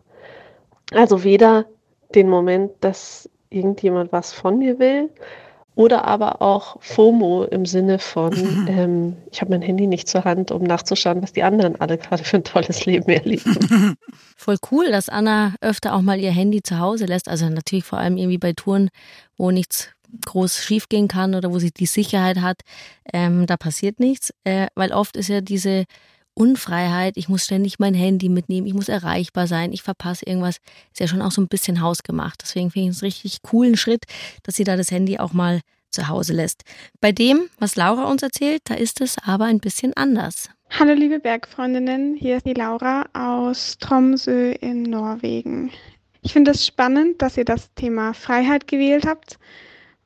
Also 0.92 1.24
weder 1.24 1.66
den 2.14 2.28
Moment, 2.28 2.72
dass 2.80 3.28
irgendjemand 3.50 4.12
was 4.12 4.32
von 4.32 4.58
mir 4.58 4.78
will, 4.78 5.10
oder 5.76 6.04
aber 6.04 6.40
auch 6.40 6.76
FOMO 6.80 7.44
im 7.44 7.66
Sinne 7.66 7.98
von, 7.98 8.32
ähm, 8.68 9.16
ich 9.32 9.40
habe 9.40 9.50
mein 9.50 9.62
Handy 9.62 9.88
nicht 9.88 10.08
zur 10.08 10.24
Hand, 10.24 10.52
um 10.52 10.62
nachzuschauen, 10.62 11.20
was 11.20 11.32
die 11.32 11.42
anderen 11.42 11.80
alle 11.80 11.98
gerade 11.98 12.22
für 12.22 12.36
ein 12.36 12.44
tolles 12.44 12.86
Leben 12.86 13.10
erleben. 13.10 13.96
Voll 14.36 14.56
cool, 14.70 14.90
dass 14.90 15.08
Anna 15.08 15.54
öfter 15.60 15.94
auch 15.94 16.02
mal 16.02 16.20
ihr 16.20 16.30
Handy 16.30 16.62
zu 16.62 16.78
Hause 16.78 17.06
lässt. 17.06 17.28
Also 17.28 17.48
natürlich 17.48 17.84
vor 17.84 17.98
allem 17.98 18.16
irgendwie 18.16 18.38
bei 18.38 18.52
Touren, 18.52 18.88
wo 19.36 19.50
nichts 19.50 19.93
groß 20.26 20.58
schiefgehen 20.58 21.08
kann 21.08 21.34
oder 21.34 21.52
wo 21.52 21.58
sie 21.58 21.70
die 21.70 21.86
Sicherheit 21.86 22.40
hat, 22.40 22.60
ähm, 23.12 23.46
da 23.46 23.56
passiert 23.56 24.00
nichts. 24.00 24.32
Äh, 24.44 24.68
weil 24.74 24.92
oft 24.92 25.16
ist 25.16 25.28
ja 25.28 25.40
diese 25.40 25.84
Unfreiheit, 26.34 27.16
ich 27.16 27.28
muss 27.28 27.44
ständig 27.44 27.78
mein 27.78 27.94
Handy 27.94 28.28
mitnehmen, 28.28 28.66
ich 28.66 28.74
muss 28.74 28.88
erreichbar 28.88 29.46
sein, 29.46 29.72
ich 29.72 29.82
verpasse 29.82 30.26
irgendwas, 30.26 30.56
ist 30.92 31.00
ja 31.00 31.06
schon 31.06 31.22
auch 31.22 31.30
so 31.30 31.40
ein 31.40 31.48
bisschen 31.48 31.80
hausgemacht. 31.80 32.42
Deswegen 32.42 32.70
finde 32.70 32.90
ich 32.90 32.96
es 32.96 33.02
einen 33.02 33.08
richtig 33.08 33.42
coolen 33.42 33.76
Schritt, 33.76 34.04
dass 34.42 34.56
sie 34.56 34.64
da 34.64 34.76
das 34.76 34.90
Handy 34.90 35.18
auch 35.18 35.32
mal 35.32 35.60
zu 35.90 36.08
Hause 36.08 36.32
lässt. 36.32 36.64
Bei 37.00 37.12
dem, 37.12 37.48
was 37.58 37.76
Laura 37.76 38.10
uns 38.10 38.22
erzählt, 38.22 38.62
da 38.64 38.74
ist 38.74 39.00
es 39.00 39.16
aber 39.24 39.44
ein 39.44 39.60
bisschen 39.60 39.96
anders. 39.96 40.50
Hallo 40.70 40.92
liebe 40.92 41.20
Bergfreundinnen, 41.20 42.16
hier 42.16 42.38
ist 42.38 42.46
die 42.46 42.54
Laura 42.54 43.06
aus 43.12 43.78
Tromsø 43.78 44.50
in 44.60 44.82
Norwegen. 44.82 45.70
Ich 46.22 46.32
finde 46.32 46.50
es 46.50 46.66
spannend, 46.66 47.22
dass 47.22 47.36
ihr 47.36 47.44
das 47.44 47.72
Thema 47.74 48.12
Freiheit 48.12 48.66
gewählt 48.66 49.06
habt, 49.06 49.38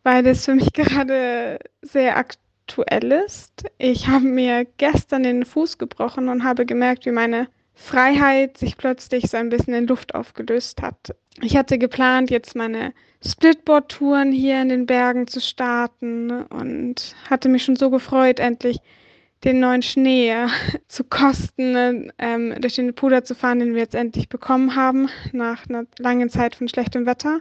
weil 0.09 0.27
es 0.27 0.47
für 0.47 0.55
mich 0.55 0.73
gerade 0.73 1.59
sehr 1.83 2.17
aktuell 2.17 3.13
ist. 3.13 3.65
Ich 3.77 4.09
habe 4.09 4.25
mir 4.25 4.67
gestern 4.79 5.23
den 5.23 5.45
Fuß 5.45 5.77
gebrochen 5.77 6.31
und 6.31 6.45
habe 6.45 6.65
gemerkt, 6.65 7.05
wie 7.05 7.11
meine 7.11 7.49
Freiheit 7.75 8.57
sich 8.57 8.79
plötzlich 8.79 9.29
so 9.29 9.37
ein 9.37 9.51
bisschen 9.51 9.75
in 9.75 9.87
Luft 9.87 10.15
aufgelöst 10.15 10.81
hat. 10.81 11.15
Ich 11.43 11.57
hatte 11.59 11.79
geplant, 11.79 12.31
jetzt 12.31 12.57
meine 12.57 12.95
Splitboard-Touren 13.25 14.33
hier 14.33 14.63
in 14.63 14.71
den 14.71 14.87
Bergen 14.87 15.27
zu 15.27 15.43
starten 15.43 16.31
und 16.31 17.15
hatte 17.29 17.51
mich 17.51 17.65
schon 17.65 17.77
so 17.77 17.91
gefreut, 17.91 18.41
endlich 18.41 18.79
den 19.45 19.61
neuen 19.61 19.83
Schnee 19.83 20.35
zu 20.89 21.05
kosten, 21.05 22.11
ähm, 22.19 22.55
durch 22.61 22.77
den 22.77 22.95
Puder 22.95 23.25
zu 23.25 23.35
fahren, 23.35 23.61
den 23.61 23.75
wir 23.75 23.83
jetzt 23.83 23.95
endlich 23.95 24.31
bekommen 24.31 24.75
haben, 24.75 25.11
nach 25.33 25.69
einer 25.69 25.85
langen 25.99 26.31
Zeit 26.31 26.57
von 26.57 26.67
schlechtem 26.67 27.05
Wetter. 27.05 27.41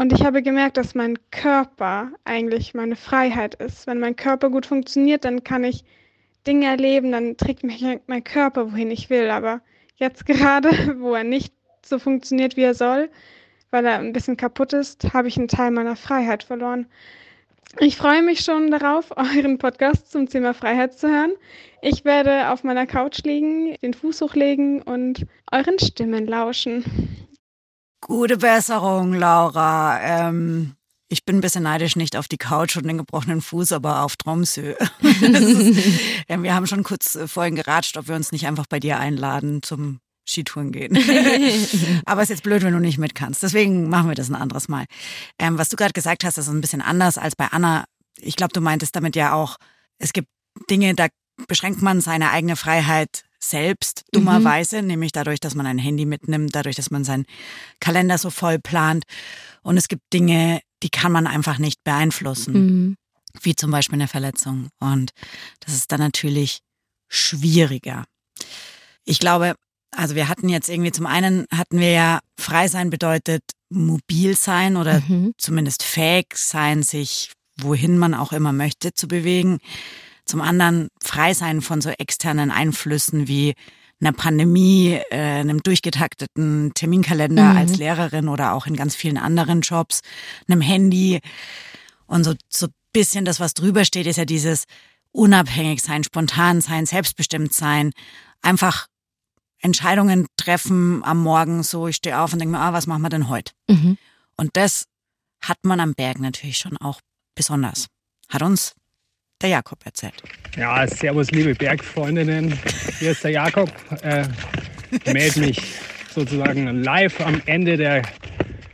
Und 0.00 0.14
ich 0.14 0.24
habe 0.24 0.42
gemerkt, 0.42 0.78
dass 0.78 0.94
mein 0.94 1.18
Körper 1.30 2.10
eigentlich 2.24 2.72
meine 2.72 2.96
Freiheit 2.96 3.56
ist. 3.56 3.86
Wenn 3.86 4.00
mein 4.00 4.16
Körper 4.16 4.48
gut 4.48 4.64
funktioniert, 4.64 5.26
dann 5.26 5.44
kann 5.44 5.62
ich 5.62 5.84
Dinge 6.46 6.68
erleben, 6.68 7.12
dann 7.12 7.36
trägt 7.36 7.64
mich 7.64 7.84
mein 8.06 8.24
Körper, 8.24 8.72
wohin 8.72 8.90
ich 8.90 9.10
will. 9.10 9.28
Aber 9.28 9.60
jetzt 9.96 10.24
gerade, 10.24 10.70
wo 11.00 11.12
er 11.12 11.24
nicht 11.24 11.52
so 11.84 11.98
funktioniert, 11.98 12.56
wie 12.56 12.62
er 12.62 12.72
soll, 12.72 13.10
weil 13.70 13.84
er 13.84 13.98
ein 13.98 14.14
bisschen 14.14 14.38
kaputt 14.38 14.72
ist, 14.72 15.12
habe 15.12 15.28
ich 15.28 15.36
einen 15.36 15.48
Teil 15.48 15.70
meiner 15.70 15.96
Freiheit 15.96 16.44
verloren. 16.44 16.86
Ich 17.78 17.98
freue 17.98 18.22
mich 18.22 18.40
schon 18.40 18.70
darauf, 18.70 19.10
euren 19.18 19.58
Podcast 19.58 20.10
zum 20.10 20.30
Thema 20.30 20.54
Freiheit 20.54 20.94
zu 20.94 21.10
hören. 21.10 21.34
Ich 21.82 22.06
werde 22.06 22.48
auf 22.48 22.64
meiner 22.64 22.86
Couch 22.86 23.22
liegen, 23.24 23.76
den 23.82 23.92
Fuß 23.92 24.22
hochlegen 24.22 24.80
und 24.80 25.26
euren 25.52 25.78
Stimmen 25.78 26.26
lauschen. 26.26 26.86
Gute 28.00 28.38
Besserung, 28.38 29.12
Laura. 29.12 30.00
Ähm, 30.00 30.74
ich 31.08 31.24
bin 31.24 31.38
ein 31.38 31.40
bisschen 31.40 31.64
neidisch, 31.64 31.96
nicht 31.96 32.16
auf 32.16 32.28
die 32.28 32.38
Couch 32.38 32.76
und 32.76 32.86
den 32.86 32.98
gebrochenen 32.98 33.42
Fuß, 33.42 33.72
aber 33.72 34.02
auf 34.02 34.16
Tromsø. 34.16 34.74
ja, 36.28 36.42
wir 36.42 36.54
haben 36.54 36.66
schon 36.66 36.82
kurz 36.82 37.14
äh, 37.14 37.28
vorhin 37.28 37.56
geratscht, 37.56 37.96
ob 37.96 38.08
wir 38.08 38.14
uns 38.14 38.32
nicht 38.32 38.46
einfach 38.46 38.66
bei 38.68 38.80
dir 38.80 38.98
einladen 38.98 39.62
zum 39.62 40.00
Skitouren 40.24 40.72
gehen. 40.72 40.96
aber 42.06 42.22
ist 42.22 42.28
jetzt 42.28 42.42
blöd, 42.42 42.62
wenn 42.62 42.72
du 42.72 42.78
nicht 42.78 42.98
mit 42.98 43.14
kannst. 43.14 43.42
Deswegen 43.42 43.88
machen 43.88 44.08
wir 44.08 44.14
das 44.14 44.30
ein 44.30 44.36
anderes 44.36 44.68
Mal. 44.68 44.86
Ähm, 45.38 45.58
was 45.58 45.68
du 45.68 45.76
gerade 45.76 45.92
gesagt 45.92 46.24
hast, 46.24 46.38
ist 46.38 46.48
ein 46.48 46.60
bisschen 46.60 46.82
anders 46.82 47.18
als 47.18 47.36
bei 47.36 47.48
Anna. 47.48 47.84
Ich 48.18 48.36
glaube, 48.36 48.52
du 48.52 48.60
meintest 48.60 48.96
damit 48.96 49.16
ja 49.16 49.34
auch, 49.34 49.56
es 49.98 50.12
gibt 50.12 50.28
Dinge, 50.70 50.94
da 50.94 51.08
beschränkt 51.48 51.82
man 51.82 52.00
seine 52.00 52.30
eigene 52.30 52.56
Freiheit 52.56 53.24
selbst, 53.42 54.04
dummerweise, 54.12 54.82
mhm. 54.82 54.88
nämlich 54.88 55.12
dadurch, 55.12 55.40
dass 55.40 55.54
man 55.54 55.66
ein 55.66 55.78
Handy 55.78 56.04
mitnimmt, 56.04 56.54
dadurch, 56.54 56.76
dass 56.76 56.90
man 56.90 57.04
seinen 57.04 57.26
Kalender 57.80 58.18
so 58.18 58.30
voll 58.30 58.58
plant. 58.58 59.04
Und 59.62 59.76
es 59.76 59.88
gibt 59.88 60.12
Dinge, 60.12 60.60
die 60.82 60.90
kann 60.90 61.12
man 61.12 61.26
einfach 61.26 61.58
nicht 61.58 61.82
beeinflussen, 61.84 62.54
mhm. 62.54 62.96
wie 63.42 63.56
zum 63.56 63.70
Beispiel 63.70 63.96
eine 63.96 64.08
Verletzung. 64.08 64.68
Und 64.78 65.12
das 65.60 65.74
ist 65.74 65.90
dann 65.92 66.00
natürlich 66.00 66.60
schwieriger. 67.08 68.04
Ich 69.04 69.18
glaube, 69.18 69.54
also 69.90 70.14
wir 70.14 70.28
hatten 70.28 70.48
jetzt 70.48 70.68
irgendwie 70.68 70.92
zum 70.92 71.06
einen 71.06 71.46
hatten 71.52 71.80
wir 71.80 71.90
ja 71.90 72.20
frei 72.38 72.68
sein 72.68 72.90
bedeutet 72.90 73.42
mobil 73.70 74.36
sein 74.36 74.76
oder 74.76 75.00
mhm. 75.00 75.32
zumindest 75.38 75.82
fähig 75.82 76.36
sein, 76.36 76.82
sich 76.82 77.32
wohin 77.56 77.98
man 77.98 78.14
auch 78.14 78.32
immer 78.32 78.52
möchte 78.52 78.92
zu 78.94 79.08
bewegen. 79.08 79.58
Zum 80.30 80.42
anderen 80.42 80.90
frei 81.02 81.34
sein 81.34 81.60
von 81.60 81.80
so 81.80 81.90
externen 81.90 82.52
Einflüssen 82.52 83.26
wie 83.26 83.54
einer 84.00 84.12
Pandemie, 84.12 85.00
äh, 85.10 85.16
einem 85.16 85.60
durchgetakteten 85.60 86.70
Terminkalender 86.72 87.50
mhm. 87.50 87.56
als 87.56 87.78
Lehrerin 87.78 88.28
oder 88.28 88.52
auch 88.52 88.68
in 88.68 88.76
ganz 88.76 88.94
vielen 88.94 89.18
anderen 89.18 89.62
Jobs, 89.62 90.02
einem 90.46 90.60
Handy. 90.60 91.18
Und 92.06 92.22
so, 92.22 92.34
so 92.48 92.68
bisschen 92.92 93.24
das, 93.24 93.40
was 93.40 93.54
drüber 93.54 93.84
steht, 93.84 94.06
ist 94.06 94.18
ja 94.18 94.24
dieses 94.24 94.66
unabhängig 95.10 95.82
sein, 95.82 96.04
spontan 96.04 96.60
sein, 96.60 96.86
selbstbestimmt 96.86 97.52
sein, 97.52 97.90
einfach 98.40 98.86
Entscheidungen 99.58 100.28
treffen 100.36 101.02
am 101.02 101.24
Morgen, 101.24 101.64
so 101.64 101.88
ich 101.88 101.96
stehe 101.96 102.20
auf 102.20 102.32
und 102.32 102.38
denke 102.38 102.52
mir, 102.52 102.60
ah, 102.60 102.72
was 102.72 102.86
machen 102.86 103.02
wir 103.02 103.10
denn 103.10 103.28
heute? 103.28 103.50
Mhm. 103.68 103.98
Und 104.36 104.50
das 104.52 104.84
hat 105.40 105.58
man 105.64 105.80
am 105.80 105.94
Berg 105.94 106.20
natürlich 106.20 106.58
schon 106.58 106.76
auch 106.76 107.00
besonders. 107.34 107.88
Hat 108.28 108.42
uns 108.42 108.74
der 109.40 109.50
Jakob 109.50 109.78
erzählt. 109.84 110.22
Ja, 110.56 110.86
servus 110.86 111.30
liebe 111.30 111.54
Bergfreundinnen. 111.54 112.58
Hier 112.98 113.12
ist 113.12 113.24
der 113.24 113.30
Jakob. 113.32 113.70
Äh, 114.02 114.24
melde 115.12 115.40
mich 115.40 115.60
sozusagen 116.10 116.82
live 116.82 117.20
am 117.20 117.40
Ende 117.46 117.76
der 117.76 118.02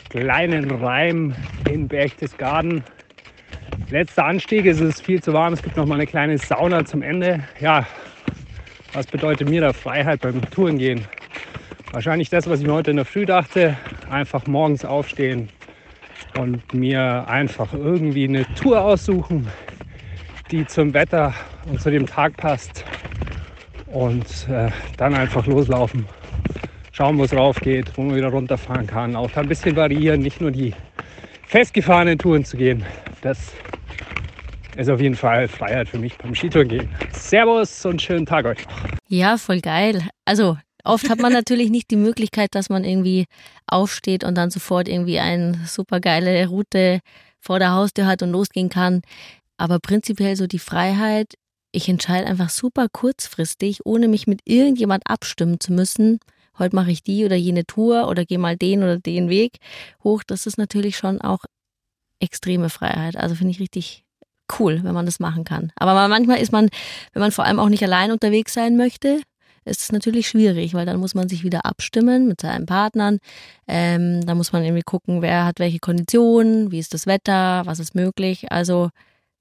kleinen 0.09 0.70
Reim 0.70 1.35
in 1.70 1.87
Berchtesgaden. 1.88 2.83
Letzter 3.90 4.24
Anstieg, 4.24 4.66
es 4.66 4.81
ist 4.81 5.05
viel 5.05 5.22
zu 5.22 5.33
warm, 5.33 5.52
es 5.52 5.62
gibt 5.62 5.76
noch 5.76 5.87
mal 5.87 5.94
eine 5.94 6.07
kleine 6.07 6.38
Sauna 6.38 6.85
zum 6.85 7.02
Ende. 7.02 7.44
Ja, 7.61 7.87
was 8.92 9.07
bedeutet 9.07 9.48
mir 9.48 9.61
da 9.61 9.72
Freiheit 9.72 10.22
beim 10.22 10.40
Tourengehen? 10.50 11.05
Wahrscheinlich 11.92 12.31
das, 12.31 12.48
was 12.48 12.61
ich 12.61 12.66
mir 12.66 12.72
heute 12.72 12.90
in 12.90 12.96
der 12.96 13.05
Früh 13.05 13.26
dachte, 13.26 13.76
einfach 14.11 14.46
morgens 14.46 14.85
aufstehen 14.85 15.50
und 16.38 16.74
mir 16.74 17.29
einfach 17.29 17.72
irgendwie 17.72 18.24
eine 18.24 18.44
Tour 18.55 18.81
aussuchen, 18.81 19.46
die 20.50 20.66
zum 20.66 20.94
Wetter 20.94 21.35
und 21.66 21.80
zu 21.80 21.90
dem 21.90 22.06
Tag 22.06 22.37
passt. 22.37 22.85
Und 23.87 24.26
äh, 24.48 24.70
dann 24.96 25.14
einfach 25.14 25.46
loslaufen. 25.46 26.06
Schauen, 26.92 27.18
wo 27.18 27.24
es 27.24 27.35
rauf 27.35 27.61
geht, 27.61 27.96
wo 27.96 28.02
man 28.02 28.16
wieder 28.16 28.28
runterfahren 28.28 28.87
kann. 28.87 29.16
Auch 29.16 29.30
da 29.30 29.42
ein 29.42 29.48
bisschen 29.48 29.76
variieren, 29.76 30.20
nicht 30.20 30.40
nur 30.40 30.50
die 30.50 30.74
festgefahrenen 31.46 32.18
Touren 32.18 32.44
zu 32.44 32.56
gehen. 32.56 32.85
Das 33.22 33.52
ist 34.76 34.90
auf 34.90 35.00
jeden 35.00 35.14
Fall 35.14 35.48
Freiheit 35.48 35.88
für 35.88 35.98
mich 35.98 36.16
beim 36.18 36.35
Skitouren 36.35 36.68
gehen. 36.68 36.88
Servus 37.12 37.85
und 37.87 38.02
schönen 38.02 38.26
Tag 38.26 38.44
euch. 38.46 38.59
Ja, 39.09 39.38
voll 39.38 39.61
geil. 39.61 40.02
Also 40.24 40.59
oft 40.85 41.09
hat 41.09 41.20
man 41.20 41.32
natürlich 41.32 41.70
nicht 41.70 41.90
die 41.90 41.96
Möglichkeit, 41.96 42.54
dass 42.54 42.68
man 42.68 42.85
irgendwie 42.85 43.24
aufsteht 43.66 44.24
und 44.24 44.37
dann 44.37 44.50
sofort 44.50 44.88
irgendwie 44.88 45.18
eine 45.18 45.59
super 45.66 46.00
geile 46.00 46.46
Route 46.48 47.00
vor 47.40 47.59
der 47.59 47.72
Haustür 47.72 48.06
hat 48.06 48.22
und 48.22 48.32
losgehen 48.32 48.68
kann. 48.68 49.02
Aber 49.56 49.78
prinzipiell 49.78 50.36
so 50.36 50.46
die 50.46 50.58
Freiheit, 50.58 51.34
ich 51.72 51.88
entscheide 51.88 52.26
einfach 52.26 52.50
super 52.50 52.88
kurzfristig, 52.90 53.84
ohne 53.84 54.08
mich 54.08 54.26
mit 54.26 54.40
irgendjemand 54.44 55.02
abstimmen 55.06 55.60
zu 55.60 55.72
müssen. 55.72 56.20
Heute 56.58 56.74
mache 56.74 56.90
ich 56.90 57.02
die 57.02 57.24
oder 57.24 57.36
jene 57.36 57.66
Tour 57.66 58.08
oder 58.08 58.24
gehe 58.24 58.38
mal 58.38 58.56
den 58.56 58.82
oder 58.82 58.98
den 58.98 59.28
Weg 59.28 59.58
hoch. 60.02 60.22
Das 60.26 60.46
ist 60.46 60.56
natürlich 60.56 60.96
schon 60.96 61.20
auch 61.20 61.44
extreme 62.20 62.70
Freiheit. 62.70 63.16
Also 63.16 63.34
finde 63.34 63.50
ich 63.50 63.60
richtig 63.60 64.04
cool, 64.58 64.80
wenn 64.82 64.94
man 64.94 65.06
das 65.06 65.20
machen 65.20 65.44
kann. 65.44 65.72
Aber 65.76 66.08
manchmal 66.08 66.38
ist 66.40 66.52
man, 66.52 66.68
wenn 67.12 67.20
man 67.20 67.32
vor 67.32 67.44
allem 67.44 67.58
auch 67.58 67.68
nicht 67.68 67.82
allein 67.82 68.10
unterwegs 68.10 68.54
sein 68.54 68.76
möchte, 68.76 69.20
ist 69.64 69.82
es 69.82 69.92
natürlich 69.92 70.28
schwierig, 70.28 70.74
weil 70.74 70.86
dann 70.86 71.00
muss 71.00 71.14
man 71.14 71.28
sich 71.28 71.42
wieder 71.42 71.66
abstimmen 71.66 72.28
mit 72.28 72.40
seinen 72.40 72.66
Partnern. 72.66 73.18
Ähm, 73.66 74.24
da 74.24 74.34
muss 74.34 74.52
man 74.52 74.62
irgendwie 74.62 74.84
gucken, 74.84 75.22
wer 75.22 75.44
hat 75.44 75.58
welche 75.58 75.80
Konditionen, 75.80 76.70
wie 76.70 76.78
ist 76.78 76.94
das 76.94 77.06
Wetter, 77.06 77.62
was 77.66 77.80
ist 77.80 77.94
möglich. 77.94 78.50
Also 78.52 78.90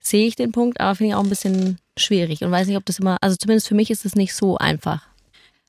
sehe 0.08 0.28
ich 0.28 0.36
den 0.36 0.52
Punkt, 0.52 0.80
aber 0.80 0.96
finde 0.96 1.12
ich 1.12 1.16
auch 1.16 1.24
ein 1.24 1.30
bisschen 1.30 1.80
schwierig 1.98 2.44
und 2.44 2.52
weiß 2.52 2.68
nicht, 2.68 2.78
ob 2.78 2.86
das 2.86 3.00
immer, 3.00 3.18
also 3.22 3.36
zumindest 3.36 3.68
für 3.68 3.76
mich 3.76 3.90
ist 3.90 4.06
es 4.06 4.16
nicht 4.16 4.34
so 4.34 4.58
einfach. 4.58 5.04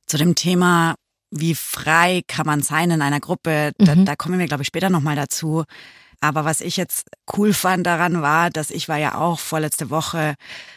Zu 0.07 0.18
dem 0.18 0.35
Thema, 0.35 0.94
wie 1.31 1.55
frei 1.55 2.22
kann 2.27 2.46
man 2.46 2.62
sein 2.62 2.90
in 2.90 3.03
einer 3.03 3.20
Gruppe, 3.20 3.72
mhm. 3.79 3.85
da, 3.85 3.94
da 3.94 4.16
kommen 4.16 4.38
wir, 4.38 4.46
glaube 4.46 4.62
ich, 4.62 4.68
später 4.68 4.90
nochmal 4.90 5.16
dazu. 5.16 5.64
Aber 6.20 6.44
was 6.44 6.61
ich 6.61 6.77
jetzt 6.77 7.09
cool 7.37 7.53
fand 7.53 7.87
daran 7.87 8.22
war, 8.22 8.51
dass 8.51 8.70
ich 8.70 8.88
war 8.88 8.96
ja 8.96 9.16
auch 9.16 9.38
vorletzte 9.38 9.90
Woche 9.90 10.35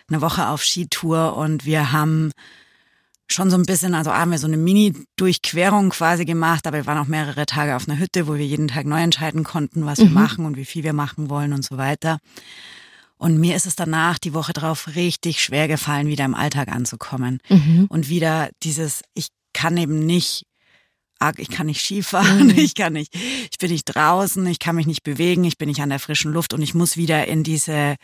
eine 0.09 0.21
Woche 0.21 0.47
auf 0.47 0.63
Skitour 0.63 1.37
und 1.37 1.65
wir 1.65 1.91
haben 1.91 2.31
schon 3.31 3.49
so 3.49 3.57
ein 3.57 3.63
bisschen, 3.63 3.93
also 3.93 4.11
haben 4.11 4.31
wir 4.31 4.39
so 4.39 4.47
eine 4.47 4.57
Mini-Durchquerung 4.57 5.91
quasi 5.91 6.25
gemacht, 6.25 6.65
aber 6.65 6.77
wir 6.77 6.85
waren 6.87 6.97
auch 6.97 7.07
mehrere 7.07 7.45
Tage 7.45 7.75
auf 7.75 7.87
einer 7.87 7.99
Hütte, 7.99 8.27
wo 8.27 8.35
wir 8.35 8.45
jeden 8.45 8.67
Tag 8.67 8.85
neu 8.85 9.01
entscheiden 9.01 9.43
konnten, 9.43 9.85
was 9.85 9.99
mhm. 9.99 10.03
wir 10.03 10.09
machen 10.11 10.45
und 10.45 10.57
wie 10.57 10.65
viel 10.65 10.83
wir 10.83 10.93
machen 10.93 11.29
wollen 11.29 11.53
und 11.53 11.63
so 11.63 11.77
weiter. 11.77 12.17
Und 13.19 13.37
mir 13.37 13.57
ist 13.57 13.65
es 13.65 13.75
danach 13.75 14.17
die 14.17 14.33
Woche 14.33 14.53
drauf 14.53 14.95
richtig 14.95 15.43
schwer 15.43 15.67
gefallen, 15.67 16.07
wieder 16.07 16.23
im 16.23 16.33
Alltag 16.33 16.69
anzukommen. 16.69 17.41
Mhm. 17.49 17.87
Und 17.89 18.07
wieder 18.07 18.49
dieses, 18.63 19.01
ich 19.13 19.27
kann 19.53 19.75
eben 19.75 20.05
nicht, 20.05 20.45
ich 21.35 21.49
kann 21.49 21.67
nicht 21.67 21.81
Skifahren, 21.81 22.47
mhm. 22.47 22.53
ich 22.57 22.75
kann 22.75 22.93
nicht, 22.93 23.13
ich 23.13 23.57
bin 23.59 23.71
nicht 23.71 23.83
draußen, 23.83 24.47
ich 24.47 24.59
kann 24.59 24.77
mich 24.77 24.87
nicht 24.87 25.03
bewegen, 25.03 25.43
ich 25.43 25.57
bin 25.57 25.67
nicht 25.67 25.81
an 25.81 25.89
der 25.89 25.99
frischen 25.99 26.31
Luft 26.31 26.53
und 26.53 26.61
ich 26.61 26.73
muss 26.73 26.95
wieder 26.95 27.27
in 27.27 27.43
diese, 27.43 27.97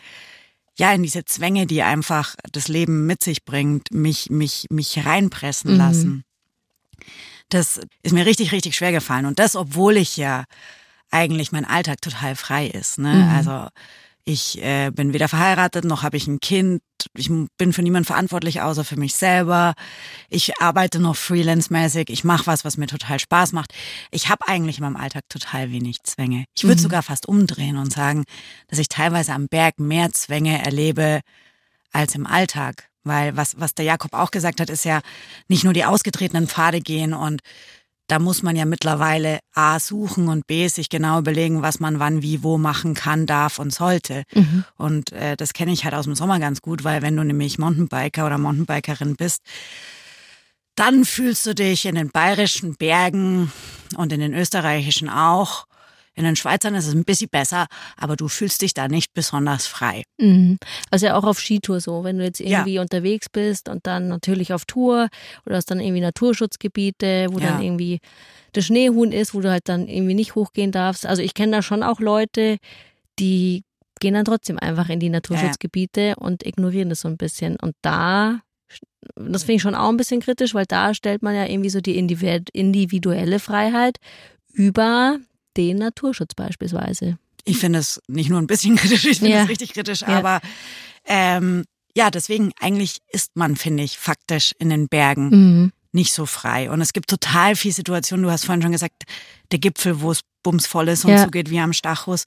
ja, 0.76 0.92
in 0.92 1.02
diese 1.02 1.24
Zwänge, 1.24 1.66
die 1.66 1.82
einfach 1.82 2.36
das 2.52 2.68
Leben 2.68 3.06
mit 3.06 3.24
sich 3.24 3.46
bringt, 3.46 3.90
mich, 3.90 4.28
mich, 4.28 4.66
mich 4.68 5.06
reinpressen 5.06 5.72
mhm. 5.72 5.78
lassen. 5.78 6.24
Das 7.48 7.80
ist 8.02 8.12
mir 8.12 8.26
richtig, 8.26 8.52
richtig 8.52 8.76
schwer 8.76 8.92
gefallen. 8.92 9.24
Und 9.24 9.38
das, 9.38 9.56
obwohl 9.56 9.96
ich 9.96 10.18
ja 10.18 10.44
eigentlich 11.10 11.52
mein 11.52 11.64
Alltag 11.64 12.02
total 12.02 12.36
frei 12.36 12.66
ist. 12.66 12.98
Ne? 12.98 13.14
Mhm. 13.14 13.30
Also 13.30 13.68
ich 14.28 14.60
äh, 14.60 14.90
bin 14.90 15.12
weder 15.12 15.28
verheiratet 15.28 15.84
noch 15.84 16.02
habe 16.02 16.16
ich 16.16 16.26
ein 16.26 16.40
Kind. 16.40 16.82
Ich 17.16 17.30
bin 17.30 17.72
für 17.72 17.82
niemanden 17.82 18.06
verantwortlich 18.06 18.60
außer 18.60 18.84
für 18.84 18.96
mich 18.96 19.14
selber. 19.14 19.74
Ich 20.28 20.60
arbeite 20.60 20.98
noch 20.98 21.14
freelance-mäßig. 21.14 22.10
Ich 22.10 22.24
mache 22.24 22.48
was, 22.48 22.64
was 22.64 22.76
mir 22.76 22.88
total 22.88 23.20
Spaß 23.20 23.52
macht. 23.52 23.72
Ich 24.10 24.28
habe 24.28 24.48
eigentlich 24.48 24.78
in 24.78 24.84
meinem 24.84 24.96
Alltag 24.96 25.22
total 25.28 25.70
wenig 25.70 26.02
Zwänge. 26.02 26.44
Ich 26.56 26.64
würde 26.64 26.80
mhm. 26.80 26.82
sogar 26.82 27.02
fast 27.04 27.28
umdrehen 27.28 27.76
und 27.76 27.92
sagen, 27.92 28.24
dass 28.66 28.80
ich 28.80 28.88
teilweise 28.88 29.32
am 29.32 29.46
Berg 29.46 29.78
mehr 29.78 30.10
Zwänge 30.10 30.60
erlebe 30.60 31.20
als 31.92 32.16
im 32.16 32.26
Alltag. 32.26 32.88
Weil 33.04 33.36
was, 33.36 33.60
was 33.60 33.74
der 33.74 33.84
Jakob 33.84 34.12
auch 34.12 34.32
gesagt 34.32 34.60
hat, 34.60 34.70
ist 34.70 34.84
ja 34.84 35.02
nicht 35.46 35.62
nur 35.62 35.72
die 35.72 35.84
ausgetretenen 35.84 36.48
Pfade 36.48 36.80
gehen 36.80 37.14
und 37.14 37.42
da 38.06 38.18
muss 38.18 38.42
man 38.42 38.54
ja 38.56 38.64
mittlerweile 38.64 39.40
A 39.54 39.80
suchen 39.80 40.28
und 40.28 40.46
B 40.46 40.68
sich 40.68 40.88
genau 40.88 41.18
überlegen, 41.18 41.62
was 41.62 41.80
man 41.80 41.98
wann, 41.98 42.22
wie, 42.22 42.42
wo 42.42 42.58
machen 42.58 42.94
kann, 42.94 43.26
darf 43.26 43.58
und 43.58 43.72
sollte. 43.72 44.22
Mhm. 44.32 44.64
Und 44.76 45.12
äh, 45.12 45.36
das 45.36 45.52
kenne 45.52 45.72
ich 45.72 45.84
halt 45.84 45.94
aus 45.94 46.04
dem 46.04 46.14
Sommer 46.14 46.38
ganz 46.38 46.62
gut, 46.62 46.84
weil 46.84 47.02
wenn 47.02 47.16
du 47.16 47.24
nämlich 47.24 47.58
Mountainbiker 47.58 48.26
oder 48.26 48.38
Mountainbikerin 48.38 49.16
bist, 49.16 49.42
dann 50.76 51.04
fühlst 51.04 51.46
du 51.46 51.54
dich 51.54 51.86
in 51.86 51.94
den 51.94 52.10
bayerischen 52.10 52.76
Bergen 52.76 53.50
und 53.96 54.12
in 54.12 54.20
den 54.20 54.34
österreichischen 54.34 55.08
auch 55.08 55.66
In 56.16 56.24
den 56.24 56.34
Schweizern 56.34 56.74
ist 56.74 56.86
es 56.86 56.94
ein 56.94 57.04
bisschen 57.04 57.28
besser, 57.28 57.66
aber 57.96 58.16
du 58.16 58.26
fühlst 58.28 58.62
dich 58.62 58.72
da 58.72 58.88
nicht 58.88 59.12
besonders 59.12 59.66
frei. 59.66 60.02
Mhm. 60.18 60.58
Also 60.90 61.06
ja 61.06 61.14
auch 61.14 61.24
auf 61.24 61.38
Skitour 61.38 61.80
so, 61.80 62.04
wenn 62.04 62.16
du 62.18 62.24
jetzt 62.24 62.40
Ja. 62.40 62.46
irgendwie 62.60 62.78
unterwegs 62.78 63.28
bist 63.28 63.68
und 63.68 63.86
dann 63.86 64.08
natürlich 64.08 64.52
auf 64.54 64.64
Tour 64.64 65.08
oder 65.44 65.56
hast 65.56 65.70
dann 65.70 65.78
irgendwie 65.78 66.00
Naturschutzgebiete, 66.00 67.26
wo 67.30 67.38
Ja. 67.38 67.50
dann 67.50 67.62
irgendwie 67.62 68.00
das 68.52 68.64
Schneehuhn 68.64 69.12
ist, 69.12 69.34
wo 69.34 69.40
du 69.40 69.50
halt 69.50 69.68
dann 69.68 69.86
irgendwie 69.88 70.14
nicht 70.14 70.34
hochgehen 70.34 70.72
darfst. 70.72 71.04
Also 71.04 71.20
ich 71.22 71.34
kenne 71.34 71.52
da 71.52 71.62
schon 71.62 71.82
auch 71.82 72.00
Leute, 72.00 72.56
die 73.18 73.62
gehen 74.00 74.14
dann 74.14 74.24
trotzdem 74.24 74.58
einfach 74.58 74.88
in 74.88 75.00
die 75.00 75.10
Naturschutzgebiete 75.10 76.16
und 76.16 76.46
ignorieren 76.46 76.88
das 76.88 77.00
so 77.00 77.08
ein 77.08 77.18
bisschen. 77.18 77.56
Und 77.56 77.74
da, 77.82 78.40
das 79.16 79.42
finde 79.44 79.56
ich 79.56 79.62
schon 79.62 79.74
auch 79.74 79.90
ein 79.90 79.96
bisschen 79.98 80.20
kritisch, 80.20 80.54
weil 80.54 80.64
da 80.66 80.94
stellt 80.94 81.22
man 81.22 81.34
ja 81.34 81.44
irgendwie 81.46 81.70
so 81.70 81.80
die 81.82 81.98
individu- 82.02 82.48
individuelle 82.54 83.38
Freiheit 83.38 83.98
über 84.54 85.18
den 85.56 85.78
Naturschutz 85.78 86.34
beispielsweise. 86.34 87.18
Ich 87.44 87.58
finde 87.58 87.78
es 87.78 88.00
nicht 88.08 88.28
nur 88.30 88.40
ein 88.40 88.46
bisschen 88.46 88.76
kritisch, 88.76 89.04
ich 89.04 89.18
finde 89.18 89.32
Ja. 89.36 89.42
es 89.44 89.48
richtig 89.48 89.72
kritisch, 89.72 90.00
Ja. 90.02 90.08
aber 90.08 90.40
ähm, 91.06 91.64
ja, 91.96 92.10
deswegen 92.10 92.52
eigentlich 92.60 92.98
ist 93.10 93.36
man, 93.36 93.56
finde 93.56 93.82
ich, 93.82 93.96
faktisch 93.98 94.52
in 94.58 94.68
den 94.68 94.88
Bergen 94.88 95.28
Mhm. 95.30 95.72
nicht 95.92 96.12
so 96.12 96.26
frei. 96.26 96.70
Und 96.70 96.80
es 96.80 96.92
gibt 96.92 97.08
total 97.08 97.56
viele 97.56 97.72
Situationen, 97.74 98.24
du 98.24 98.30
hast 98.30 98.44
vorhin 98.44 98.60
schon 98.62 98.72
gesagt, 98.72 99.04
der 99.50 99.58
Gipfel, 99.58 100.00
wo 100.02 100.10
es 100.12 100.20
bumsvoll 100.42 100.88
ist 100.88 101.04
und 101.04 101.12
Ja. 101.12 101.24
zugeht 101.24 101.48
wie 101.50 101.58
am 101.60 101.72
Stachus. 101.72 102.24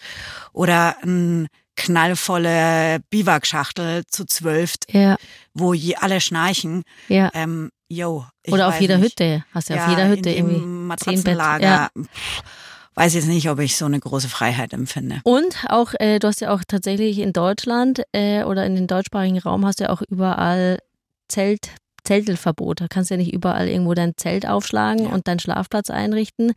Oder 0.54 0.96
ein 1.04 1.48
knallvolle 1.76 3.00
Biwakschachtel 3.10 4.04
zu 4.08 4.26
zwölf, 4.26 4.76
Ja. 4.90 5.18
wo 5.54 5.74
je 5.74 5.96
alle 5.96 6.20
schnarchen. 6.22 6.84
Ja. 7.08 7.30
Ähm, 7.34 7.70
yo, 7.88 8.26
Oder 8.48 8.68
auf 8.70 8.82
jeder 8.82 8.98
nicht. 8.98 9.12
Hütte. 9.20 9.46
Hast 9.54 9.70
ja, 9.70 9.84
auf 9.86 9.90
jeder 9.92 10.08
Hütte 10.10 10.30
irgendwie 10.32 10.60
zehn 10.60 10.88
Matratzenlager. 10.88 11.64
Ja. 11.64 11.90
Weiß 13.00 13.14
jetzt 13.14 13.28
nicht, 13.30 13.50
ob 13.50 13.60
ich 13.60 13.78
so 13.78 13.86
eine 13.86 13.98
große 13.98 14.28
Freiheit 14.28 14.74
empfinde. 14.74 15.22
Und 15.24 15.56
auch, 15.70 15.94
äh, 16.00 16.20
du 16.20 16.28
hast 16.28 16.42
ja 16.42 16.54
auch 16.54 16.64
tatsächlich 16.68 17.20
in 17.20 17.32
Deutschland 17.32 18.02
äh, 18.12 18.44
oder 18.44 18.66
in 18.66 18.76
den 18.76 18.88
deutschsprachigen 18.88 19.40
Raum 19.40 19.66
hast 19.66 19.80
du 19.80 19.86
ja 19.86 19.90
auch 19.92 20.02
überall 20.10 20.80
Zelt, 21.30 21.70
Zeltelverbot. 22.04 22.82
Da 22.82 22.88
kannst 22.90 23.10
du 23.10 23.14
ja 23.14 23.18
nicht 23.20 23.34
überall 23.34 23.70
irgendwo 23.70 23.94
dein 23.94 24.18
Zelt 24.18 24.46
aufschlagen 24.46 25.08
und 25.08 25.30
deinen 25.30 25.40
Schlafplatz 25.40 25.90
einrichten, 25.90 26.52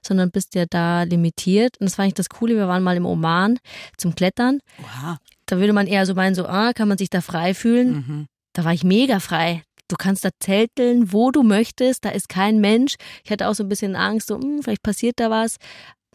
sondern 0.00 0.30
bist 0.30 0.54
ja 0.54 0.66
da 0.70 1.02
limitiert. 1.02 1.80
Und 1.80 1.86
das 1.86 1.96
fand 1.96 2.06
ich 2.06 2.14
das 2.14 2.28
Coole. 2.28 2.54
Wir 2.54 2.68
waren 2.68 2.84
mal 2.84 2.96
im 2.96 3.04
Oman 3.04 3.58
zum 3.96 4.14
Klettern. 4.14 4.60
Oha. 4.80 5.18
Da 5.46 5.58
würde 5.58 5.72
man 5.72 5.88
eher 5.88 6.06
so 6.06 6.14
meinen, 6.14 6.36
so, 6.36 6.46
ah, 6.46 6.74
kann 6.74 6.86
man 6.86 6.98
sich 6.98 7.10
da 7.10 7.22
frei 7.22 7.54
fühlen. 7.54 7.90
Mhm. 7.90 8.26
Da 8.52 8.64
war 8.64 8.72
ich 8.72 8.84
mega 8.84 9.18
frei. 9.18 9.64
Du 9.88 9.96
kannst 9.96 10.24
da 10.24 10.30
zelteln, 10.38 11.12
wo 11.12 11.30
du 11.30 11.42
möchtest. 11.42 12.04
Da 12.04 12.10
ist 12.10 12.28
kein 12.28 12.60
Mensch. 12.60 12.96
Ich 13.24 13.30
hatte 13.30 13.48
auch 13.48 13.54
so 13.54 13.64
ein 13.64 13.68
bisschen 13.68 13.96
Angst, 13.96 14.28
so, 14.28 14.38
hm, 14.38 14.62
vielleicht 14.62 14.82
passiert 14.82 15.18
da 15.18 15.30
was. 15.30 15.56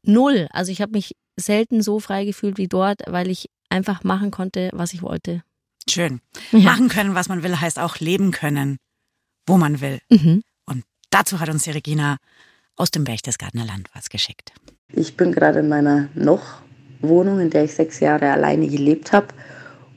Null. 0.04 0.48
Also 0.52 0.72
ich 0.72 0.82
habe 0.82 0.92
mich 0.92 1.16
selten 1.36 1.82
so 1.82 2.00
frei 2.00 2.26
gefühlt 2.26 2.58
wie 2.58 2.68
dort, 2.68 3.02
weil 3.08 3.30
ich 3.30 3.50
einfach 3.70 4.04
machen 4.04 4.32
konnte, 4.32 4.70
was 4.74 4.94
ich 4.94 5.02
wollte. 5.02 5.44
Schön. 5.90 6.22
Ja. 6.52 6.60
Machen 6.60 6.88
können, 6.88 7.16
was 7.16 7.28
man 7.28 7.44
will, 7.44 7.60
heißt 7.60 7.80
auch 7.80 7.98
leben 7.98 8.32
können, 8.32 8.78
wo 9.48 9.58
man 9.58 9.82
will. 9.82 10.00
Mhm. 10.10 10.44
Und 10.66 10.84
dazu 11.10 11.40
hat 11.40 11.50
uns 11.50 11.64
die 11.64 11.72
Regina 11.72 12.18
aus 12.76 12.92
dem 12.92 13.04
Berchtesgadener 13.04 13.66
Land 13.66 13.90
was 13.94 14.10
geschickt. 14.10 14.54
Ich 14.90 15.18
bin 15.18 15.32
gerade 15.32 15.60
in 15.60 15.70
meiner 15.70 16.10
noch 16.14 16.62
Wohnung, 17.02 17.40
in 17.40 17.50
der 17.50 17.66
ich 17.66 17.74
sechs 17.74 18.00
Jahre 18.00 18.32
alleine 18.32 18.68
gelebt 18.68 19.12
habe. 19.12 19.28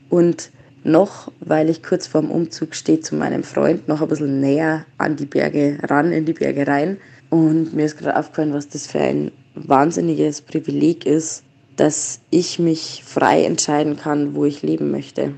Und 0.09 0.51
noch, 0.87 1.31
weil 1.39 1.69
ich 1.69 1.83
kurz 1.83 2.07
vorm 2.07 2.31
Umzug 2.31 2.73
stehe 2.75 2.99
zu 2.99 3.15
meinem 3.15 3.43
Freund, 3.43 3.87
noch 3.87 4.01
ein 4.01 4.07
bisschen 4.07 4.39
näher 4.39 4.85
an 4.97 5.15
die 5.15 5.25
Berge 5.25 5.77
ran, 5.83 6.11
in 6.11 6.25
die 6.25 6.33
Berge 6.33 6.65
rein. 6.65 6.97
Und 7.29 7.73
mir 7.73 7.85
ist 7.85 7.97
gerade 7.97 8.17
aufgefallen, 8.17 8.53
was 8.53 8.69
das 8.69 8.87
für 8.87 8.99
ein 8.99 9.31
wahnsinniges 9.55 10.41
Privileg 10.41 11.05
ist, 11.05 11.43
dass 11.75 12.21
ich 12.29 12.57
mich 12.57 13.03
frei 13.05 13.43
entscheiden 13.43 13.97
kann, 13.97 14.33
wo 14.33 14.45
ich 14.45 14.63
leben 14.63 14.91
möchte. 14.91 15.33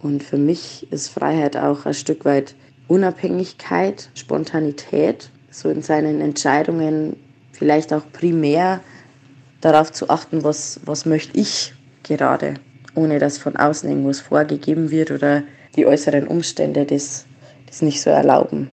Und 0.00 0.22
für 0.22 0.38
mich 0.38 0.86
ist 0.90 1.08
Freiheit 1.08 1.56
auch 1.56 1.86
ein 1.86 1.94
Stück 1.94 2.24
weit 2.24 2.54
Unabhängigkeit, 2.88 4.10
Spontanität, 4.14 5.30
so 5.50 5.68
in 5.70 5.82
seinen 5.82 6.20
Entscheidungen 6.20 7.16
vielleicht 7.52 7.92
auch 7.92 8.02
primär 8.12 8.80
darauf 9.60 9.92
zu 9.92 10.10
achten, 10.10 10.44
was, 10.44 10.80
was 10.84 11.06
möchte 11.06 11.38
ich 11.38 11.74
gerade, 12.02 12.54
ohne 12.94 13.18
dass 13.18 13.38
von 13.38 13.56
außen 13.56 13.88
irgendwas 13.88 14.20
vorgegeben 14.20 14.90
wird 14.90 15.10
oder 15.10 15.42
die 15.76 15.86
äußeren 15.86 16.26
Umstände 16.26 16.84
das, 16.84 17.26
das 17.66 17.82
nicht 17.82 18.00
so 18.00 18.10
erlauben. 18.10 18.70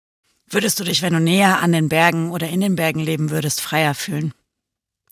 Würdest 0.50 0.80
du 0.80 0.84
dich, 0.84 1.02
wenn 1.02 1.12
du 1.12 1.20
näher 1.20 1.60
an 1.60 1.72
den 1.72 1.88
Bergen 1.88 2.30
oder 2.30 2.48
in 2.48 2.60
den 2.60 2.76
Bergen 2.76 3.00
leben 3.00 3.30
würdest, 3.30 3.60
freier 3.60 3.94
fühlen? 3.94 4.32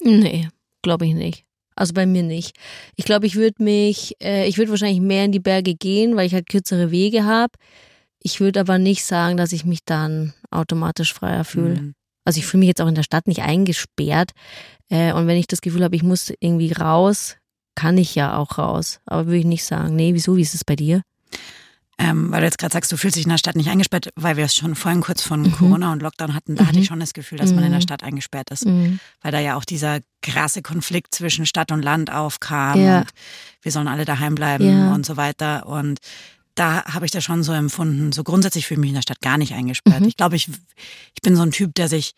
Nee, 0.00 0.48
glaube 0.82 1.07
ich 1.07 1.14
nicht. 1.14 1.44
Also 1.74 1.92
bei 1.92 2.07
mir 2.07 2.22
nicht. 2.22 2.57
Ich 2.96 3.04
glaube, 3.04 3.26
ich 3.26 3.34
würde 3.34 3.62
mich, 3.62 4.16
äh, 4.22 4.48
ich 4.48 4.57
würde 4.57 4.70
wahrscheinlich 4.70 5.00
mehr 5.00 5.26
in 5.26 5.32
die 5.32 5.40
Berge 5.40 5.74
gehen, 5.74 6.16
weil 6.16 6.26
ich 6.26 6.32
halt 6.32 6.48
kürzere 6.48 6.90
Wege 6.90 7.24
habe. 7.24 7.52
Ich 8.22 8.40
würde 8.40 8.61
aber 8.61 8.78
nicht 8.78 9.04
sagen, 9.04 9.36
dass 9.36 9.52
ich 9.52 9.66
mich 9.66 9.80
dann 9.84 10.32
automatisch 10.50 11.12
freier 11.12 11.44
fühle. 11.44 11.80
Mhm. 11.80 11.94
Also 12.24 12.38
ich 12.38 12.46
fühle 12.46 12.61
mich 12.61 12.68
jetzt 12.68 12.80
auch 12.80 12.88
in 12.88 12.94
der 12.94 13.02
Stadt 13.02 13.28
nicht 13.28 13.42
eingesperrt. 13.42 14.32
Äh, 14.88 15.12
und 15.12 15.26
wenn 15.26 15.36
ich 15.36 15.46
das 15.46 15.61
Gefühl 15.61 15.84
habe, 15.84 15.96
ich 15.96 16.02
muss 16.02 16.32
irgendwie 16.40 16.72
raus, 16.72 17.36
kann 17.77 17.97
ich 17.99 18.14
ja 18.16 18.37
auch 18.37 18.59
raus. 18.59 18.99
Aber 19.07 19.27
würde 19.27 19.39
ich 19.39 19.45
nicht 19.45 19.64
sagen, 19.64 19.95
nee, 19.95 20.12
wieso, 20.14 20.37
wie 20.37 20.43
ist 20.43 20.55
es 20.57 20.64
bei 20.64 20.74
dir? 20.74 21.03
Ähm, 21.99 22.31
weil 22.31 22.41
du 22.41 22.47
jetzt 22.47 22.59
gerade 22.59 22.74
sagst, 22.74 22.93
du 22.93 22.99
fühlst 22.99 23.16
dich 23.16 23.24
in 23.24 23.31
der 23.31 23.39
Stadt 23.39 23.57
nicht 23.57 23.70
eingesperrt, 23.70 24.11
weil 24.16 24.37
wir 24.37 24.45
es 24.45 24.55
schon 24.55 24.74
vorhin 24.74 25.01
kurz 25.01 25.22
von 25.22 25.43
Mhm. 25.43 25.53
Corona 25.53 25.93
und 25.93 26.03
Lockdown 26.03 26.35
hatten. 26.35 26.55
Da 26.55 26.66
hatte 26.66 26.79
ich 26.79 26.87
schon 26.87 27.01
das 27.01 27.14
Gefühl, 27.14 27.39
dass 27.39 27.53
man 27.55 27.64
in 27.64 27.70
der 27.70 27.79
Mhm. 27.79 27.85
Stadt 27.85 28.03
eingesperrt 28.03 28.51
ist. 28.51 28.66
Mhm. 28.66 29.01
Weil 29.22 29.33
da 29.33 29.39
ja 29.41 29.57
auch 29.57 29.64
dieser 29.64 30.01
krasse 30.20 30.61
Konflikt 30.61 31.14
zwischen 31.14 31.47
Stadt 31.47 31.72
und 31.72 31.81
Land 31.83 32.12
aufkam 32.12 32.79
Ja. 32.81 32.99
und 32.99 33.07
wir 33.62 33.72
sollen 33.72 33.89
alle 33.89 34.05
daheim 34.05 34.35
bleiben 34.35 34.68
Ja. 34.68 34.93
und 34.95 35.07
so 35.07 35.16
weiter. 35.16 35.66
Und 35.66 36.01
da 36.55 36.85
habe 36.85 37.07
ich 37.07 37.12
das 37.12 37.24
schon 37.24 37.43
so 37.43 37.53
empfunden. 37.53 38.12
So 38.12 38.24
grundsätzlich 38.24 38.66
fühle 38.66 38.77
ich 38.79 38.81
mich 38.83 38.91
in 38.91 38.95
der 38.97 39.03
Stadt 39.03 39.22
gar 39.22 39.39
nicht 39.39 39.55
eingesperrt. 39.55 40.01
Mhm. 40.01 40.09
Ich 40.09 40.16
glaube, 40.18 40.37
ich, 40.37 40.49
ich 41.14 41.22
bin 41.22 41.35
so 41.35 41.43
ein 41.43 41.51
Typ, 41.51 41.74
der 41.77 41.89
sich 41.89 42.12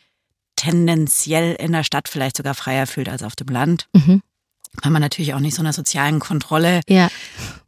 tendenziell 0.56 1.54
in 1.54 1.70
der 1.70 1.84
Stadt 1.84 2.08
vielleicht 2.08 2.36
sogar 2.36 2.54
freier 2.54 2.88
fühlt 2.88 3.08
als 3.08 3.22
auf 3.22 3.36
dem 3.36 3.46
Land. 3.48 3.86
Mhm. 4.72 4.78
Weil 4.82 4.90
man 4.92 5.02
natürlich 5.02 5.34
auch 5.34 5.40
nicht 5.40 5.54
so 5.54 5.62
einer 5.62 5.72
sozialen 5.72 6.18
Kontrolle 6.20 6.80
Ja. 6.88 7.08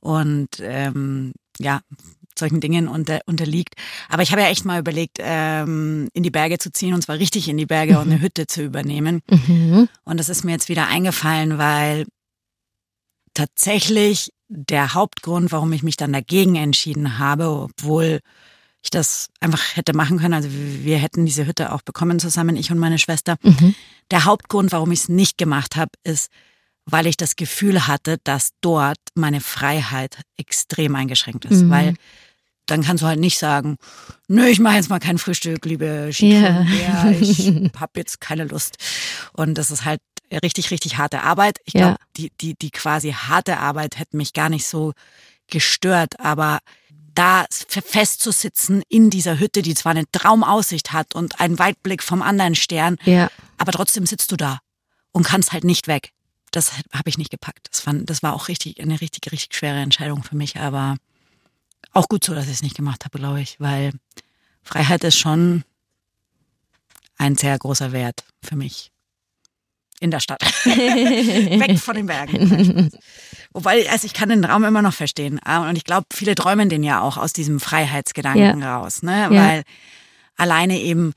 und 0.00 0.48
ähm, 0.60 1.32
ja, 1.58 1.80
solchen 2.38 2.60
Dingen 2.60 2.88
unter, 2.88 3.20
unterliegt. 3.26 3.74
Aber 4.08 4.22
ich 4.22 4.32
habe 4.32 4.40
ja 4.40 4.48
echt 4.48 4.64
mal 4.64 4.80
überlegt, 4.80 5.18
ähm, 5.20 6.08
in 6.14 6.22
die 6.22 6.30
Berge 6.30 6.58
zu 6.58 6.72
ziehen 6.72 6.94
und 6.94 7.02
zwar 7.02 7.18
richtig 7.18 7.48
in 7.48 7.58
die 7.58 7.66
Berge 7.66 7.98
und 7.98 8.10
eine 8.10 8.20
Hütte 8.20 8.46
zu 8.46 8.62
übernehmen. 8.62 9.20
Mhm. 9.30 9.88
Und 10.04 10.18
das 10.18 10.28
ist 10.30 10.44
mir 10.44 10.52
jetzt 10.52 10.68
wieder 10.70 10.86
eingefallen, 10.88 11.58
weil 11.58 12.06
tatsächlich 13.34 14.32
der 14.48 14.94
Hauptgrund, 14.94 15.52
warum 15.52 15.72
ich 15.72 15.82
mich 15.82 15.96
dann 15.96 16.12
dagegen 16.12 16.56
entschieden 16.56 17.18
habe, 17.18 17.48
obwohl 17.48 18.20
ich 18.82 18.90
das 18.90 19.28
einfach 19.40 19.76
hätte 19.76 19.92
machen 19.94 20.18
können, 20.18 20.34
also 20.34 20.48
wir 20.50 20.96
hätten 20.96 21.26
diese 21.26 21.46
Hütte 21.46 21.72
auch 21.72 21.82
bekommen 21.82 22.18
zusammen, 22.18 22.56
ich 22.56 22.70
und 22.72 22.78
meine 22.78 22.98
Schwester. 22.98 23.36
Mhm. 23.42 23.74
Der 24.10 24.24
Hauptgrund, 24.24 24.72
warum 24.72 24.90
ich 24.90 25.00
es 25.00 25.08
nicht 25.08 25.36
gemacht 25.38 25.76
habe, 25.76 25.90
ist, 26.02 26.30
weil 26.86 27.06
ich 27.06 27.16
das 27.16 27.36
Gefühl 27.36 27.86
hatte, 27.86 28.18
dass 28.24 28.50
dort 28.60 28.98
meine 29.14 29.40
Freiheit 29.40 30.18
extrem 30.36 30.94
eingeschränkt 30.96 31.44
ist. 31.44 31.62
Mhm. 31.62 31.70
Weil 31.70 31.94
dann 32.66 32.82
kannst 32.82 33.02
du 33.02 33.06
halt 33.06 33.18
nicht 33.20 33.38
sagen, 33.38 33.76
nö, 34.28 34.46
ich 34.46 34.60
mache 34.60 34.76
jetzt 34.76 34.90
mal 34.90 35.00
kein 35.00 35.18
Frühstück, 35.18 35.64
liebe 35.64 36.10
Skitouren. 36.12 36.68
Ja. 36.72 37.04
Ja, 37.06 37.10
ich 37.10 37.48
habe 37.78 37.92
jetzt 37.96 38.20
keine 38.20 38.44
Lust. 38.44 38.76
Und 39.32 39.54
das 39.54 39.70
ist 39.70 39.84
halt 39.84 40.00
richtig, 40.44 40.70
richtig 40.70 40.96
harte 40.98 41.22
Arbeit. 41.22 41.58
Ich 41.64 41.74
Ja. 41.74 41.80
glaube, 41.80 41.96
die, 42.16 42.30
die, 42.40 42.54
die 42.54 42.70
quasi 42.70 43.10
harte 43.12 43.58
Arbeit 43.58 43.98
hätte 43.98 44.16
mich 44.16 44.32
gar 44.32 44.48
nicht 44.48 44.66
so 44.66 44.92
gestört, 45.48 46.20
aber 46.20 46.60
da 47.12 47.44
festzusitzen 47.50 48.82
in 48.88 49.10
dieser 49.10 49.38
Hütte, 49.40 49.62
die 49.62 49.74
zwar 49.74 49.90
eine 49.90 50.04
Traumaussicht 50.12 50.92
hat 50.92 51.14
und 51.14 51.40
einen 51.40 51.58
Weitblick 51.58 52.02
vom 52.04 52.22
anderen 52.22 52.54
Stern, 52.54 52.96
Ja. 53.04 53.28
aber 53.58 53.72
trotzdem 53.72 54.06
sitzt 54.06 54.30
du 54.32 54.36
da 54.36 54.60
und 55.12 55.24
kannst 55.24 55.52
halt 55.52 55.64
nicht 55.64 55.88
weg. 55.88 56.10
Das 56.50 56.72
habe 56.92 57.08
ich 57.08 57.18
nicht 57.18 57.30
gepackt. 57.30 57.68
Das, 57.70 57.80
fand, 57.80 58.10
das 58.10 58.22
war 58.22 58.34
auch 58.34 58.48
richtig 58.48 58.80
eine 58.80 59.00
richtig, 59.00 59.30
richtig 59.32 59.56
schwere 59.56 59.78
Entscheidung 59.78 60.22
für 60.22 60.36
mich, 60.36 60.58
aber 60.58 60.96
auch 61.92 62.08
gut 62.08 62.24
so, 62.24 62.34
dass 62.34 62.46
ich 62.46 62.52
es 62.52 62.62
nicht 62.62 62.76
gemacht 62.76 63.04
habe, 63.04 63.18
glaube 63.18 63.40
ich, 63.40 63.58
weil 63.60 63.92
Freiheit 64.62 65.04
ist 65.04 65.18
schon 65.18 65.64
ein 67.16 67.36
sehr 67.36 67.58
großer 67.58 67.92
Wert 67.92 68.24
für 68.42 68.56
mich. 68.56 68.90
In 70.00 70.10
der 70.10 70.20
Stadt. 70.20 70.40
Weg 70.64 71.78
von 71.78 71.94
den 71.94 72.06
Bergen. 72.06 72.90
Wobei, 73.52 73.90
also 73.90 74.06
ich 74.06 74.14
kann 74.14 74.30
den 74.30 74.44
Raum 74.44 74.64
immer 74.64 74.80
noch 74.80 74.94
verstehen. 74.94 75.38
Ah, 75.44 75.68
Und 75.68 75.76
ich 75.76 75.84
glaube, 75.84 76.06
viele 76.10 76.34
träumen 76.34 76.70
den 76.70 76.82
ja 76.82 77.02
auch 77.02 77.18
aus 77.18 77.34
diesem 77.34 77.60
Freiheitsgedanken 77.60 78.62
raus, 78.62 79.02
ne? 79.02 79.20
Ja. 79.20 79.30
Weil 79.30 79.62
alleine 80.36 80.78
eben, 80.80 81.12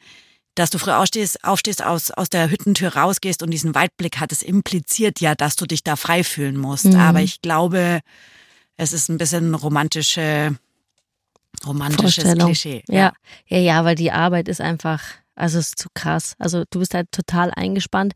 dass 0.55 0.69
du 0.69 0.77
früh 0.77 0.91
aufstehst, 0.91 1.43
aufstehst 1.43 1.83
aus, 1.83 2.11
aus 2.11 2.29
der 2.29 2.49
Hüttentür 2.49 2.95
rausgehst 2.95 3.41
und 3.41 3.51
diesen 3.51 3.73
Weitblick 3.75 4.19
hat, 4.19 4.31
das 4.31 4.41
impliziert 4.41 5.19
ja, 5.19 5.35
dass 5.35 5.55
du 5.55 5.65
dich 5.65 5.83
da 5.83 5.95
frei 5.95 6.23
fühlen 6.23 6.57
musst. 6.57 6.85
Mhm. 6.85 6.99
Aber 6.99 7.21
ich 7.21 7.41
glaube, 7.41 8.01
es 8.77 8.93
ist 8.93 9.09
ein 9.09 9.17
bisschen 9.17 9.55
romantische, 9.55 10.55
romantisches. 11.65 12.35
Klischee. 12.37 12.83
Ja. 12.87 13.13
ja, 13.47 13.57
ja, 13.57 13.85
weil 13.85 13.95
die 13.95 14.11
Arbeit 14.11 14.47
ist 14.47 14.61
einfach 14.61 15.01
Also 15.35 15.59
es 15.59 15.69
ist 15.69 15.79
zu 15.79 15.89
krass. 15.93 16.35
Also 16.37 16.63
du 16.69 16.79
bist 16.79 16.93
halt 16.93 17.11
total 17.11 17.51
eingespannt. 17.51 18.13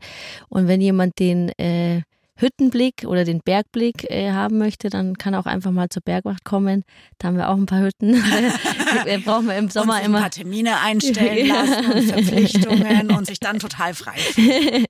Und 0.48 0.68
wenn 0.68 0.80
jemand 0.80 1.18
den 1.18 1.50
äh, 1.58 2.02
Hüttenblick 2.38 3.04
oder 3.06 3.24
den 3.24 3.40
Bergblick 3.40 4.08
äh, 4.10 4.30
haben 4.30 4.58
möchte, 4.58 4.90
dann 4.90 5.18
kann 5.18 5.34
er 5.34 5.40
auch 5.40 5.46
einfach 5.46 5.72
mal 5.72 5.88
zur 5.88 6.02
Bergwacht 6.02 6.44
kommen. 6.44 6.84
Da 7.18 7.28
haben 7.28 7.36
wir 7.36 7.48
auch 7.48 7.56
ein 7.56 7.66
paar 7.66 7.80
Hütten. 7.80 8.12
die 8.12 9.18
brauchen 9.24 9.48
wir 9.48 9.56
im 9.56 9.68
Sommer 9.68 9.96
und 9.96 10.04
immer. 10.04 10.18
Ein 10.18 10.22
paar 10.22 10.30
Termine 10.30 10.80
einstellen 10.80 11.48
lassen 11.48 11.92
und 11.92 12.02
Verpflichtungen 12.12 13.10
und 13.10 13.26
sich 13.26 13.40
dann 13.40 13.58
total 13.58 13.92
frei 13.94 14.14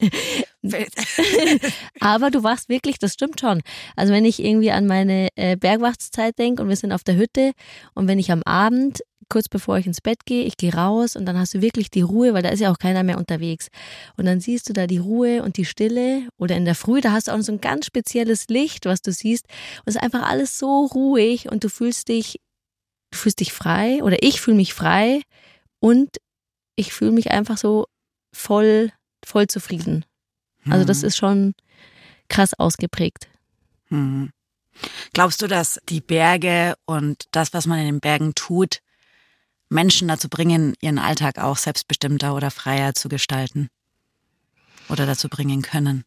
Aber 2.01 2.31
du 2.31 2.43
warst 2.43 2.69
wirklich, 2.69 2.99
das 2.99 3.15
stimmt 3.15 3.41
schon. 3.41 3.63
Also 3.97 4.13
wenn 4.13 4.25
ich 4.25 4.45
irgendwie 4.45 4.71
an 4.71 4.87
meine 4.87 5.29
äh, 5.37 5.57
Bergwachtszeit 5.57 6.39
denke 6.39 6.63
und 6.63 6.69
wir 6.69 6.77
sind 6.77 6.93
auf 6.93 7.05
der 7.05 7.17
Hütte 7.17 7.53
und 7.95 8.09
wenn 8.09 8.19
ich 8.19 8.31
am 8.31 8.43
Abend 8.43 9.01
kurz 9.29 9.49
bevor 9.49 9.79
ich 9.79 9.87
ins 9.87 10.01
Bett 10.01 10.25
gehe, 10.25 10.45
ich 10.45 10.57
gehe 10.57 10.73
raus 10.75 11.17
und 11.17 11.27
dann 11.27 11.39
hast 11.39 11.55
du 11.55 11.61
wirklich 11.61 11.91
die 11.91 12.01
Ruhe, 12.01 12.35
weil 12.35 12.43
da 12.43 12.49
ist 12.49 12.61
ja 12.61 12.71
auch 12.71 12.79
keiner 12.79 13.03
mehr 13.03 13.19
unterwegs. 13.19 13.69
Und 14.17 14.25
dann 14.25 14.41
siehst 14.41 14.69
du 14.69 14.73
da 14.73 14.87
die 14.87 14.99
Ruhe 14.99 15.43
und 15.43 15.57
die 15.57 15.65
Stille 15.65 16.29
oder 16.39 16.57
in 16.57 16.65
der 16.65 16.75
Früh, 16.75 17.01
da 17.01 17.13
hast 17.13 17.29
du 17.29 17.33
auch 17.33 17.41
so 17.41 17.53
ein 17.53 17.61
ganz 17.61 17.87
spezielles 17.87 18.49
Licht, 18.49 18.87
was 18.87 19.03
du 19.03 19.13
siehst. 19.13 19.45
Und 19.79 19.85
es 19.87 19.97
ist 19.97 20.03
einfach 20.03 20.23
alles 20.23 20.59
so 20.59 20.87
ruhig 20.87 21.51
und 21.51 21.65
du 21.65 21.69
fühlst 21.69 22.09
dich, 22.09 22.41
du 23.11 23.19
fühlst 23.19 23.41
dich 23.41 23.53
frei 23.53 24.03
oder 24.03 24.23
ich 24.23 24.41
fühle 24.41 24.57
mich 24.57 24.73
frei 24.73 25.23
und 25.81 26.17
ich 26.77 26.93
fühle 26.93 27.13
mich 27.13 27.31
einfach 27.31 27.59
so 27.59 27.87
voll, 28.33 28.93
voll 29.25 29.47
zufrieden. 29.47 30.05
Also 30.71 30.85
das 30.85 31.03
Hm. 31.03 31.09
ist 31.09 31.17
schon 31.17 31.55
krass 32.29 32.55
ausgeprägt. 32.55 33.29
Hm. 33.89 34.31
Glaubst 35.13 35.43
du, 35.43 35.49
dass 35.49 35.81
die 35.89 36.01
Berge 36.01 36.75
und 36.87 37.25
das, 37.33 37.53
was 37.53 37.67
man 37.67 37.79
in 37.81 37.87
den 37.87 38.01
Bergen 38.01 38.35
tut, 38.35 38.81
Menschen 39.69 40.09
dazu 40.09 40.29
bringen, 40.29 40.75
ihren 40.81 40.99
Alltag 40.99 41.39
auch 41.39 41.57
selbstbestimmter 41.57 42.35
oder 42.35 42.51
freier 42.51 42.95
zu 42.95 43.09
gestalten? 43.09 43.69
Oder 44.89 45.07
dazu 45.07 45.29
bringen 45.29 45.63
können? 45.63 46.05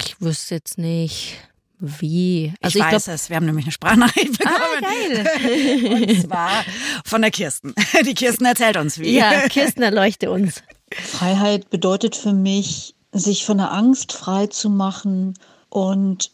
Ich 0.00 0.20
wüsste 0.20 0.56
jetzt 0.56 0.78
nicht, 0.78 1.36
wie. 1.78 2.52
Also 2.60 2.78
ich, 2.78 2.84
ich 2.84 2.92
weiß 2.92 3.04
glaub, 3.04 3.14
es, 3.14 3.28
wir 3.28 3.36
haben 3.36 3.46
nämlich 3.46 3.66
eine 3.66 3.72
Sprachnachricht 3.72 4.38
bekommen. 4.38 4.56
Ah, 4.58 4.80
geil. 4.80 6.06
Und 6.08 6.22
zwar 6.22 6.64
von 7.04 7.22
der 7.22 7.30
Kirsten. 7.30 7.74
Die 8.04 8.14
Kirsten 8.14 8.44
erzählt 8.44 8.76
uns 8.76 8.98
wie. 8.98 9.16
Ja, 9.16 9.48
Kirsten 9.48 9.82
erleuchte 9.82 10.30
uns. 10.30 10.62
Freiheit 10.92 11.70
bedeutet 11.70 12.16
für 12.16 12.32
mich, 12.32 12.94
sich 13.12 13.44
von 13.44 13.58
der 13.58 13.72
Angst 13.72 14.12
frei 14.12 14.46
zu 14.46 14.70
machen 14.70 15.34
und 15.68 16.30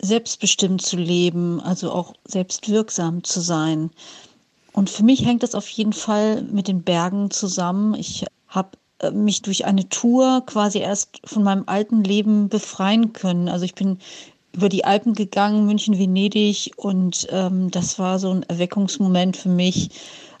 selbstbestimmt 0.00 0.82
zu 0.82 0.96
leben, 0.96 1.60
also 1.60 1.92
auch 1.92 2.14
selbstwirksam 2.26 3.24
zu 3.24 3.40
sein. 3.40 3.90
Und 4.74 4.90
für 4.90 5.04
mich 5.04 5.24
hängt 5.24 5.42
das 5.42 5.54
auf 5.54 5.68
jeden 5.68 5.92
Fall 5.92 6.42
mit 6.42 6.68
den 6.68 6.82
Bergen 6.82 7.30
zusammen. 7.30 7.94
Ich 7.94 8.26
habe 8.48 8.70
mich 9.12 9.40
durch 9.42 9.64
eine 9.64 9.88
Tour 9.88 10.42
quasi 10.46 10.78
erst 10.78 11.20
von 11.24 11.44
meinem 11.44 11.64
alten 11.66 12.02
Leben 12.02 12.48
befreien 12.48 13.12
können. 13.12 13.48
Also 13.48 13.64
ich 13.64 13.74
bin 13.74 13.98
über 14.52 14.68
die 14.68 14.84
Alpen 14.84 15.14
gegangen, 15.14 15.66
München, 15.66 15.98
Venedig 15.98 16.72
und 16.76 17.26
ähm, 17.30 17.70
das 17.70 17.98
war 17.98 18.18
so 18.18 18.30
ein 18.30 18.44
Erweckungsmoment 18.44 19.36
für 19.36 19.48
mich, 19.48 19.90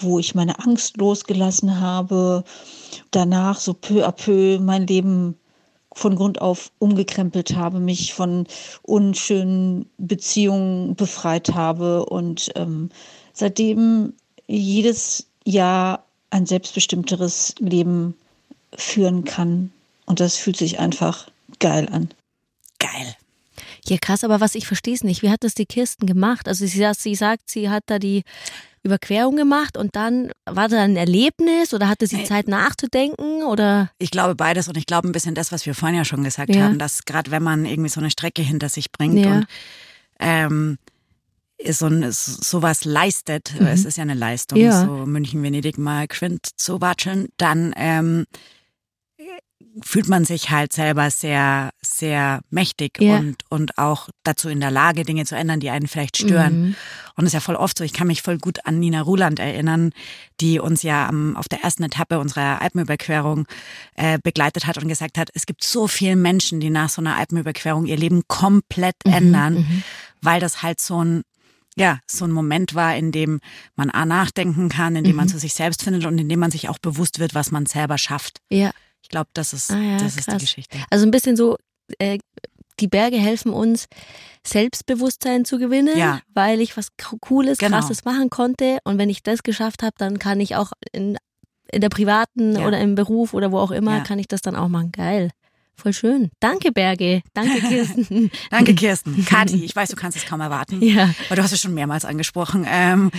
wo 0.00 0.18
ich 0.18 0.34
meine 0.34 0.58
Angst 0.60 0.96
losgelassen 0.96 1.80
habe, 1.80 2.44
danach 3.10 3.58
so 3.58 3.74
peu 3.74 4.06
à 4.06 4.12
peu 4.12 4.60
mein 4.60 4.86
Leben 4.86 5.36
von 5.92 6.16
Grund 6.16 6.40
auf 6.40 6.70
umgekrempelt 6.78 7.56
habe, 7.56 7.80
mich 7.80 8.14
von 8.14 8.46
unschönen 8.82 9.86
Beziehungen 9.98 10.94
befreit 10.96 11.54
habe 11.54 12.06
und 12.06 12.50
ähm, 12.56 12.90
seitdem 13.32 14.14
jedes 14.46 15.26
Jahr 15.44 16.04
ein 16.30 16.46
selbstbestimmteres 16.46 17.54
Leben 17.58 18.14
führen 18.74 19.24
kann. 19.24 19.72
Und 20.06 20.20
das 20.20 20.36
fühlt 20.36 20.56
sich 20.56 20.78
einfach 20.78 21.28
geil 21.60 21.88
an. 21.90 22.10
Geil. 22.78 23.14
Ja, 23.86 23.98
krass, 24.00 24.24
aber 24.24 24.40
was 24.40 24.54
ich 24.54 24.66
verstehe 24.66 24.94
es 24.94 25.04
nicht. 25.04 25.22
Wie 25.22 25.30
hat 25.30 25.44
das 25.44 25.54
die 25.54 25.66
Kirsten 25.66 26.06
gemacht? 26.06 26.48
Also 26.48 26.66
sie, 26.66 26.86
sie 26.98 27.14
sagt, 27.14 27.50
sie 27.50 27.70
hat 27.70 27.84
da 27.86 27.98
die 27.98 28.22
Überquerung 28.82 29.36
gemacht 29.36 29.76
und 29.78 29.96
dann 29.96 30.30
war 30.44 30.68
da 30.68 30.82
ein 30.82 30.96
Erlebnis 30.96 31.72
oder 31.72 31.88
hatte 31.88 32.06
sie 32.06 32.24
Zeit 32.24 32.48
nachzudenken 32.48 33.42
oder? 33.44 33.90
Ich 33.98 34.10
glaube 34.10 34.34
beides 34.34 34.68
und 34.68 34.76
ich 34.76 34.84
glaube 34.86 35.08
ein 35.08 35.12
bisschen 35.12 35.34
das, 35.34 35.52
was 35.52 35.64
wir 35.64 35.74
vorhin 35.74 35.96
ja 35.96 36.04
schon 36.04 36.22
gesagt 36.24 36.54
Ja. 36.54 36.64
haben, 36.64 36.78
dass 36.78 37.04
gerade 37.06 37.30
wenn 37.30 37.42
man 37.42 37.64
irgendwie 37.64 37.88
so 37.88 38.00
eine 38.00 38.10
Strecke 38.10 38.42
hinter 38.42 38.68
sich 38.68 38.92
bringt 38.92 39.24
Ja. 39.24 39.32
und 39.36 39.46
ähm, 40.18 40.78
so 41.70 41.86
ein, 41.86 42.04
sowas 42.10 42.84
leistet, 42.84 43.54
Mhm. 43.58 43.66
es 43.66 43.84
ist 43.84 43.96
ja 43.96 44.02
eine 44.02 44.14
Leistung, 44.14 44.58
Ja. 44.58 44.84
so 44.84 45.06
München, 45.06 45.42
Venedig 45.42 45.78
mal 45.78 46.06
quint 46.08 46.46
zu 46.56 46.80
watscheln, 46.80 47.28
dann 47.36 47.72
ähm, 47.76 48.24
fühlt 49.82 50.08
man 50.08 50.24
sich 50.24 50.50
halt 50.50 50.72
selber 50.72 51.10
sehr, 51.10 51.70
sehr 51.82 52.40
mächtig 52.50 53.00
Ja. 53.00 53.16
und, 53.18 53.36
und 53.48 53.76
auch 53.76 54.08
dazu 54.22 54.48
in 54.48 54.60
der 54.60 54.70
Lage, 54.70 55.02
Dinge 55.04 55.24
zu 55.24 55.34
ändern, 55.34 55.58
die 55.58 55.70
einen 55.70 55.88
vielleicht 55.88 56.16
stören. 56.16 56.60
Mhm. 56.60 56.74
Und 57.16 57.24
es 57.24 57.30
ist 57.30 57.34
ja 57.34 57.40
voll 57.40 57.56
oft 57.56 57.76
so, 57.78 57.82
ich 57.82 57.92
kann 57.92 58.06
mich 58.06 58.22
voll 58.22 58.38
gut 58.38 58.66
an 58.66 58.78
Nina 58.78 59.00
Ruland 59.00 59.40
erinnern, 59.40 59.90
die 60.40 60.60
uns 60.60 60.82
ja 60.84 61.08
am, 61.08 61.36
auf 61.36 61.48
der 61.48 61.64
ersten 61.64 61.82
Etappe 61.82 62.20
unserer 62.20 62.62
Alpenüberquerung 62.62 63.46
äh, 63.96 64.18
begleitet 64.22 64.66
hat 64.66 64.78
und 64.78 64.86
gesagt 64.86 65.18
hat, 65.18 65.30
es 65.34 65.44
gibt 65.44 65.64
so 65.64 65.88
viele 65.88 66.14
Menschen, 66.16 66.60
die 66.60 66.70
nach 66.70 66.88
so 66.88 67.00
einer 67.02 67.16
Alpenüberquerung 67.16 67.86
ihr 67.86 67.96
Leben 67.96 68.22
komplett 68.28 68.96
Mhm, 69.06 69.12
ändern, 69.12 69.54
mhm. 69.54 69.82
weil 70.22 70.38
das 70.40 70.62
halt 70.62 70.80
so 70.80 71.02
ein 71.04 71.22
ja, 71.76 71.98
so 72.06 72.24
ein 72.24 72.30
Moment 72.32 72.74
war, 72.74 72.96
in 72.96 73.10
dem 73.12 73.40
man 73.74 73.90
A 73.90 74.06
nachdenken 74.06 74.68
kann, 74.68 74.94
in 74.96 75.04
dem 75.04 75.16
man 75.16 75.26
Mhm. 75.26 75.30
zu 75.30 75.38
sich 75.38 75.54
selbst 75.54 75.82
findet 75.82 76.04
und 76.06 76.18
in 76.18 76.28
dem 76.28 76.38
man 76.38 76.50
sich 76.50 76.68
auch 76.68 76.78
bewusst 76.78 77.18
wird, 77.18 77.34
was 77.34 77.50
man 77.50 77.66
selber 77.66 77.98
schafft. 77.98 78.38
Ja. 78.50 78.70
Ich 79.02 79.08
glaube, 79.08 79.28
das 79.34 79.52
ist, 79.52 79.70
Ah 79.70 79.78
ja, 79.80 79.96
das 79.98 80.16
ist 80.16 80.30
die. 80.32 80.38
Geschichte. 80.38 80.78
Also 80.90 81.04
ein 81.04 81.10
bisschen 81.10 81.36
so, 81.36 81.56
äh, 81.98 82.18
die 82.80 82.88
Berge 82.88 83.16
helfen 83.18 83.52
uns, 83.52 83.86
Selbstbewusstsein 84.46 85.44
zu 85.44 85.58
gewinnen, 85.58 85.96
Ja. 85.98 86.20
weil 86.32 86.60
ich 86.60 86.76
was 86.76 86.88
Co- 86.96 87.16
Cooles, 87.20 87.58
Genau. 87.58 87.78
Krasses 87.78 88.04
machen 88.04 88.30
konnte. 88.30 88.78
Und 88.84 88.98
wenn 88.98 89.10
ich 89.10 89.22
das 89.22 89.42
geschafft 89.42 89.82
habe, 89.82 89.94
dann 89.98 90.18
kann 90.18 90.38
ich 90.40 90.54
auch 90.56 90.72
in, 90.92 91.16
in 91.72 91.80
der 91.80 91.88
privaten 91.88 92.56
Ja. 92.56 92.66
oder 92.66 92.80
im 92.80 92.94
Beruf 92.94 93.34
oder 93.34 93.50
wo 93.52 93.58
auch 93.58 93.70
immer, 93.70 94.00
kann 94.02 94.18
ich 94.18 94.28
das 94.28 94.42
dann 94.42 94.54
auch 94.56 94.68
machen. 94.68 94.92
Geil. 94.92 95.30
Voll 95.76 95.92
schön. 95.92 96.30
Danke, 96.40 96.72
Berge. 96.72 97.22
Danke, 97.32 97.60
Kirsten. 97.68 98.30
Danke, 98.50 98.74
Kirsten. 98.74 99.24
Kathi, 99.24 99.64
ich 99.64 99.74
weiß, 99.74 99.90
du 99.90 99.96
kannst 99.96 100.16
es 100.16 100.26
kaum 100.26 100.40
erwarten. 100.40 100.82
Ja. 100.82 101.14
Aber 101.26 101.36
du 101.36 101.42
hast 101.42 101.52
es 101.52 101.60
schon 101.60 101.74
mehrmals 101.74 102.04
angesprochen. 102.04 102.66
Ähm, 102.68 103.10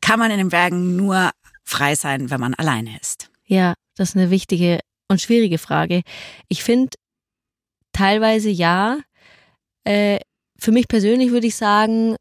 kann 0.00 0.18
man 0.18 0.30
in 0.30 0.38
den 0.38 0.50
Bergen 0.50 0.96
nur 0.96 1.30
frei 1.64 1.94
sein, 1.94 2.30
wenn 2.30 2.40
man 2.40 2.54
alleine 2.54 2.98
ist? 3.00 3.30
Ja, 3.44 3.74
das 3.96 4.10
ist 4.10 4.16
eine 4.16 4.30
wichtige 4.30 4.80
und 5.08 5.20
schwierige 5.20 5.58
Frage. 5.58 6.02
Ich 6.48 6.62
finde 6.62 6.96
teilweise 7.92 8.50
ja. 8.50 8.98
Äh, 9.84 10.18
für 10.58 10.72
mich 10.72 10.88
persönlich 10.88 11.30
würde 11.30 11.46
ich 11.46 11.56
sagen, 11.56 12.16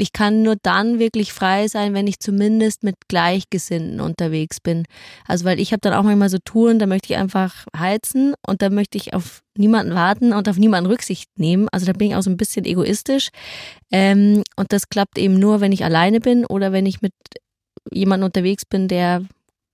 ich 0.00 0.12
kann 0.12 0.42
nur 0.42 0.56
dann 0.62 1.00
wirklich 1.00 1.32
frei 1.32 1.66
sein, 1.66 1.92
wenn 1.92 2.06
ich 2.06 2.20
zumindest 2.20 2.84
mit 2.84 2.94
Gleichgesinnten 3.08 4.00
unterwegs 4.00 4.60
bin. 4.60 4.84
Also 5.26 5.44
weil 5.44 5.58
ich 5.58 5.72
habe 5.72 5.80
dann 5.80 5.92
auch 5.92 6.04
manchmal 6.04 6.28
so 6.28 6.38
Touren, 6.38 6.78
da 6.78 6.86
möchte 6.86 7.12
ich 7.12 7.18
einfach 7.18 7.66
heizen 7.76 8.34
und 8.46 8.62
da 8.62 8.70
möchte 8.70 8.96
ich 8.96 9.12
auf 9.12 9.42
niemanden 9.56 9.94
warten 9.96 10.32
und 10.32 10.48
auf 10.48 10.56
niemanden 10.56 10.88
Rücksicht 10.88 11.28
nehmen. 11.36 11.68
Also 11.72 11.84
da 11.84 11.92
bin 11.92 12.08
ich 12.08 12.14
auch 12.14 12.22
so 12.22 12.30
ein 12.30 12.36
bisschen 12.36 12.64
egoistisch. 12.64 13.30
Ähm, 13.90 14.44
und 14.54 14.72
das 14.72 14.88
klappt 14.88 15.18
eben 15.18 15.38
nur, 15.38 15.60
wenn 15.60 15.72
ich 15.72 15.84
alleine 15.84 16.20
bin 16.20 16.46
oder 16.46 16.70
wenn 16.70 16.86
ich 16.86 17.02
mit 17.02 17.12
jemandem 17.90 18.26
unterwegs 18.26 18.64
bin, 18.64 18.86
der 18.86 19.24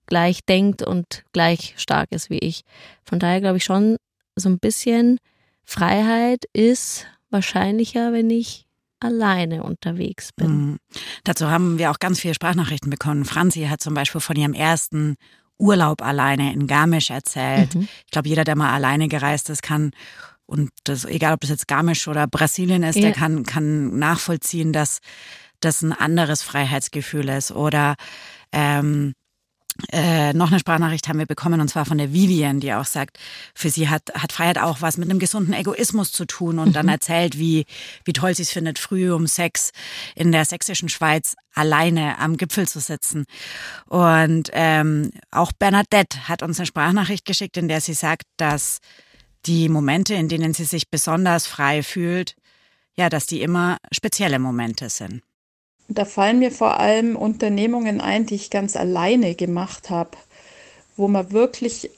gleich 0.06 0.40
denkt 0.46 0.82
und 0.82 1.24
gleich 1.32 1.74
stark 1.76 2.08
ist 2.12 2.30
wie 2.30 2.38
ich. 2.38 2.62
Von 3.04 3.18
daher 3.18 3.42
glaube 3.42 3.58
ich 3.58 3.64
schon, 3.64 3.98
so 4.36 4.48
ein 4.48 4.58
bisschen 4.58 5.18
Freiheit 5.64 6.44
ist 6.54 7.06
wahrscheinlicher, 7.30 8.14
wenn 8.14 8.30
ich 8.30 8.63
alleine 9.04 9.62
unterwegs 9.62 10.30
bin. 10.34 10.50
Mhm. 10.50 10.78
Dazu 11.24 11.48
haben 11.48 11.78
wir 11.78 11.90
auch 11.90 11.98
ganz 11.98 12.20
viele 12.20 12.34
Sprachnachrichten 12.34 12.90
bekommen. 12.90 13.24
Franzi 13.24 13.62
hat 13.66 13.80
zum 13.80 13.94
Beispiel 13.94 14.20
von 14.20 14.36
ihrem 14.36 14.54
ersten 14.54 15.16
Urlaub 15.58 16.02
alleine 16.02 16.52
in 16.52 16.66
Garmisch 16.66 17.10
erzählt. 17.10 17.74
Mhm. 17.74 17.88
Ich 18.06 18.10
glaube, 18.10 18.28
jeder, 18.28 18.44
der 18.44 18.56
mal 18.56 18.72
alleine 18.72 19.08
gereist 19.08 19.50
ist, 19.50 19.62
kann 19.62 19.92
und 20.46 20.70
das, 20.84 21.04
egal 21.04 21.34
ob 21.34 21.40
das 21.40 21.50
jetzt 21.50 21.68
Garmisch 21.68 22.06
oder 22.08 22.26
Brasilien 22.26 22.82
ist, 22.82 22.96
Ja. 22.96 23.02
der 23.02 23.12
kann, 23.12 23.44
kann 23.44 23.98
nachvollziehen, 23.98 24.72
dass 24.72 24.98
das 25.60 25.80
ein 25.82 25.92
anderes 25.92 26.42
Freiheitsgefühl 26.42 27.28
ist. 27.30 27.50
Oder 27.52 27.94
ähm, 28.52 29.14
äh, 29.90 30.32
noch 30.32 30.48
eine 30.50 30.60
Sprachnachricht 30.60 31.08
haben 31.08 31.18
wir 31.18 31.26
bekommen 31.26 31.60
und 31.60 31.68
zwar 31.68 31.84
von 31.84 31.98
der 31.98 32.12
Vivian, 32.12 32.60
die 32.60 32.72
auch 32.72 32.84
sagt, 32.84 33.18
für 33.54 33.70
sie 33.70 33.88
hat, 33.88 34.02
hat 34.14 34.32
Freiheit 34.32 34.58
auch 34.58 34.82
was 34.82 34.98
mit 34.98 35.10
einem 35.10 35.18
gesunden 35.18 35.52
Egoismus 35.52 36.12
zu 36.12 36.26
tun 36.26 36.60
und 36.60 36.76
dann 36.76 36.88
erzählt, 36.88 37.38
wie, 37.38 37.66
wie 38.04 38.12
toll 38.12 38.34
sie 38.34 38.42
es 38.42 38.52
findet, 38.52 38.78
früh 38.78 39.12
um 39.12 39.26
sechs 39.26 39.72
in 40.14 40.30
der 40.30 40.44
sächsischen 40.44 40.88
Schweiz 40.88 41.34
alleine 41.54 42.18
am 42.18 42.36
Gipfel 42.36 42.68
zu 42.68 42.78
sitzen. 42.78 43.24
Und 43.86 44.50
ähm, 44.52 45.10
auch 45.32 45.52
Bernadette 45.52 46.28
hat 46.28 46.42
uns 46.42 46.58
eine 46.58 46.66
Sprachnachricht 46.66 47.24
geschickt, 47.24 47.56
in 47.56 47.68
der 47.68 47.80
sie 47.80 47.94
sagt, 47.94 48.24
dass 48.36 48.78
die 49.44 49.68
Momente, 49.68 50.14
in 50.14 50.28
denen 50.28 50.54
sie 50.54 50.64
sich 50.64 50.88
besonders 50.88 51.46
frei 51.46 51.82
fühlt, 51.82 52.36
ja, 52.96 53.08
dass 53.08 53.26
die 53.26 53.42
immer 53.42 53.78
spezielle 53.90 54.38
Momente 54.38 54.88
sind. 54.88 55.22
Da 55.88 56.04
fallen 56.04 56.38
mir 56.40 56.50
vor 56.50 56.78
allem 56.80 57.16
Unternehmungen 57.16 58.00
ein, 58.00 58.26
die 58.26 58.34
ich 58.36 58.50
ganz 58.50 58.76
alleine 58.76 59.34
gemacht 59.34 59.90
habe. 59.90 60.16
wo 60.96 61.08
man 61.08 61.32
wirklich 61.32 61.90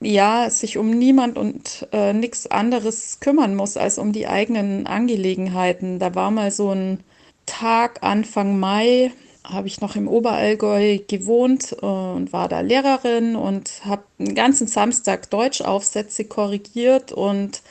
ja, 0.00 0.50
sich 0.50 0.78
um 0.78 0.90
niemand 0.90 1.38
und 1.38 1.88
äh, 1.92 2.12
nichts 2.12 2.46
anderes 2.48 3.20
kümmern 3.20 3.54
muss 3.56 3.76
als 3.76 3.98
um 3.98 4.12
die 4.12 4.28
eigenen 4.28 4.86
Angelegenheiten. 4.86 5.98
Da 5.98 6.14
war 6.14 6.30
mal 6.30 6.50
so 6.50 6.70
ein 6.72 7.00
Tag 7.46 8.02
Anfang 8.02 8.58
Mai, 8.60 9.12
habe 9.44 9.68
ich 9.68 9.80
noch 9.80 9.96
im 9.96 10.08
Oberallgäu 10.08 10.98
gewohnt 11.08 11.72
und 11.74 12.32
war 12.32 12.48
da 12.48 12.60
Lehrerin 12.60 13.36
und 13.36 13.84
habe 13.84 14.04
den 14.18 14.34
ganzen 14.34 14.66
Samstag 14.68 15.30
Deutschaufsätze 15.30 16.24
korrigiert 16.26 17.12
und 17.12 17.62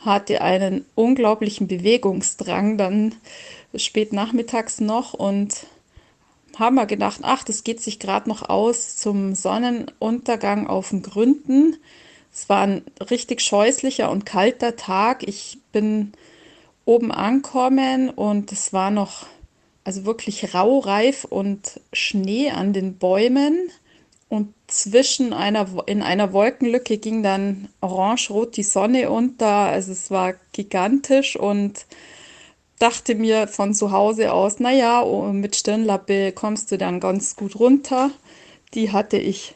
hatte 0.00 0.42
einen 0.42 0.84
unglaublichen 0.94 1.68
Bewegungsdrang 1.68 2.78
dann 2.78 3.14
spät 3.76 4.12
nachmittags 4.12 4.80
noch 4.80 5.14
und 5.14 5.66
haben 6.58 6.76
wir 6.76 6.86
gedacht, 6.86 7.20
ach, 7.22 7.44
das 7.44 7.64
geht 7.64 7.80
sich 7.80 7.98
gerade 7.98 8.28
noch 8.28 8.48
aus 8.48 8.96
zum 8.96 9.34
Sonnenuntergang 9.34 10.66
auf 10.66 10.90
den 10.90 11.02
Gründen. 11.02 11.76
Es 12.32 12.48
war 12.48 12.62
ein 12.62 12.82
richtig 13.10 13.40
scheußlicher 13.40 14.10
und 14.10 14.26
kalter 14.26 14.76
Tag. 14.76 15.26
Ich 15.26 15.58
bin 15.72 16.12
oben 16.84 17.12
ankommen 17.12 18.10
und 18.10 18.52
es 18.52 18.72
war 18.72 18.90
noch 18.90 19.26
also 19.84 20.04
wirklich 20.04 20.54
raureif 20.54 21.24
und 21.24 21.80
Schnee 21.92 22.50
an 22.50 22.72
den 22.72 22.96
Bäumen. 22.98 23.70
Und 24.28 24.54
zwischen 24.66 25.34
einer, 25.34 25.68
in 25.86 26.00
einer 26.02 26.32
Wolkenlücke 26.32 26.96
ging 26.96 27.22
dann 27.22 27.68
orange-rot 27.82 28.56
die 28.56 28.62
Sonne 28.62 29.10
unter. 29.10 29.46
Also 29.46 29.92
es 29.92 30.10
war 30.10 30.34
gigantisch 30.52 31.36
und 31.36 31.84
dachte 32.82 33.14
mir 33.14 33.46
von 33.46 33.74
zu 33.74 33.92
Hause 33.92 34.32
aus, 34.32 34.58
naja, 34.58 35.02
oh, 35.02 35.32
mit 35.32 35.54
Stirnlappe 35.54 36.32
kommst 36.32 36.72
du 36.72 36.78
dann 36.78 36.98
ganz 36.98 37.36
gut 37.36 37.56
runter. 37.56 38.10
Die 38.74 38.90
hatte 38.90 39.18
ich 39.18 39.54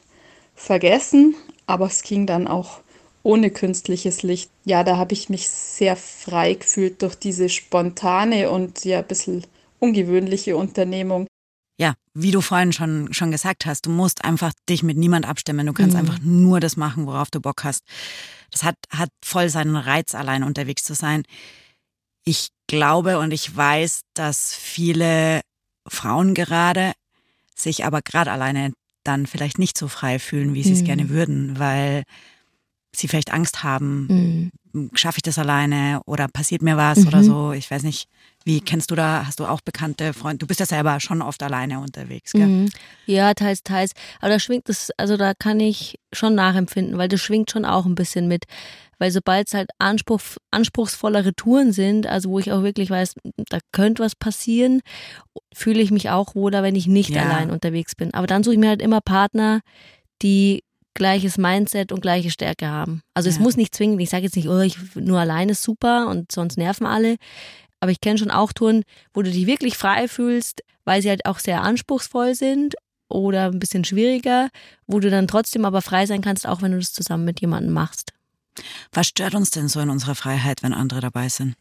vergessen, 0.54 1.34
aber 1.66 1.86
es 1.86 2.02
ging 2.02 2.26
dann 2.26 2.46
auch 2.46 2.80
ohne 3.24 3.50
künstliches 3.50 4.22
Licht. 4.22 4.50
Ja, 4.64 4.84
da 4.84 4.96
habe 4.96 5.12
ich 5.12 5.28
mich 5.28 5.48
sehr 5.48 5.96
frei 5.96 6.54
gefühlt 6.54 7.02
durch 7.02 7.16
diese 7.16 7.48
spontane 7.48 8.50
und 8.50 8.84
ja 8.84 9.00
ein 9.00 9.06
bisschen 9.06 9.44
ungewöhnliche 9.80 10.56
Unternehmung. 10.56 11.26
Ja, 11.78 11.94
wie 12.14 12.30
du 12.30 12.40
vorhin 12.40 12.72
schon, 12.72 13.12
schon 13.12 13.32
gesagt 13.32 13.66
hast, 13.66 13.86
du 13.86 13.90
musst 13.90 14.24
einfach 14.24 14.52
dich 14.68 14.84
mit 14.84 14.96
niemand 14.96 15.28
abstimmen. 15.28 15.66
Du 15.66 15.72
kannst 15.72 15.94
mhm. 15.94 16.00
einfach 16.00 16.20
nur 16.22 16.60
das 16.60 16.76
machen, 16.76 17.06
worauf 17.06 17.30
du 17.30 17.40
Bock 17.40 17.64
hast. 17.64 17.82
Das 18.52 18.62
hat, 18.62 18.76
hat 18.90 19.10
voll 19.24 19.48
seinen 19.48 19.76
Reiz, 19.76 20.14
allein 20.14 20.44
unterwegs 20.44 20.84
zu 20.84 20.94
sein. 20.94 21.24
Ich 22.24 22.50
glaube 22.66 23.18
und 23.18 23.32
ich 23.32 23.54
weiß, 23.54 24.02
dass 24.14 24.54
viele 24.54 25.40
Frauen 25.86 26.34
gerade 26.34 26.92
sich 27.54 27.84
aber 27.84 28.02
gerade 28.02 28.32
alleine 28.32 28.72
dann 29.04 29.26
vielleicht 29.26 29.58
nicht 29.58 29.78
so 29.78 29.88
frei 29.88 30.18
fühlen, 30.18 30.54
wie 30.54 30.62
sie 30.62 30.72
es 30.72 30.80
mhm. 30.80 30.86
gerne 30.86 31.08
würden, 31.08 31.58
weil 31.58 32.02
sie 32.94 33.08
vielleicht 33.08 33.32
Angst 33.32 33.62
haben, 33.62 34.50
mhm. 34.72 34.90
schaffe 34.94 35.18
ich 35.18 35.22
das 35.22 35.38
alleine 35.38 36.00
oder 36.06 36.28
passiert 36.28 36.62
mir 36.62 36.76
was 36.76 36.98
mhm. 36.98 37.08
oder 37.08 37.22
so. 37.22 37.52
Ich 37.52 37.70
weiß 37.70 37.82
nicht, 37.82 38.08
wie 38.46 38.60
kennst 38.60 38.92
du 38.92 38.94
da, 38.94 39.26
hast 39.26 39.40
du 39.40 39.44
auch 39.44 39.60
bekannte 39.60 40.12
Freunde? 40.12 40.38
Du 40.38 40.46
bist 40.46 40.60
ja 40.60 40.66
selber 40.66 41.00
schon 41.00 41.20
oft 41.20 41.42
alleine 41.42 41.80
unterwegs, 41.80 42.30
gell? 42.30 42.46
Mhm. 42.46 42.68
Ja, 43.04 43.34
teils, 43.34 43.64
teils. 43.64 43.90
Aber 44.20 44.28
da 44.30 44.38
schwingt 44.38 44.68
es, 44.68 44.92
also 44.96 45.16
da 45.16 45.34
kann 45.34 45.58
ich 45.58 45.98
schon 46.12 46.36
nachempfinden, 46.36 46.96
weil 46.96 47.08
das 47.08 47.20
schwingt 47.20 47.50
schon 47.50 47.64
auch 47.64 47.86
ein 47.86 47.96
bisschen 47.96 48.28
mit. 48.28 48.44
Weil 49.00 49.10
sobald 49.10 49.48
es 49.48 49.54
halt 49.54 49.70
Anspruch, 49.78 50.20
anspruchsvollere 50.52 51.34
Touren 51.34 51.72
sind, 51.72 52.06
also 52.06 52.30
wo 52.30 52.38
ich 52.38 52.52
auch 52.52 52.62
wirklich 52.62 52.88
weiß, 52.88 53.14
da 53.48 53.58
könnte 53.72 54.04
was 54.04 54.14
passieren, 54.14 54.80
fühle 55.52 55.80
ich 55.82 55.90
mich 55.90 56.10
auch 56.10 56.36
wohler, 56.36 56.62
wenn 56.62 56.76
ich 56.76 56.86
nicht 56.86 57.10
ja. 57.10 57.22
allein 57.22 57.50
unterwegs 57.50 57.96
bin. 57.96 58.14
Aber 58.14 58.28
dann 58.28 58.44
suche 58.44 58.54
ich 58.54 58.60
mir 58.60 58.68
halt 58.68 58.80
immer 58.80 59.00
Partner, 59.00 59.60
die 60.22 60.62
gleiches 60.94 61.36
Mindset 61.36 61.90
und 61.90 62.00
gleiche 62.00 62.30
Stärke 62.30 62.68
haben. 62.68 63.02
Also 63.12 63.28
es 63.28 63.40
muss 63.40 63.56
nicht 63.56 63.74
zwingen, 63.74 63.98
ich 63.98 64.08
sage 64.08 64.22
jetzt 64.22 64.36
nicht, 64.36 64.48
oh, 64.48 64.60
ich 64.60 64.78
nur 64.94 65.18
alleine 65.18 65.52
ist 65.52 65.62
super 65.64 66.06
und 66.08 66.30
sonst 66.30 66.56
nerven 66.56 66.86
alle. 66.86 67.16
Aber 67.86 67.92
ich 67.92 68.00
kenne 68.00 68.18
schon 68.18 68.32
auch 68.32 68.52
Touren, 68.52 68.82
wo 69.14 69.22
du 69.22 69.30
dich 69.30 69.46
wirklich 69.46 69.78
frei 69.78 70.08
fühlst, 70.08 70.64
weil 70.84 71.02
sie 71.02 71.08
halt 71.08 71.24
auch 71.24 71.38
sehr 71.38 71.62
anspruchsvoll 71.62 72.34
sind 72.34 72.74
oder 73.08 73.44
ein 73.44 73.60
bisschen 73.60 73.84
schwieriger, 73.84 74.48
wo 74.88 74.98
du 74.98 75.08
dann 75.08 75.28
trotzdem 75.28 75.64
aber 75.64 75.82
frei 75.82 76.04
sein 76.04 76.20
kannst, 76.20 76.48
auch 76.48 76.62
wenn 76.62 76.72
du 76.72 76.78
das 76.78 76.92
zusammen 76.92 77.24
mit 77.24 77.40
jemandem 77.40 77.72
machst. 77.72 78.12
Was 78.92 79.08
stört 79.08 79.34
uns 79.34 79.50
denn 79.50 79.68
so 79.68 79.80
in 79.80 79.90
unserer 79.90 80.14
Freiheit, 80.14 80.62
wenn 80.62 80.72
andere 80.72 81.00
dabei 81.00 81.28
sind? 81.28 81.54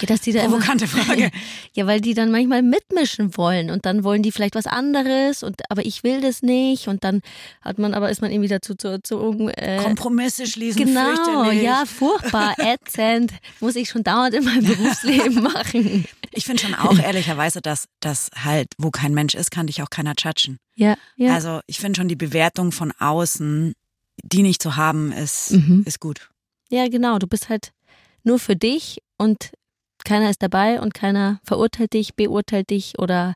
Ja, 0.00 0.06
dass 0.06 0.22
die 0.22 0.32
da 0.32 0.42
Provokante 0.44 0.86
immer, 0.86 1.04
Frage. 1.04 1.30
ja, 1.74 1.86
weil 1.86 2.00
die 2.00 2.14
dann 2.14 2.30
manchmal 2.30 2.62
mitmischen 2.62 3.36
wollen 3.36 3.70
und 3.70 3.84
dann 3.84 4.04
wollen 4.04 4.22
die 4.22 4.32
vielleicht 4.32 4.54
was 4.54 4.66
anderes 4.66 5.42
und 5.42 5.60
aber 5.70 5.84
ich 5.84 6.02
will 6.02 6.22
das 6.22 6.42
nicht 6.42 6.88
und 6.88 7.04
dann 7.04 7.20
hat 7.60 7.78
man 7.78 7.92
aber 7.92 8.10
ist 8.10 8.22
man 8.22 8.30
irgendwie 8.30 8.48
dazu 8.48 8.74
zu, 8.74 9.02
zu 9.02 9.50
äh, 9.56 9.82
Kompromisse 9.82 10.46
schließen. 10.46 10.86
Genau, 10.86 11.50
ja, 11.50 11.84
furchtbar, 11.84 12.54
ätzend, 12.58 13.32
muss 13.60 13.76
ich 13.76 13.90
schon 13.90 14.02
dauernd 14.02 14.34
in 14.34 14.44
meinem 14.44 14.64
Berufsleben 14.64 15.42
machen. 15.42 16.06
Ich 16.32 16.46
finde 16.46 16.62
schon 16.62 16.74
auch 16.74 16.98
ehrlicherweise, 16.98 17.60
dass 17.60 17.86
das 18.00 18.30
halt, 18.42 18.68
wo 18.78 18.90
kein 18.90 19.12
Mensch 19.12 19.34
ist, 19.34 19.50
kann 19.50 19.66
dich 19.66 19.82
auch 19.82 19.90
keiner 19.90 20.14
judgen. 20.18 20.58
Ja, 20.76 20.96
ja. 21.16 21.34
Also 21.34 21.60
ich 21.66 21.78
finde 21.78 21.98
schon 21.98 22.08
die 22.08 22.16
Bewertung 22.16 22.72
von 22.72 22.92
außen 22.98 23.74
die 24.22 24.42
nicht 24.42 24.62
zu 24.62 24.76
haben, 24.76 25.12
ist, 25.12 25.52
mhm. 25.52 25.82
ist 25.86 26.00
gut. 26.00 26.30
Ja, 26.70 26.88
genau. 26.88 27.18
Du 27.18 27.26
bist 27.26 27.48
halt 27.48 27.72
nur 28.22 28.38
für 28.38 28.56
dich 28.56 29.02
und 29.18 29.52
keiner 30.04 30.30
ist 30.30 30.42
dabei 30.42 30.80
und 30.80 30.94
keiner 30.94 31.40
verurteilt 31.44 31.92
dich, 31.92 32.14
beurteilt 32.14 32.70
dich 32.70 32.98
oder 32.98 33.34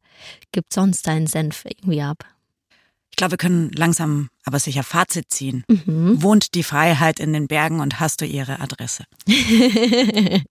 gibt 0.52 0.72
sonst 0.72 1.06
deinen 1.06 1.26
Senf 1.26 1.64
irgendwie 1.64 2.02
ab. 2.02 2.24
Ich 3.10 3.16
glaube, 3.16 3.32
wir 3.32 3.38
können 3.38 3.70
langsam 3.70 4.28
aber 4.44 4.58
sicher 4.58 4.82
Fazit 4.82 5.30
ziehen. 5.30 5.62
Mhm. 5.68 6.20
Wohnt 6.22 6.54
die 6.54 6.64
Freiheit 6.64 7.20
in 7.20 7.32
den 7.32 7.46
Bergen 7.46 7.80
und 7.80 8.00
hast 8.00 8.20
du 8.20 8.26
ihre 8.26 8.60
Adresse? 8.60 9.04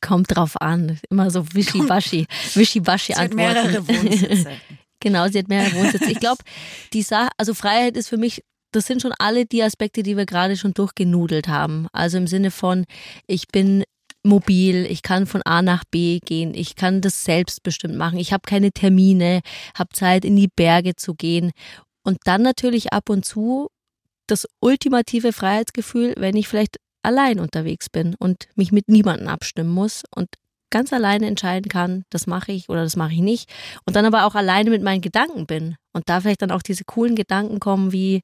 Kommt 0.00 0.36
drauf 0.36 0.60
an. 0.60 1.00
Immer 1.10 1.32
so 1.32 1.44
wischiwaschi, 1.54 2.26
wischiwaschi 2.54 3.14
Antworten. 3.14 3.34
mehrere 3.34 3.88
Wohnsitze. 3.88 4.52
Genau, 5.00 5.28
sie 5.28 5.38
hat 5.38 5.48
mehrere 5.48 5.74
Wohnsitze. 5.74 6.10
Ich 6.10 6.20
glaube, 6.20 6.42
die 6.92 7.02
Sache, 7.02 7.30
also 7.36 7.54
Freiheit 7.54 7.96
ist 7.96 8.08
für 8.08 8.16
mich, 8.16 8.42
das 8.72 8.86
sind 8.86 9.00
schon 9.00 9.12
alle 9.18 9.46
die 9.46 9.62
Aspekte, 9.62 10.02
die 10.02 10.16
wir 10.16 10.26
gerade 10.26 10.56
schon 10.56 10.74
durchgenudelt 10.74 11.48
haben. 11.48 11.86
Also 11.92 12.18
im 12.18 12.26
Sinne 12.26 12.50
von, 12.50 12.84
ich 13.26 13.48
bin 13.48 13.84
mobil, 14.24 14.86
ich 14.86 15.02
kann 15.02 15.26
von 15.26 15.42
A 15.42 15.62
nach 15.62 15.84
B 15.90 16.18
gehen, 16.20 16.52
ich 16.54 16.76
kann 16.76 17.00
das 17.00 17.24
selbstbestimmt 17.24 17.96
machen, 17.96 18.18
ich 18.18 18.32
habe 18.32 18.42
keine 18.46 18.72
Termine, 18.72 19.40
habe 19.76 19.90
Zeit 19.94 20.24
in 20.24 20.36
die 20.36 20.48
Berge 20.48 20.96
zu 20.96 21.14
gehen 21.14 21.52
und 22.02 22.18
dann 22.24 22.42
natürlich 22.42 22.92
ab 22.92 23.10
und 23.10 23.24
zu 23.24 23.68
das 24.26 24.46
ultimative 24.60 25.32
Freiheitsgefühl, 25.32 26.14
wenn 26.18 26.36
ich 26.36 26.48
vielleicht 26.48 26.76
allein 27.02 27.40
unterwegs 27.40 27.88
bin 27.88 28.14
und 28.18 28.48
mich 28.56 28.72
mit 28.72 28.88
niemandem 28.88 29.28
abstimmen 29.28 29.70
muss 29.70 30.02
und 30.14 30.28
ganz 30.70 30.92
alleine 30.92 31.26
entscheiden 31.26 31.68
kann, 31.68 32.04
das 32.10 32.26
mache 32.26 32.52
ich 32.52 32.68
oder 32.68 32.82
das 32.82 32.96
mache 32.96 33.12
ich 33.12 33.20
nicht. 33.20 33.50
Und 33.84 33.96
dann 33.96 34.04
aber 34.04 34.24
auch 34.26 34.34
alleine 34.34 34.70
mit 34.70 34.82
meinen 34.82 35.00
Gedanken 35.00 35.46
bin. 35.46 35.76
Und 35.92 36.08
da 36.08 36.20
vielleicht 36.20 36.42
dann 36.42 36.50
auch 36.50 36.62
diese 36.62 36.84
coolen 36.84 37.16
Gedanken 37.16 37.60
kommen 37.60 37.92
wie, 37.92 38.22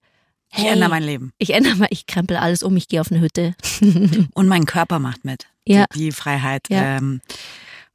hey, 0.48 0.66
ich 0.66 0.72
ändere 0.72 0.90
mein 0.90 1.02
Leben. 1.02 1.32
Ich 1.38 1.50
ändere 1.50 1.76
mal, 1.76 1.88
ich 1.90 2.06
krempel 2.06 2.36
alles 2.36 2.62
um, 2.62 2.76
ich 2.76 2.88
gehe 2.88 3.00
auf 3.00 3.10
eine 3.10 3.20
Hütte. 3.20 3.54
Und 4.34 4.48
mein 4.48 4.66
Körper 4.66 4.98
macht 4.98 5.24
mit. 5.24 5.46
Ja. 5.66 5.86
Die, 5.94 5.98
die 5.98 6.12
Freiheit. 6.12 6.68
Ja. 6.68 6.98
Ähm, 6.98 7.20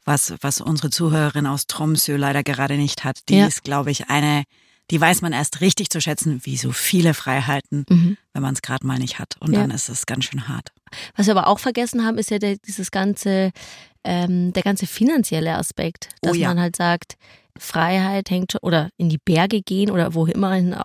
was, 0.06 0.34
was 0.42 0.60
unsere 0.60 0.90
Zuhörerin 0.90 1.46
aus 1.46 1.68
Tromsø 1.68 2.16
leider 2.16 2.44
gerade 2.44 2.78
nicht 2.78 3.04
hat. 3.04 3.30
Die 3.30 3.38
ja. 3.38 3.48
ist, 3.48 3.64
glaube 3.64 3.92
ich, 3.92 4.10
eine, 4.10 4.44
die 4.90 5.00
weiß 5.00 5.22
man 5.22 5.34
erst 5.34 5.62
richtig 5.62 5.90
zu 5.92 6.02
schätzen, 6.02 6.42
wie 6.44 6.58
so 6.58 6.72
viele 6.72 7.14
Freiheiten, 7.14 7.86
mhm. 7.88 8.18
wenn 8.34 8.42
man 8.42 8.56
es 8.56 8.64
gerade 8.64 8.88
mal 8.88 8.98
nicht 8.98 9.20
hat. 9.20 9.36
Und 9.40 9.54
ja. 9.54 9.60
dann 9.60 9.72
ist 9.72 9.88
es 9.88 10.08
ganz 10.08 10.26
schön 10.26 10.48
hart. 10.48 10.72
Was 11.16 11.28
wir 11.28 11.38
aber 11.38 11.48
auch 11.48 11.60
vergessen 11.60 12.04
haben, 12.04 12.18
ist 12.18 12.32
ja 12.32 12.40
der, 12.40 12.58
dieses 12.58 12.90
ganze 12.90 13.52
ähm, 14.04 14.54
der 14.54 14.64
ganze 14.64 14.88
finanzielle 14.88 15.56
Aspekt, 15.56 16.10
dass 16.22 16.34
oh 16.34 16.36
ja. 16.36 16.50
man 16.50 16.60
halt 16.60 16.76
sagt, 16.76 17.16
Freiheit 17.58 18.30
hängt 18.30 18.54
schon, 18.54 18.62
oder 18.62 18.90
in 18.98 19.10
die 19.10 19.18
Berge 19.18 19.62
gehen 19.62 19.92
oder 19.92 20.14
wo 20.14 20.26
immer 20.26 20.58
äh, 20.58 20.82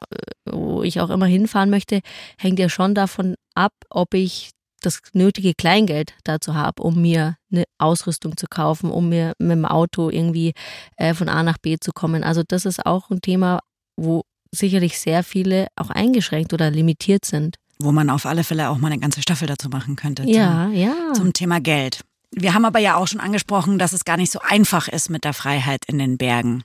wo 0.46 0.82
ich 0.82 1.00
auch 1.00 1.10
immer 1.10 1.26
hinfahren 1.26 1.70
möchte, 1.70 2.00
hängt 2.38 2.58
ja 2.58 2.68
schon 2.68 2.94
davon 2.94 3.34
ab, 3.54 3.72
ob 3.90 4.14
ich 4.14 4.50
das 4.80 5.00
nötige 5.12 5.54
Kleingeld 5.54 6.14
dazu 6.24 6.54
habe, 6.54 6.82
um 6.82 7.00
mir 7.00 7.36
eine 7.50 7.64
Ausrüstung 7.78 8.36
zu 8.36 8.46
kaufen, 8.48 8.90
um 8.90 9.08
mir 9.08 9.32
mit 9.38 9.52
dem 9.52 9.64
Auto 9.64 10.10
irgendwie 10.10 10.52
äh, 10.96 11.14
von 11.14 11.28
A 11.28 11.42
nach 11.42 11.58
B 11.58 11.78
zu 11.80 11.92
kommen. 11.92 12.22
Also 12.22 12.42
das 12.46 12.66
ist 12.66 12.84
auch 12.84 13.10
ein 13.10 13.22
Thema, 13.22 13.60
wo 13.96 14.24
sicherlich 14.50 14.98
sehr 14.98 15.24
viele 15.24 15.68
auch 15.76 15.90
eingeschränkt 15.90 16.52
oder 16.52 16.70
limitiert 16.70 17.24
sind. 17.24 17.56
Wo 17.78 17.92
man 17.92 18.10
auf 18.10 18.26
alle 18.26 18.44
Fälle 18.44 18.68
auch 18.68 18.78
mal 18.78 18.92
eine 18.92 19.00
ganze 19.00 19.22
Staffel 19.22 19.48
dazu 19.48 19.68
machen 19.68 19.96
könnte. 19.96 20.24
Ja, 20.24 20.66
zum, 20.66 20.74
ja. 20.74 21.12
Zum 21.14 21.32
Thema 21.32 21.60
Geld. 21.60 22.02
Wir 22.36 22.54
haben 22.54 22.64
aber 22.64 22.78
ja 22.78 22.96
auch 22.96 23.06
schon 23.06 23.20
angesprochen, 23.20 23.78
dass 23.78 23.92
es 23.92 24.04
gar 24.04 24.16
nicht 24.16 24.32
so 24.32 24.40
einfach 24.40 24.88
ist 24.88 25.10
mit 25.10 25.24
der 25.24 25.34
Freiheit 25.34 25.84
in 25.86 25.98
den 25.98 26.18
Bergen. 26.18 26.64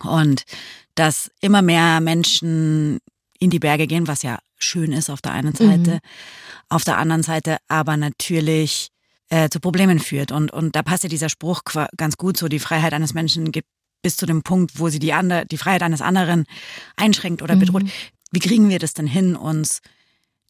Und 0.00 0.44
dass 0.94 1.30
immer 1.40 1.62
mehr 1.62 2.00
Menschen 2.00 2.98
in 3.38 3.50
die 3.50 3.58
Berge 3.58 3.86
gehen, 3.86 4.08
was 4.08 4.22
ja 4.22 4.38
schön 4.58 4.92
ist 4.92 5.10
auf 5.10 5.20
der 5.20 5.32
einen 5.32 5.54
Seite, 5.54 5.94
mhm. 5.94 6.00
auf 6.68 6.84
der 6.84 6.98
anderen 6.98 7.22
Seite 7.22 7.58
aber 7.68 7.96
natürlich 7.96 8.88
äh, 9.28 9.48
zu 9.48 9.60
Problemen 9.60 9.98
führt. 9.98 10.30
Und, 10.30 10.52
und 10.52 10.76
da 10.76 10.82
passt 10.82 11.02
ja 11.02 11.08
dieser 11.08 11.28
Spruch 11.28 11.62
ganz 11.96 12.16
gut 12.16 12.36
so, 12.36 12.48
die 12.48 12.58
Freiheit 12.58 12.92
eines 12.92 13.14
Menschen 13.14 13.50
gibt 13.50 13.68
bis 14.02 14.16
zu 14.16 14.26
dem 14.26 14.42
Punkt, 14.42 14.78
wo 14.78 14.88
sie 14.88 14.98
die, 14.98 15.12
andere, 15.12 15.46
die 15.46 15.58
Freiheit 15.58 15.82
eines 15.82 16.02
anderen 16.02 16.44
einschränkt 16.96 17.40
oder 17.40 17.56
bedroht. 17.56 17.84
Mhm. 17.84 17.90
Wie 18.32 18.40
kriegen 18.40 18.68
wir 18.68 18.78
das 18.78 18.94
denn 18.94 19.06
hin, 19.06 19.36
uns 19.36 19.80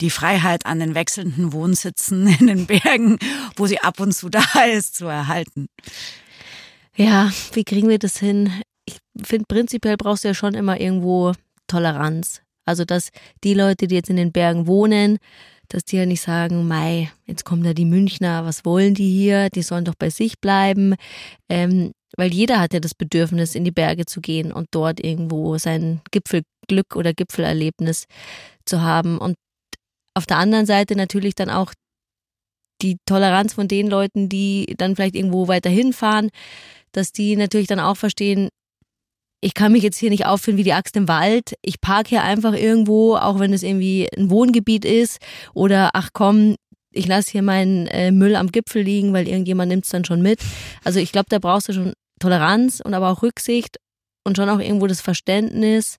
die 0.00 0.10
Freiheit 0.10 0.66
an 0.66 0.80
den 0.80 0.94
wechselnden 0.94 1.52
Wohnsitzen 1.52 2.26
in 2.40 2.46
den 2.46 2.66
Bergen, 2.66 3.18
wo 3.56 3.66
sie 3.66 3.80
ab 3.80 4.00
und 4.00 4.12
zu 4.12 4.28
da 4.28 4.44
ist, 4.72 4.96
zu 4.96 5.06
erhalten? 5.06 5.68
Ja, 6.96 7.32
wie 7.52 7.64
kriegen 7.64 7.88
wir 7.88 7.98
das 7.98 8.18
hin? 8.18 8.52
Ich 8.84 8.98
finde, 9.22 9.46
prinzipiell 9.48 9.96
brauchst 9.96 10.24
du 10.24 10.28
ja 10.28 10.34
schon 10.34 10.54
immer 10.54 10.80
irgendwo 10.80 11.32
Toleranz. 11.66 12.42
Also, 12.64 12.84
dass 12.84 13.10
die 13.44 13.54
Leute, 13.54 13.86
die 13.86 13.94
jetzt 13.94 14.10
in 14.10 14.16
den 14.16 14.32
Bergen 14.32 14.66
wohnen, 14.66 15.18
dass 15.68 15.84
die 15.84 15.96
ja 15.96 16.06
nicht 16.06 16.20
sagen, 16.20 16.68
Mai, 16.68 17.10
jetzt 17.26 17.44
kommen 17.44 17.62
da 17.62 17.72
die 17.72 17.86
Münchner, 17.86 18.44
was 18.44 18.64
wollen 18.64 18.94
die 18.94 19.10
hier? 19.10 19.48
Die 19.50 19.62
sollen 19.62 19.84
doch 19.84 19.94
bei 19.98 20.10
sich 20.10 20.38
bleiben. 20.38 20.94
Ähm, 21.48 21.92
weil 22.16 22.32
jeder 22.32 22.60
hat 22.60 22.74
ja 22.74 22.80
das 22.80 22.94
Bedürfnis, 22.94 23.54
in 23.54 23.64
die 23.64 23.70
Berge 23.70 24.04
zu 24.04 24.20
gehen 24.20 24.52
und 24.52 24.68
dort 24.70 25.02
irgendwo 25.02 25.56
sein 25.56 26.02
Gipfelglück 26.10 26.94
oder 26.94 27.14
Gipfelerlebnis 27.14 28.04
zu 28.66 28.82
haben. 28.82 29.16
Und 29.16 29.36
auf 30.14 30.26
der 30.26 30.38
anderen 30.38 30.66
Seite 30.66 30.96
natürlich 30.96 31.34
dann 31.34 31.50
auch 31.50 31.72
die 32.82 32.98
Toleranz 33.06 33.54
von 33.54 33.68
den 33.68 33.88
Leuten, 33.88 34.28
die 34.28 34.74
dann 34.76 34.96
vielleicht 34.96 35.14
irgendwo 35.14 35.48
weiter 35.48 35.70
hinfahren, 35.70 36.30
dass 36.92 37.12
die 37.12 37.36
natürlich 37.36 37.68
dann 37.68 37.80
auch 37.80 37.96
verstehen, 37.96 38.48
ich 39.44 39.54
kann 39.54 39.72
mich 39.72 39.82
jetzt 39.82 39.98
hier 39.98 40.10
nicht 40.10 40.26
aufführen 40.26 40.56
wie 40.56 40.62
die 40.62 40.72
Axt 40.72 40.96
im 40.96 41.08
Wald. 41.08 41.54
Ich 41.62 41.80
parke 41.80 42.10
hier 42.10 42.22
einfach 42.22 42.52
irgendwo, 42.52 43.16
auch 43.16 43.40
wenn 43.40 43.52
es 43.52 43.64
irgendwie 43.64 44.08
ein 44.16 44.30
Wohngebiet 44.30 44.84
ist. 44.84 45.18
Oder 45.52 45.90
ach 45.94 46.10
komm, 46.12 46.54
ich 46.92 47.08
lasse 47.08 47.32
hier 47.32 47.42
meinen 47.42 47.88
äh, 47.88 48.12
Müll 48.12 48.36
am 48.36 48.52
Gipfel 48.52 48.82
liegen, 48.82 49.12
weil 49.12 49.26
irgendjemand 49.26 49.70
nimmt 49.70 49.84
es 49.84 49.90
dann 49.90 50.04
schon 50.04 50.22
mit. 50.22 50.40
Also 50.84 51.00
ich 51.00 51.10
glaube, 51.10 51.26
da 51.28 51.40
brauchst 51.40 51.68
du 51.68 51.72
schon 51.72 51.92
Toleranz 52.20 52.80
und 52.80 52.94
aber 52.94 53.10
auch 53.10 53.22
Rücksicht 53.22 53.78
und 54.24 54.36
schon 54.36 54.48
auch 54.48 54.60
irgendwo 54.60 54.86
das 54.86 55.00
Verständnis 55.00 55.96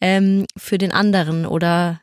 ähm, 0.00 0.46
für 0.56 0.78
den 0.78 0.92
anderen 0.92 1.46
oder 1.46 2.00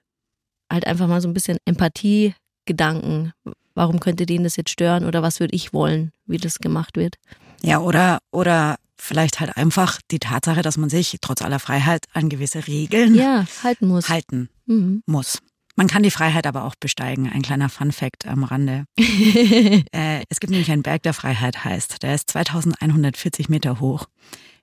halt 0.71 0.87
einfach 0.87 1.07
mal 1.07 1.21
so 1.21 1.27
ein 1.27 1.33
bisschen 1.33 1.57
Empathie-Gedanken. 1.65 3.33
Warum 3.73 3.99
könnte 3.99 4.25
den 4.25 4.43
das 4.43 4.55
jetzt 4.55 4.69
stören 4.69 5.05
oder 5.05 5.21
was 5.21 5.39
würde 5.39 5.55
ich 5.55 5.73
wollen, 5.73 6.11
wie 6.25 6.37
das 6.37 6.59
gemacht 6.59 6.97
wird? 6.97 7.15
Ja, 7.61 7.79
oder, 7.79 8.19
oder 8.31 8.77
vielleicht 8.97 9.39
halt 9.39 9.57
einfach 9.57 9.99
die 10.11 10.19
Tatsache, 10.19 10.61
dass 10.61 10.77
man 10.77 10.89
sich 10.89 11.17
trotz 11.21 11.41
aller 11.41 11.59
Freiheit 11.59 12.05
an 12.13 12.29
gewisse 12.29 12.67
Regeln 12.67 13.15
ja, 13.15 13.45
halten 13.63 13.87
muss. 13.87 14.09
Halten 14.09 14.49
mhm. 14.65 15.03
muss. 15.05 15.39
Man 15.75 15.87
kann 15.87 16.03
die 16.03 16.11
Freiheit 16.11 16.45
aber 16.47 16.65
auch 16.65 16.75
besteigen. 16.75 17.29
Ein 17.29 17.41
kleiner 17.41 17.69
Fun 17.69 17.91
fact 17.91 18.27
am 18.27 18.43
Rande. 18.43 18.85
äh, 18.99 20.23
es 20.29 20.39
gibt 20.39 20.51
nämlich 20.51 20.71
einen 20.71 20.83
Berg 20.83 21.03
der 21.03 21.13
Freiheit, 21.13 21.63
heißt. 21.63 22.03
Der 22.03 22.15
ist 22.15 22.29
2140 22.29 23.49
Meter 23.49 23.79
hoch. 23.79 24.05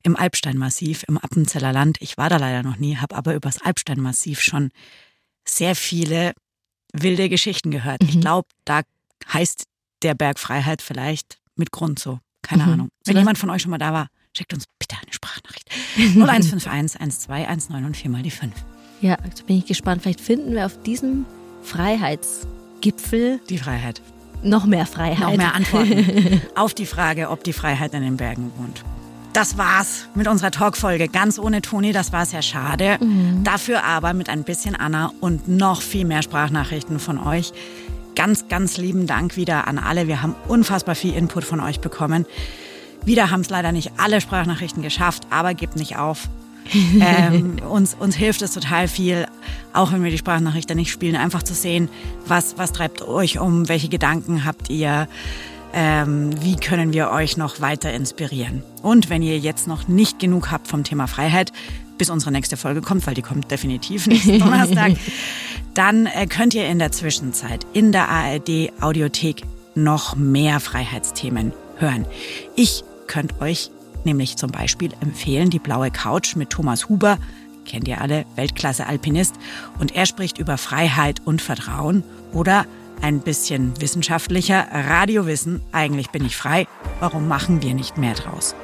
Im 0.02 0.16
Alpsteinmassiv, 0.16 1.04
im 1.08 1.18
Appenzeller 1.18 1.72
Land. 1.72 1.96
Ich 2.00 2.18
war 2.18 2.28
da 2.28 2.36
leider 2.36 2.62
noch 2.62 2.76
nie, 2.76 2.96
habe 2.96 3.16
aber 3.16 3.34
übers 3.34 3.60
Alpsteinmassiv 3.60 4.40
schon 4.40 4.70
sehr 5.48 5.74
viele 5.74 6.34
wilde 6.92 7.28
Geschichten 7.28 7.70
gehört. 7.70 8.02
Mhm. 8.02 8.08
Ich 8.08 8.20
glaube, 8.20 8.48
da 8.64 8.82
heißt 9.32 9.64
der 10.02 10.14
Berg 10.14 10.38
Freiheit 10.38 10.82
vielleicht 10.82 11.38
mit 11.56 11.70
Grund 11.70 11.98
so. 11.98 12.20
Keine 12.42 12.64
mhm. 12.64 12.72
Ahnung. 12.72 12.88
Wenn 13.04 13.16
jemand 13.16 13.38
von 13.38 13.50
euch 13.50 13.62
schon 13.62 13.70
mal 13.70 13.78
da 13.78 13.92
war, 13.92 14.08
schickt 14.36 14.54
uns 14.54 14.64
bitte 14.78 14.96
eine 15.02 15.12
Sprachnachricht. 15.12 15.68
0151 15.96 17.00
1219 17.00 17.84
und 17.84 17.96
viermal 17.96 18.22
die 18.22 18.30
5. 18.30 18.54
Ja, 19.00 19.16
jetzt 19.24 19.46
bin 19.46 19.58
ich 19.58 19.66
gespannt. 19.66 20.02
Vielleicht 20.02 20.20
finden 20.20 20.54
wir 20.54 20.66
auf 20.66 20.80
diesem 20.82 21.26
Freiheitsgipfel 21.62 23.40
die 23.48 23.58
Freiheit. 23.58 24.00
Noch 24.42 24.66
mehr 24.66 24.86
Freiheit. 24.86 25.18
Noch 25.18 25.36
mehr 25.36 25.54
Antworten 25.54 26.42
auf 26.54 26.74
die 26.74 26.86
Frage, 26.86 27.30
ob 27.30 27.42
die 27.42 27.52
Freiheit 27.52 27.92
in 27.94 28.02
den 28.02 28.16
Bergen 28.16 28.52
wohnt. 28.56 28.84
Das 29.38 29.56
war's 29.56 30.08
mit 30.16 30.26
unserer 30.26 30.50
Talkfolge. 30.50 31.06
Ganz 31.06 31.38
ohne 31.38 31.62
Toni, 31.62 31.92
das 31.92 32.12
war 32.12 32.26
sehr 32.26 32.42
schade. 32.42 32.98
Mhm. 33.00 33.44
Dafür 33.44 33.84
aber 33.84 34.12
mit 34.12 34.28
ein 34.28 34.42
bisschen 34.42 34.74
Anna 34.74 35.12
und 35.20 35.46
noch 35.46 35.80
viel 35.80 36.04
mehr 36.04 36.22
Sprachnachrichten 36.22 36.98
von 36.98 37.24
euch. 37.24 37.52
Ganz, 38.16 38.48
ganz 38.48 38.78
lieben 38.78 39.06
Dank 39.06 39.36
wieder 39.36 39.68
an 39.68 39.78
alle. 39.78 40.08
Wir 40.08 40.22
haben 40.22 40.34
unfassbar 40.48 40.96
viel 40.96 41.14
Input 41.14 41.44
von 41.44 41.60
euch 41.60 41.78
bekommen. 41.78 42.26
Wieder 43.04 43.30
haben 43.30 43.42
es 43.42 43.48
leider 43.48 43.70
nicht 43.70 43.92
alle 43.96 44.20
Sprachnachrichten 44.20 44.82
geschafft, 44.82 45.28
aber 45.30 45.54
gebt 45.54 45.76
nicht 45.76 45.96
auf. 45.96 46.28
ähm, 47.00 47.58
uns, 47.70 47.94
uns 47.94 48.16
hilft 48.16 48.42
es 48.42 48.54
total 48.54 48.88
viel, 48.88 49.24
auch 49.72 49.92
wenn 49.92 50.02
wir 50.02 50.10
die 50.10 50.18
Sprachnachrichten 50.18 50.76
nicht 50.76 50.90
spielen, 50.90 51.14
einfach 51.14 51.44
zu 51.44 51.54
sehen, 51.54 51.88
was, 52.26 52.58
was 52.58 52.72
treibt 52.72 53.02
euch 53.02 53.38
um, 53.38 53.68
welche 53.68 53.88
Gedanken 53.88 54.44
habt 54.44 54.68
ihr, 54.68 55.06
ähm, 55.72 56.30
wie 56.42 56.56
können 56.56 56.92
wir 56.92 57.10
euch 57.10 57.36
noch 57.36 57.60
weiter 57.60 57.92
inspirieren. 57.92 58.62
Und 58.82 59.10
wenn 59.10 59.22
ihr 59.22 59.38
jetzt 59.38 59.66
noch 59.66 59.88
nicht 59.88 60.18
genug 60.18 60.50
habt 60.50 60.68
vom 60.68 60.84
Thema 60.84 61.06
Freiheit, 61.06 61.52
bis 61.98 62.10
unsere 62.10 62.32
nächste 62.32 62.56
Folge 62.56 62.80
kommt, 62.80 63.06
weil 63.06 63.14
die 63.14 63.22
kommt 63.22 63.50
definitiv 63.50 64.06
nächsten 64.06 64.38
Donnerstag, 64.40 64.92
dann 65.74 66.06
äh, 66.06 66.26
könnt 66.26 66.54
ihr 66.54 66.66
in 66.66 66.78
der 66.78 66.92
Zwischenzeit 66.92 67.66
in 67.72 67.92
der 67.92 68.08
ARD 68.08 68.72
Audiothek 68.80 69.42
noch 69.74 70.16
mehr 70.16 70.60
Freiheitsthemen 70.60 71.52
hören. 71.76 72.06
Ich 72.56 72.84
könnt 73.06 73.40
euch 73.40 73.70
nämlich 74.04 74.36
zum 74.36 74.50
Beispiel 74.50 74.90
empfehlen 75.00 75.50
die 75.50 75.58
blaue 75.58 75.90
Couch 75.90 76.36
mit 76.36 76.50
Thomas 76.50 76.88
Huber, 76.88 77.18
kennt 77.64 77.86
ihr 77.86 78.00
alle, 78.00 78.24
Weltklasse-Alpinist, 78.36 79.34
und 79.78 79.94
er 79.94 80.06
spricht 80.06 80.38
über 80.38 80.56
Freiheit 80.56 81.20
und 81.24 81.42
Vertrauen 81.42 82.02
oder 82.32 82.64
ein 83.02 83.20
bisschen 83.20 83.80
wissenschaftlicher 83.80 84.66
Radiowissen, 84.72 85.62
eigentlich 85.72 86.10
bin 86.10 86.24
ich 86.24 86.36
frei, 86.36 86.66
warum 87.00 87.28
machen 87.28 87.62
wir 87.62 87.74
nicht 87.74 87.98
mehr 87.98 88.14
draus? 88.14 88.54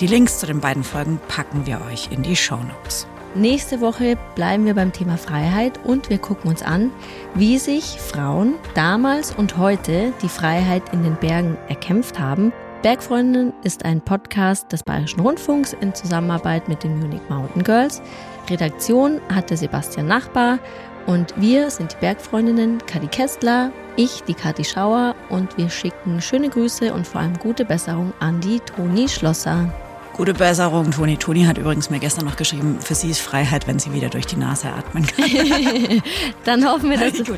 Die 0.00 0.06
Links 0.06 0.38
zu 0.38 0.46
den 0.46 0.60
beiden 0.60 0.84
Folgen 0.84 1.20
packen 1.28 1.66
wir 1.66 1.80
euch 1.90 2.10
in 2.10 2.22
die 2.22 2.36
Show 2.36 2.56
Notes. 2.56 3.06
Nächste 3.34 3.80
Woche 3.80 4.18
bleiben 4.34 4.66
wir 4.66 4.74
beim 4.74 4.92
Thema 4.92 5.16
Freiheit 5.16 5.80
und 5.84 6.10
wir 6.10 6.18
gucken 6.18 6.50
uns 6.50 6.62
an, 6.62 6.90
wie 7.34 7.58
sich 7.58 7.84
Frauen 7.84 8.54
damals 8.74 9.32
und 9.34 9.56
heute 9.56 10.12
die 10.22 10.28
Freiheit 10.28 10.82
in 10.92 11.02
den 11.02 11.16
Bergen 11.16 11.56
erkämpft 11.68 12.18
haben 12.18 12.52
Bergfreundin 12.82 13.52
ist 13.62 13.84
ein 13.84 14.00
Podcast 14.00 14.72
des 14.72 14.82
Bayerischen 14.82 15.20
Rundfunks 15.20 15.72
in 15.72 15.94
Zusammenarbeit 15.94 16.68
mit 16.68 16.82
den 16.82 16.98
Munich 16.98 17.20
Mountain 17.28 17.62
Girls. 17.62 18.02
Redaktion 18.50 19.20
hatte 19.32 19.56
Sebastian 19.56 20.08
Nachbar 20.08 20.58
und 21.06 21.34
wir 21.36 21.70
sind 21.70 21.92
die 21.92 21.96
Bergfreundinnen 22.00 22.78
Kadi 22.86 23.06
Kestler, 23.06 23.72
ich, 23.96 24.22
die 24.24 24.34
Kati 24.34 24.64
Schauer 24.64 25.14
und 25.28 25.56
wir 25.58 25.68
schicken 25.68 26.20
schöne 26.20 26.48
Grüße 26.48 26.92
und 26.92 27.06
vor 27.06 27.20
allem 27.20 27.38
gute 27.38 27.64
Besserung 27.64 28.12
an 28.20 28.40
die 28.40 28.60
Toni 28.60 29.08
Schlosser. 29.08 29.72
Gute 30.12 30.34
Besserung, 30.34 30.90
Toni. 30.90 31.16
Toni 31.16 31.44
hat 31.44 31.56
übrigens 31.56 31.88
mir 31.88 31.98
gestern 31.98 32.26
noch 32.26 32.36
geschrieben, 32.36 32.78
für 32.80 32.94
sie 32.94 33.10
ist 33.10 33.20
Freiheit, 33.20 33.66
wenn 33.66 33.78
sie 33.78 33.92
wieder 33.94 34.10
durch 34.10 34.26
die 34.26 34.36
Nase 34.36 34.68
atmen 34.68 35.06
kann. 35.06 35.24
Dann 36.44 36.66
hoffen 36.68 36.90
wir, 36.90 36.98
dass, 36.98 37.14
es, 37.14 37.28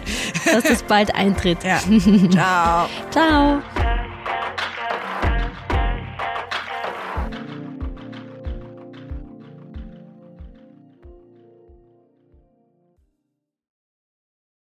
dass 0.44 0.64
das 0.64 0.82
bald 0.82 1.14
eintritt. 1.14 1.58
Ja. 1.62 1.78
Ciao. 2.30 2.88
Ciao. 3.10 3.62